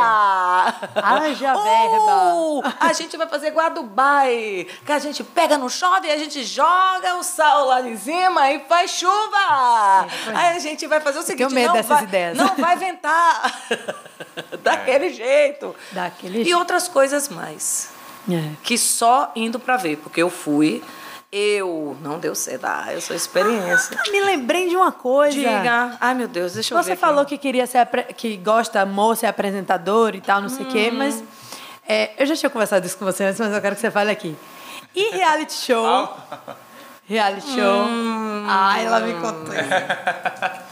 [0.95, 6.18] Haja Ou a gente vai fazer Guadubai, que a gente pega no chove e a
[6.18, 10.07] gente joga o sal lá de cima e faz chuva.
[10.36, 12.38] Aí a gente vai fazer o seguinte, medo não, dessas vai, ideias.
[12.38, 13.53] não vai ventar.
[14.64, 15.76] Daquele jeito.
[15.91, 16.57] Daquele E jeito.
[16.60, 17.90] outras coisas mais
[18.30, 18.52] É.
[18.64, 20.84] que só indo pra ver, porque eu fui,
[21.32, 22.66] eu não deu certo.
[22.66, 23.98] Ah, eu sou experiência.
[24.12, 25.36] Me lembrei de uma coisa.
[25.36, 26.84] Diga, ai meu Deus, deixa eu ver.
[26.84, 27.02] Você aqui.
[27.02, 27.86] falou que queria ser
[28.16, 30.98] que gosta, amor, ser apresentador e tal, não sei o quê, Hum.
[30.98, 31.24] mas
[31.88, 34.12] é, eu já tinha conversado isso com você antes, mas eu quero que você fale
[34.12, 34.36] aqui.
[34.95, 36.10] E reality show?
[37.08, 37.84] reality show.
[37.86, 38.45] Hum.
[38.49, 39.54] Ai, ela me contou.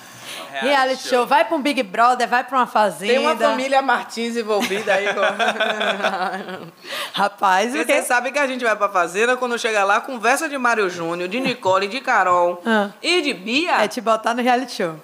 [0.60, 0.65] isso.
[0.68, 1.26] reality show.
[1.26, 3.14] Vai pra um Big Brother, vai pra uma fazenda.
[3.14, 5.07] Tem uma família Martins envolvida aí.
[5.14, 5.22] com-
[7.14, 10.57] Rapaz, o Você sabe que a gente vai pra fazenda, quando chega lá, conversa de
[10.57, 12.90] Mário Júnior, de Nicole, de Carol Ah.
[13.02, 13.84] e de Bia.
[13.84, 14.95] É te botar no reality show.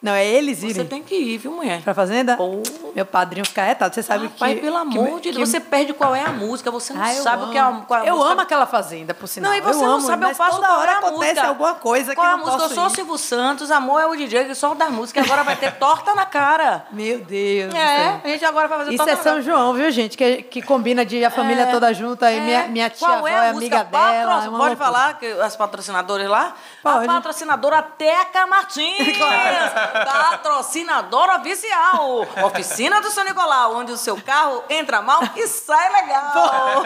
[0.00, 1.82] Não, é eles irem Você tem que ir, viu, mulher?
[1.82, 2.36] pra fazenda?
[2.38, 2.62] Oh.
[2.94, 3.92] Meu padrinho fica retado.
[3.92, 4.60] Você sabe Pai, que...
[4.60, 7.12] pelo que- amor de que- Deus, você perde qual é a música, você não Ah,
[7.14, 8.32] eu sabe o que é a, qual é a Eu música.
[8.32, 9.50] amo aquela fazenda, por sinal.
[9.50, 11.48] Não, e você eu não amo, sabe, eu faço toda qual hora é acontece música.
[11.48, 12.62] alguma coisa qual que é a não música?
[12.62, 12.90] Eu sou o.
[12.90, 16.24] Silvio Santos, amor é o DJ que solta a música, agora vai ter torta na
[16.24, 16.86] cara.
[16.92, 19.42] Meu Deus É, a gente agora vai fazer Isso torta é na São cara.
[19.42, 20.16] João, viu, gente?
[20.16, 22.30] Que, que combina de a família É, toda junta.
[22.30, 22.40] E é.
[22.40, 24.12] minha, minha tia Qual avó é é a amiga dela.
[24.12, 24.76] É Pode loucura.
[24.76, 26.54] falar que as patrocinadoras lá?
[26.84, 27.04] Pode.
[27.04, 29.18] A patrocinadora Teca Martins.
[29.92, 32.26] patrocinadora oficial.
[32.44, 36.82] Oficina do São Nicolau, onde o seu carro entra mal e sai legal.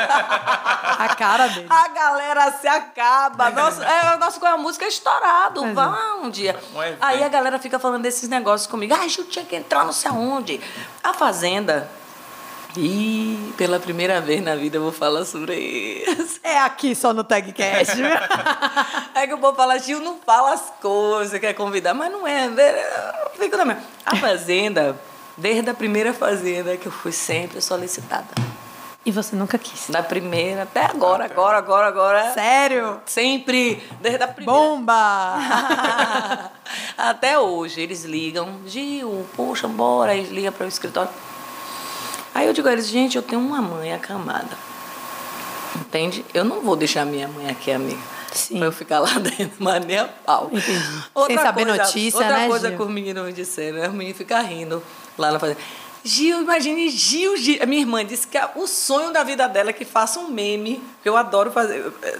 [0.98, 1.66] A cara dele.
[1.68, 3.50] A galera se acaba.
[3.50, 5.64] Nossa, é, nossa, com a música é estourado.
[5.64, 5.72] É.
[5.72, 6.58] Vá um dia.
[6.74, 6.98] Evento.
[7.00, 8.94] Aí a galera fica falando desses negócios comigo.
[8.94, 10.60] Ai, Gil, tinha que entrar não sei aonde.
[11.02, 11.90] A Fazenda.
[12.76, 16.40] Ih, pela primeira vez na vida eu vou falar sobre isso.
[16.42, 17.96] É aqui só no Tagcast?
[19.14, 22.48] É que o povo fala, Gil, não fala as coisas, quer convidar, mas não é.
[23.38, 23.78] Fico na minha.
[24.04, 24.96] A Fazenda,
[25.36, 28.28] desde a primeira Fazenda que eu fui sempre solicitada.
[29.04, 29.90] E você nunca quis.
[29.90, 32.32] Da primeira até agora, agora, agora, agora.
[32.32, 33.00] Sério?
[33.04, 34.60] Sempre, desde a primeira.
[34.60, 36.50] Bomba!
[36.96, 41.10] Até hoje, eles ligam, Gil, poxa, bora, eles ligam para o escritório.
[42.34, 44.56] Aí eu digo a eles, gente, eu tenho uma mãe acamada.
[45.76, 46.24] Entende?
[46.32, 48.00] Eu não vou deixar minha mãe aqui, amiga.
[48.32, 48.58] Sim.
[48.58, 50.50] Pra eu ficar lá dentro, mas nem a pau.
[50.50, 51.04] Entendi.
[51.26, 52.76] Sem saber notícia, outra né, coisa Gil?
[52.76, 53.88] que os meninos me disseram, né?
[53.88, 54.82] Os meninos ficam rindo
[55.18, 55.60] lá na fazenda.
[56.04, 57.62] Gil, imagine Gil, Gil.
[57.62, 60.28] A minha irmã disse que a- o sonho da vida dela é que faça um
[60.28, 62.18] meme, que eu adoro fazer eh,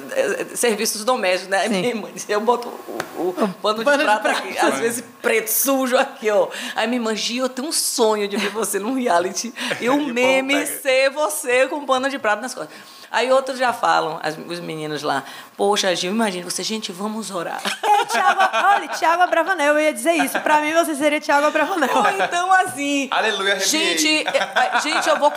[0.52, 1.58] eh, serviços domésticos, né?
[1.62, 1.74] Aí Sim.
[1.80, 4.38] Minha irmã disse, eu boto o, o pano de pano de prata prata.
[4.38, 6.48] aqui, às vezes preto, sujo aqui, ó.
[6.76, 9.96] Aí minha irmã, Gil, eu tenho um sonho de ver você num reality e o
[9.96, 10.80] o meme pega.
[10.80, 12.76] ser você com pano de prata nas costas.
[13.12, 15.22] Aí outros já falam, as- os meninos lá,
[15.56, 17.60] poxa, Gil, imagina você, gente, vamos orar.
[17.84, 20.40] É, Thiago, olha, Thiago Abravanel, eu ia dizer isso.
[20.40, 21.90] Pra mim, você seria Thiago Abravanel.
[21.94, 23.08] Ou então assim.
[23.10, 23.98] Aleluia, arrepiei.
[23.98, 25.30] Gente, eh, gente, eu vou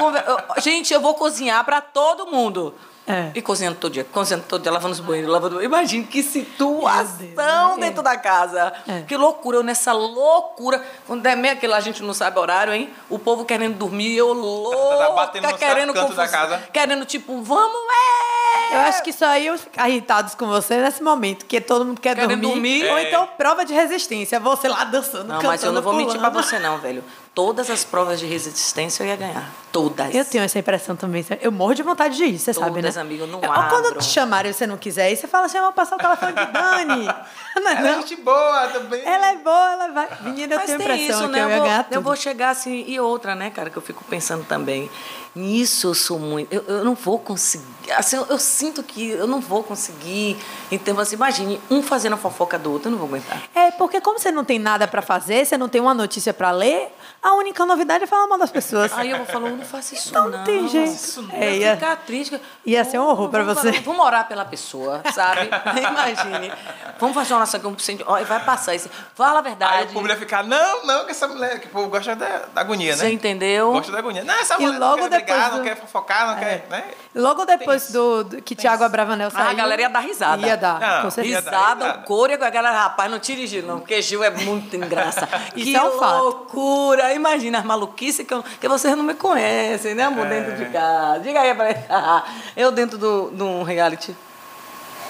[0.60, 2.74] gente, eu vou cozinhar pra todo mundo.
[3.08, 3.32] É.
[3.36, 5.62] E cozinhando todo dia, cozinhando todo dia, lavando os banheiros, lavando.
[5.62, 7.88] Imagina que situação Deus, né?
[7.88, 8.74] dentro da casa.
[8.88, 9.02] É.
[9.02, 10.84] Que loucura, eu nessa loucura.
[11.06, 12.92] Quando é meio que lá a gente não sabe horário, hein?
[13.10, 16.64] O povo querendo dormir, eu louca, batendo nos querendo cantos da confusão, casa.
[16.74, 18.45] Querendo, tipo, vamos, é!
[18.72, 22.16] Eu acho que só iam ficar irritados com você nesse momento, que todo mundo quer
[22.16, 22.82] Querem dormir.
[22.82, 22.92] dormir.
[22.92, 23.08] Ou É.
[23.08, 24.40] então prova de resistência.
[24.40, 26.46] Você lá dançando, Não, cantando, mas eu não vou mentir pra pulando.
[26.46, 27.04] você, não, velho.
[27.34, 29.50] Todas as provas de resistência eu ia ganhar.
[29.72, 30.16] Todas.
[30.16, 31.26] Eu tenho essa impressão também.
[31.42, 32.76] Eu morro de vontade de ir, você sabe, né?
[32.76, 34.00] Todas, amigo, eu não É, ou Quando abro.
[34.00, 36.32] te chamarem e você não quiser ir, você fala assim, eu vou passar o telefone
[36.32, 37.06] de Dani.
[37.56, 38.02] Não é Ela é não?
[38.02, 39.02] gente boa também.
[39.06, 40.08] Ela é boa, ela vai.
[40.22, 41.40] Menina, eu Mas tenho a tem impressão isso, que né?
[41.44, 42.02] eu ia Eu vou, ganhar eu tudo.
[42.02, 42.84] vou chegar assim.
[42.88, 44.90] E outra, né, cara, que eu fico pensando também.
[45.36, 46.52] Nisso eu sou muito.
[46.54, 47.66] Eu, eu não vou conseguir.
[47.96, 50.38] Assim, eu, eu sinto que eu não vou conseguir.
[50.84, 53.44] Termos assim, imagine, um fazendo a fofoca do outro, eu não vou aguentar.
[53.54, 56.52] É, porque como você não tem nada pra fazer, você não tem uma notícia pra
[56.52, 56.90] ler,
[57.22, 58.92] a única novidade é falar mal das pessoas.
[58.94, 60.38] Aí eu vou falar, não faça isso, Então não.
[60.38, 60.92] não tem jeito.
[60.94, 61.36] Isso não.
[61.36, 62.40] É, É, ia- ficar triste.
[62.66, 63.72] ia ser um horror pra Vamos você.
[63.74, 65.50] falar, Vamos orar pela pessoa, sabe?
[65.78, 66.52] Imagine.
[67.00, 68.90] Vamos fazer uma oração um sente- ó, vai passar isso.
[69.14, 69.74] Fala a verdade.
[69.76, 72.46] Aí o público ia ficar, não, não, que essa mulher, que o povo gosta da,
[72.54, 72.98] da agonia, né?
[72.98, 73.72] Você entendeu?
[73.74, 74.24] Gosta da agonia.
[74.24, 76.66] Não, essa E mulher logo não quer brigar, depois não do- quer fofocar, não quer,
[76.70, 76.84] né?
[77.14, 79.46] Logo depois do, do que Tiago Abravanel saiu.
[79.46, 80.46] Ah, a galera ia dar risada.
[80.46, 81.40] Ia dar, Não, com certeza.
[81.40, 82.00] Risada, risada.
[82.00, 85.30] o couro e a galera, rapaz, não tire Gil, não, porque Gil é muito engraçado.
[85.56, 86.24] Que é um fato.
[86.24, 87.14] loucura!
[87.14, 90.28] Imagina as maluquices que, eu, que vocês não me conhecem, né, amor?
[90.28, 91.20] Dentro de casa.
[91.20, 91.80] Diga aí pra ele.
[92.56, 94.16] Eu dentro do- de um reality.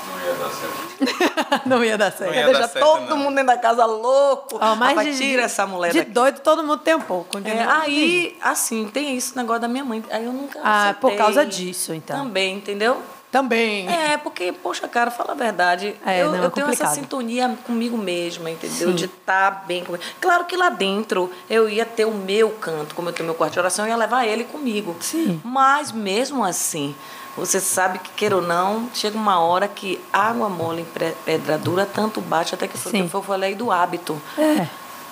[1.65, 2.29] não ia dar certo.
[2.31, 3.17] Não ia Deixa dar certo, todo não.
[3.17, 4.57] mundo dentro da casa louco.
[4.61, 6.11] Ó, mas Rapaz, de, tira essa mulher de daqui.
[6.11, 7.37] doido todo mundo tem um pouco.
[7.43, 10.03] É, aí, assim, tem isso, negócio da minha mãe.
[10.09, 12.17] Aí eu nunca Ah, por causa disso, então.
[12.17, 13.01] Também, entendeu?
[13.31, 13.89] Também.
[13.89, 15.93] É, porque, poxa, cara, fala a verdade.
[16.05, 18.89] É, eu não, é eu tenho essa sintonia comigo mesma, entendeu?
[18.91, 18.95] Sim.
[18.95, 20.01] De estar bem comigo.
[20.21, 23.51] Claro que lá dentro eu ia ter o meu canto, como eu tenho meu quarto
[23.53, 24.95] de oração, eu ia levar ele comigo.
[25.01, 25.41] Sim.
[25.43, 26.95] Mas mesmo assim,
[27.37, 31.85] você sabe que, queira ou não, chega uma hora que água mole em pedra dura,
[31.85, 34.19] tanto bate, até que foi que eu falei do hábito.
[34.37, 34.67] É.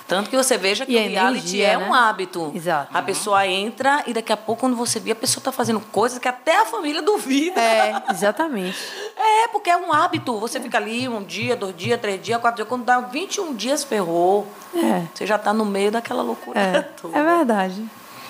[0.06, 1.88] Tanto que você veja que E o a reality energia, é né?
[1.88, 2.52] um hábito.
[2.54, 2.94] Exato.
[2.94, 6.18] A pessoa entra e daqui a pouco, quando você vê, a pessoa está fazendo coisas
[6.18, 7.58] que até a família duvida.
[7.60, 8.76] É, exatamente.
[9.16, 10.38] É, porque é um hábito.
[10.40, 12.68] Você fica ali um dia, dois dias, três dias, quatro dias.
[12.68, 14.46] Quando dá 21 dias, ferrou.
[14.74, 15.04] É.
[15.14, 17.16] Você já está no meio daquela loucura É, toda.
[17.16, 17.82] é verdade.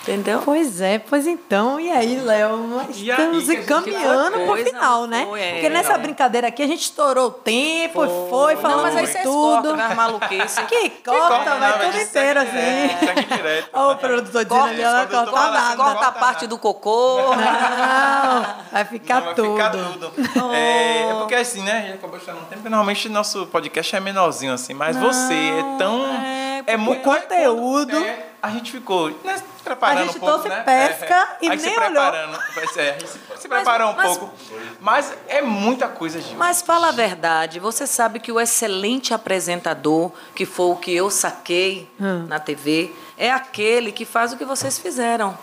[0.05, 0.43] Entendeu?
[0.45, 2.59] Pois é, pois então, e aí, Léo?
[2.59, 5.25] Nós aí estamos que a gente encaminhando vai- pro coisa, final, né?
[5.27, 5.99] foi, é, Porque nessa é.
[5.99, 9.53] brincadeira aqui a gente estourou o tempo, foi, falando Não, mas aí tudo.
[9.53, 10.59] cortam, né, as maluquices.
[10.69, 13.65] Que corta, corta, vai tudo vai inteiro segue assim.
[13.73, 15.77] Ó, o produtor dizendo ali, ela Corta, corta corta, nada.
[15.77, 16.47] Corta a corta parte nada.
[16.49, 17.19] do cocô.
[17.35, 19.53] Não, vai ficar Não, vai tudo.
[19.53, 20.13] ficar tudo.
[20.55, 21.83] É, é porque assim, né?
[21.87, 22.57] Gente acabou estourando um tempo.
[22.61, 26.05] porque Normalmente nosso podcast é menorzinho assim, mas você é tão.
[26.23, 30.35] é, É, muito conteúdo- É, a gente ficou né, se preparando A gente um pouco,
[30.41, 30.63] trouxe né?
[30.63, 31.91] pesca É, e aí se nem olhou.
[31.91, 32.39] preparando.
[32.77, 34.35] É, a gente se, se preparou um mas- pouco.
[34.81, 36.37] Mas é muita coisa, Gil.
[36.37, 41.11] Mas fala a verdade, você sabe que o excelente apresentador, que foi o que eu
[41.11, 42.27] saquei Hum.
[42.29, 45.37] na TV, é aquele que faz o que vocês fizeram.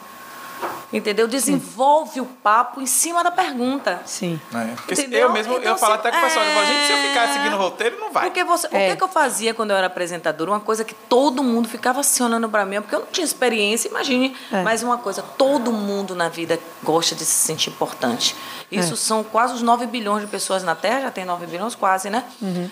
[0.94, 1.26] Entendeu?
[1.28, 4.02] Desenvolve o papo em cima da pergunta.
[4.06, 4.40] Sim.
[4.54, 6.98] É, eu mesmo, Então, eu falo até com o pessoal, eu falo, gente, se eu
[7.10, 7.34] ficar é.
[7.34, 8.26] seguindo o roteiro, não vai.
[8.26, 8.90] Porque você, o É.
[8.90, 10.52] que, que eu fazia quando eu era apresentadora?
[10.52, 13.88] Uma coisa que todo mundo ficava assim olhando pra mim, porque eu não tinha experiência,
[13.88, 14.36] imagine.
[14.52, 14.64] É.
[14.64, 18.36] Mas uma coisa, todo mundo na vida gosta de se sentir importante.
[18.70, 18.98] Isso É.
[18.98, 22.24] são quase os 9 bilhões de pessoas na Terra, já tem 9 bilhões quase, né?
[22.42, 22.70] Uhum.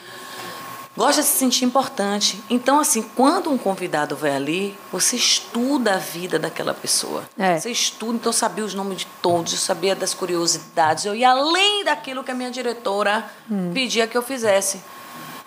[0.97, 2.41] Gosta de se sentir importante.
[2.49, 7.23] Então, assim, quando um convidado vai ali, você estuda a vida daquela pessoa.
[7.37, 7.57] É.
[7.57, 11.29] Você estuda, então eu sabia os nomes de todos, eu sabia das curiosidades, eu ia
[11.29, 13.71] além daquilo que a minha diretora Hum.
[13.73, 14.81] pedia que eu fizesse.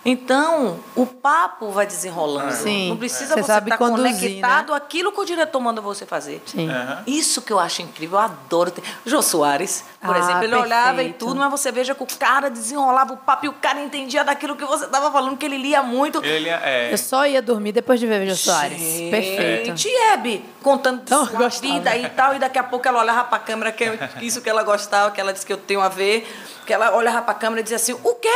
[0.04, 2.50] Então, o papo vai desenrolando.
[2.52, 2.88] Sim.
[2.88, 6.42] Não precisa Você você sabe estar conduzir, conectado àquilo que o diretor manda você fazer.
[6.44, 6.68] Sim.
[6.68, 7.02] Aham.
[7.06, 8.72] Isso que eu acho incrível, eu adoro.
[8.72, 11.18] ter- Jô Soares, por Ah, exemplo, ele olhava e perfeito.
[11.26, 14.56] tudo, mas você veja que o cara desenrolava o papo e o cara entendia daquilo
[14.56, 16.22] que você estava falando, que ele lia muito.
[16.24, 16.92] Ele é.
[16.92, 18.80] Eu só ia dormir depois de ver Jô Soares.
[18.80, 19.88] Gente, Perfeito.
[20.12, 21.72] Hebe, contando de Então, eu sua gostava.
[21.74, 24.50] vida e tal, e daqui a pouco ela olhava pra câmera, que é isso que
[24.50, 26.26] ela gostava, que ela disse que eu tenho a ver,
[26.66, 28.28] que ela olhava pra câmera e dizia assim, o quê?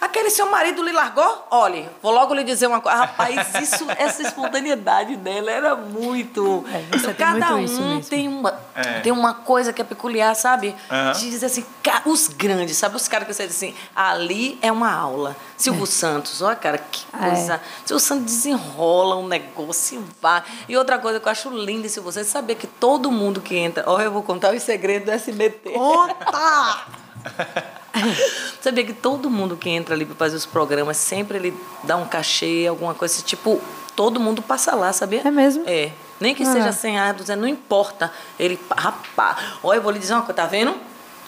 [0.00, 1.46] Aquele seu marido lhe largou?
[1.50, 2.98] Olha, vou logo lhe dizer uma coisa.
[2.98, 6.64] Rapaz, isso, essa espontaneidade dela era muito.
[6.72, 9.00] É, você tem Cada muito um tem uma, É.
[9.00, 10.74] tem uma coisa que é peculiar, sabe?
[11.18, 11.64] De dizer assim,
[12.04, 12.94] os grandes, sabe?
[12.96, 15.34] Os caras que você diz assim, ali é uma aula.
[15.56, 17.18] Silvio Santos, olha, cara, que É.
[17.28, 17.60] coisa.
[17.84, 20.42] Silvio Santos desenrola um negócio e vai.
[20.68, 23.82] E outra coisa que eu acho linda, se você saber que todo mundo que entra.
[23.86, 25.70] Olha, eu vou contar os segredos do SBT.
[25.70, 26.80] Conta!
[28.60, 31.54] Sabia que todo mundo que entra ali para fazer os programas, sempre ele
[31.84, 33.60] dá um cachê, alguma coisa assim, tipo,
[33.94, 35.22] todo mundo passa lá, sabia?
[35.24, 35.64] É mesmo?
[35.66, 35.92] É.
[36.20, 36.52] Nem que Ah.
[36.52, 38.12] seja 100 reais, 200, não importa.
[38.38, 40.74] Ele, rapaz, olha, eu vou lhe dizer uma coisa, tá vendo?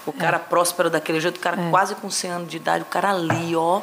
[0.06, 1.70] O cara próspero daquele jeito, o cara É.
[1.70, 3.82] quase com 100 anos de idade, o cara ali, ó.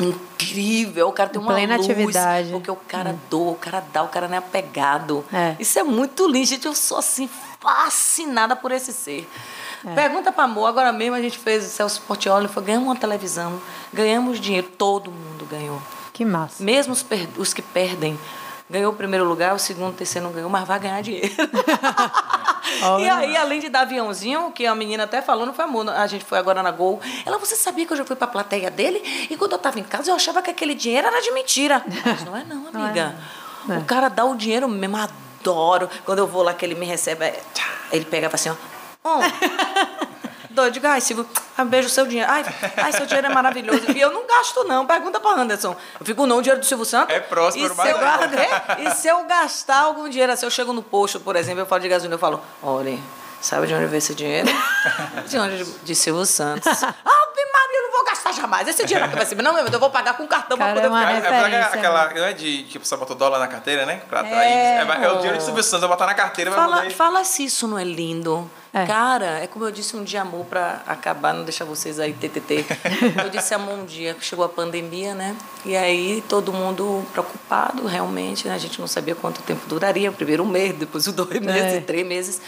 [0.00, 2.50] Incrível, o cara tem Em uma plena luz, atividade.
[2.50, 5.24] porque o cara doa, o cara dá, o cara não é apegado.
[5.32, 5.56] É.
[5.58, 6.66] Isso é muito lindo, gente.
[6.66, 7.28] Eu sou assim
[7.60, 9.28] fascinada por esse ser.
[9.86, 9.94] É.
[9.94, 10.66] Pergunta para amor.
[10.66, 13.60] Agora mesmo a gente fez o Celso Portioli, foi ganhamos uma televisão,
[13.92, 15.80] ganhamos dinheiro, todo mundo ganhou.
[16.12, 16.62] Que massa.
[16.62, 18.18] Mesmo os, per- os que perdem.
[18.70, 21.30] Ganhou o primeiro lugar, o segundo, o terceiro não ganhou, mas vai ganhar dinheiro.
[23.00, 26.06] E aí, além de dar aviãozinho, que a menina até falou, não foi amor, a
[26.06, 27.00] gente foi agora na Gol.
[27.24, 29.02] Ela, você sabia que eu já fui pra plateia dele?
[29.30, 31.82] E quando eu tava em casa, eu achava que aquele dinheiro era de mentira.
[32.04, 33.16] Mas não é não, amiga.
[33.66, 35.88] O cara dá o dinheiro mesmo, adoro.
[36.04, 37.40] Quando eu vou lá que ele me recebe, é,
[37.90, 38.77] ele pega e fala assim, ó.
[39.16, 40.08] "Hum."
[40.50, 41.24] Doido, digo, ai, Silvio,
[41.56, 42.28] ah, beijo o seu dinheiro.
[42.28, 42.44] Ai,
[42.78, 43.92] ai, seu dinheiro é maravilhoso.
[43.94, 44.84] E eu não gasto, não.
[44.86, 45.76] Pergunta pra Anderson.
[46.00, 47.14] Eu fico, não, o dinheiro do Silvio Santos.
[47.14, 50.72] É próspero, e se eu, é, E se eu gastar algum dinheiro, assim, eu chego
[50.72, 52.98] no posto, por exemplo, eu falo de gasolina, eu falo, olha,
[53.40, 54.48] sabe de onde veio esse dinheiro?
[55.28, 55.64] De onde?
[55.64, 56.66] De Silvio Santos.
[56.82, 58.66] Ave Maria, eu não vou gastar jamais.
[58.66, 61.06] Esse dinheiro aqui vai ser, não, meu, eu vou pagar com cartão poder é uma
[61.06, 61.50] ficar.
[61.50, 64.02] É, é aquela, não é de que a pessoa botou dólar na carteira, né?
[64.08, 64.52] Pra atrair.
[64.52, 66.90] É, É, é o dinheiro de Silvio Santos, vai botar na carteira, vai Fala, poder...
[66.90, 68.50] fala se isso não é lindo.
[68.82, 68.86] É.
[68.86, 72.64] Cara, é como eu disse um dia amor pra acabar, não deixar vocês aí TTT.
[73.24, 75.36] Eu disse amor um dia, chegou a pandemia, né?
[75.64, 78.54] E aí todo mundo preocupado, realmente, né?
[78.54, 81.80] A gente não sabia quanto tempo duraria, primeiro um mês, depois os dois meses, É.
[81.80, 82.40] três meses.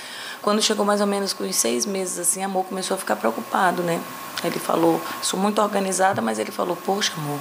[0.43, 3.83] Quando chegou mais ou menos com uns seis meses, assim, amor começou a ficar preocupado,
[3.83, 4.01] né?
[4.43, 7.39] Ele falou, sou muito organizada, mas ele falou, poxa, amor,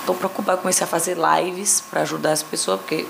[0.00, 3.04] Estou preocupada, comecei a fazer lives para ajudar as pessoas, porque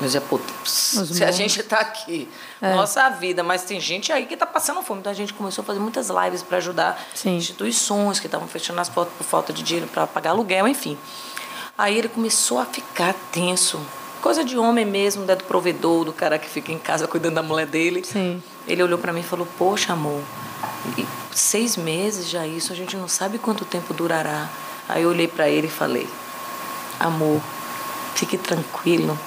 [0.00, 2.28] eu dizia, pô, se a gente está aqui,
[2.62, 2.76] É.
[2.76, 5.00] nossa vida, mas tem gente aí que está passando fome.
[5.00, 7.36] Então a gente começou a fazer muitas lives para ajudar Sim.
[7.36, 10.96] instituições que estavam fechando as portas por falta de dinheiro para pagar aluguel, enfim.
[11.76, 13.80] Aí ele começou a ficar tenso.
[14.20, 17.42] Coisa de homem mesmo, né, do provedor, do cara que fica em casa cuidando da
[17.42, 18.04] mulher dele.
[18.04, 18.40] Sim.
[18.68, 20.22] Ele olhou para mim e falou: Poxa, amor,
[21.32, 24.48] seis meses já isso, a gente não sabe quanto tempo durará.
[24.88, 26.08] Aí eu olhei para ele e falei:
[27.00, 27.40] Amor,
[28.14, 29.18] fique tranquilo,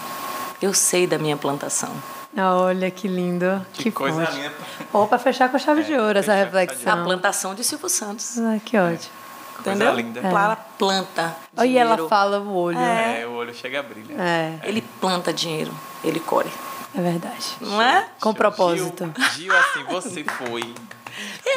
[0.62, 1.92] eu sei da minha plantação.
[2.38, 3.66] Olha que lindo.
[3.74, 4.38] Que coisa forte.
[4.38, 4.54] linda.
[4.92, 7.04] Ou pra fechar com chave de ouro essa com A reflexão.
[7.06, 8.38] plantação de Silvio Santos.
[8.40, 9.14] Ah, que ótimo.
[9.56, 9.96] Coisa Entendeu?
[9.96, 10.22] linda.
[10.22, 11.36] Clara planta.
[11.56, 12.10] Olha, e ela dinheiro.
[12.10, 12.78] fala o olho.
[12.78, 14.20] É, É, o olho chega a brilhar.
[14.20, 16.52] é, Ele planta dinheiro, ele colhe.
[16.94, 17.56] verdade.
[17.62, 18.06] Não é?
[18.20, 19.10] Com propósito.
[19.34, 20.74] Gil, Gil, assim, você foi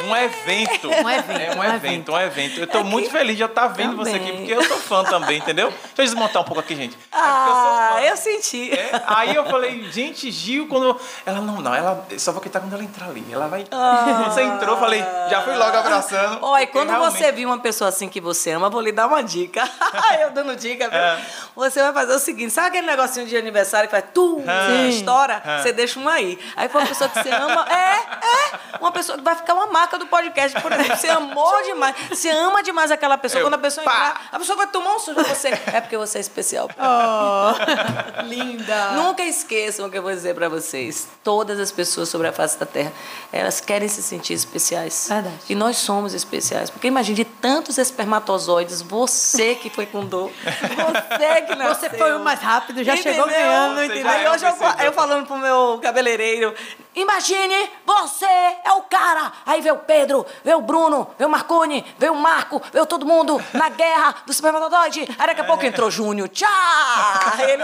[0.03, 0.89] um evento.
[0.89, 2.59] Um evento, É um um evento, um evento.
[2.59, 4.37] Eu tô muito feliz de eu estar vendo você aqui, Também.
[4.37, 5.69] porque eu sou fã também, entendeu?
[5.69, 6.95] Deixa eu desmontar um pouco aqui, gente.
[6.95, 8.71] É Ah, eu eu senti.
[8.71, 10.99] É, aí eu falei, gente, Gil, quando.
[11.25, 13.23] Ela, não, não, ela só vou quitar quando ela entrar ali.
[13.31, 13.65] Ela vai.
[13.69, 16.39] Quando você entrou, eu falei, já fui logo abraçando.
[16.41, 19.21] Olha, quando realmente- você viu uma pessoa assim que você ama, vou lhe dar uma
[19.21, 19.69] dica.
[20.21, 20.97] eu dando dica, viu?
[20.99, 21.19] É.
[21.55, 24.89] Você vai fazer o seguinte: sabe aquele negocinho de aniversário que faz tu, Sim.
[24.89, 25.41] estoura?
[25.45, 25.61] É.
[25.61, 26.39] Você deixa uma aí.
[26.55, 27.65] Aí foi uma pessoa que você ama.
[27.69, 28.77] É, é.
[28.79, 30.95] Uma pessoa que vai ficar uma marca do podcast, por exemplo.
[30.97, 31.95] Você amou demais.
[32.09, 33.41] Você ama demais aquela pessoa.
[33.41, 33.91] Eu, Quando a pessoa pá.
[33.91, 35.49] entrar, a pessoa vai tomar um sujo de você.
[35.73, 36.69] É porque você é especial.
[36.79, 38.91] Oh, linda.
[38.91, 41.07] Nunca esqueçam o que eu vou dizer pra vocês.
[41.23, 42.91] Todas as pessoas sobre a face da Terra,
[43.31, 45.07] elas querem se sentir especiais.
[45.09, 45.35] Verdade.
[45.49, 46.69] E nós somos especiais.
[46.69, 51.75] Porque imagine de tantos espermatozoides, você que foi com dor, você que nasceu.
[51.75, 53.39] Você foi o mais rápido, já chegou Entendeu?
[53.45, 54.11] ganhando, Você entendeu?
[54.11, 54.81] é um hoje eu, vencedor.
[54.85, 56.53] eu falando pro meu cabeleireiro,
[57.01, 59.31] imagine, você é o cara.
[59.45, 63.05] Aí veio o Pedro, veio o Bruno, veio o Marconi, veio o Marco, veio todo
[63.05, 65.07] mundo na guerra do espermatozoide.
[65.17, 66.29] Aí daqui a pouco entrou Júnior.
[66.29, 66.49] Tchau!
[67.39, 67.63] Ele...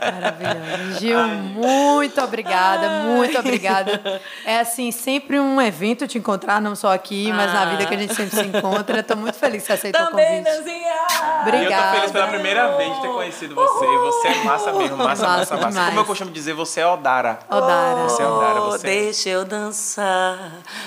[0.00, 0.98] Maravilhoso.
[0.98, 4.20] Gil, muito obrigada, muito obrigada.
[4.44, 7.98] É assim, sempre um evento te encontrar, não só aqui, mas na vida que a
[7.98, 9.00] gente sempre se encontra.
[9.00, 10.56] Estou muito feliz que você aceitou Também, o convite.
[10.56, 10.78] Nanzinha!
[10.88, 11.90] E eu Obrigada.
[11.90, 13.86] tô feliz pela primeira vez de ter conhecido você.
[13.86, 15.86] Você é massa mesmo, massa, Massa massa, massa.
[15.86, 17.38] Como eu costumo dizer, você é Odara.
[17.48, 18.02] Odara.
[18.04, 18.90] Você é Odara, Oh, você é.
[18.90, 20.38] Deixa eu dançar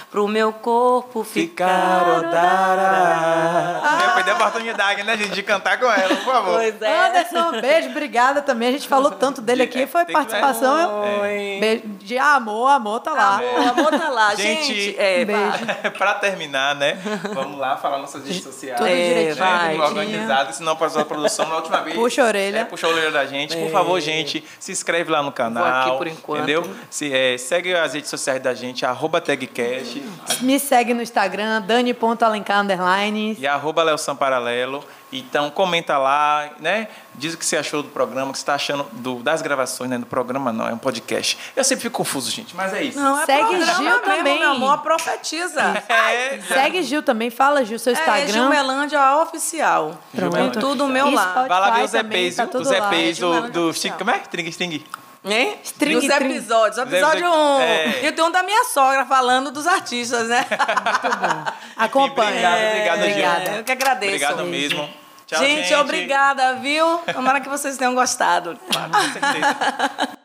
[0.10, 1.68] pro meu corpo Ficar
[2.00, 2.18] ficar.
[2.20, 3.82] Odara.
[4.06, 6.54] Eu perdi a oportunidade, né, gente, de cantar com ela, por favor.
[6.56, 7.08] Pois é.
[7.08, 8.70] Anderson, um beijo, obrigada também.
[8.70, 11.02] A gente falou tanto dele aqui, foi Tem que- participação.
[11.22, 11.58] Oi.
[11.60, 13.42] Beijo de amor, amor tá lá.
[13.42, 14.74] O amor tá lá, gente.
[14.74, 15.66] Gente, é, beijo.
[15.98, 16.98] pra terminar, né?
[17.34, 18.78] Vamos lá falar nossas redes sociais.
[18.78, 19.72] Tudo É, direitinho.
[19.72, 21.96] Tudo organizado, senão passou a produção na última vez.
[21.96, 22.60] Puxa a orelha.
[22.60, 23.56] É, puxa a orelha da gente.
[23.56, 25.91] Por favor, gente, se inscreve lá no canal.
[25.92, 26.38] Aqui por enquanto.
[26.44, 26.70] Entendeu?
[26.90, 30.02] Se, é, segue as redes sociais da gente, arroba tagcast
[30.42, 33.36] Me segue no Instagram, dani.alencar, underline.
[33.40, 34.84] e arroba Leosan Paralelo.
[35.14, 36.88] Então, comenta lá, né?
[37.16, 39.90] Diz o que você achou do programa, o que você está achando do- das gravações,
[39.90, 39.98] né?
[39.98, 41.38] Do programa não, é um podcast.
[41.54, 42.98] Eu sempre fico confuso, gente, mas é isso.
[42.98, 44.40] Não, é Segue programa Gil mesmo, também.
[44.40, 45.62] Meu amor, profetiza.
[45.92, 48.28] É, Segue Gil também, fala Gil, seu É, Instagram.
[48.32, 50.00] Gilmelândia Oficial.
[50.16, 50.34] Pronto.
[50.34, 51.46] Tem tudo meu lá.
[51.46, 52.96] Vai lá ver os também, EPs, tá os tudo lá.
[52.96, 53.74] EPs do, Oficial.
[53.74, 54.20] Sting, como é?
[54.20, 54.84] Tring Sting.
[55.24, 55.60] Hein?
[55.64, 56.32] String, Dos string.
[56.32, 56.78] episódios.
[56.78, 57.60] O episódio 1.
[57.62, 58.06] é.
[58.08, 60.46] E tem um da minha sogra falando dos artistas, né?
[61.78, 62.30] Acompanha.
[62.50, 63.10] Obrigado, obrigado, Gil.
[63.10, 63.52] Obrigada.
[63.58, 64.08] Eu que agradeço.
[64.16, 64.90] Obrigado mesmo.
[65.28, 65.62] Tchau, gente.
[65.64, 66.98] gente, obrigada, viu?
[67.14, 68.60] Tomara que vocês tenham gostado.
[68.72, 70.18] Claro, com certeza.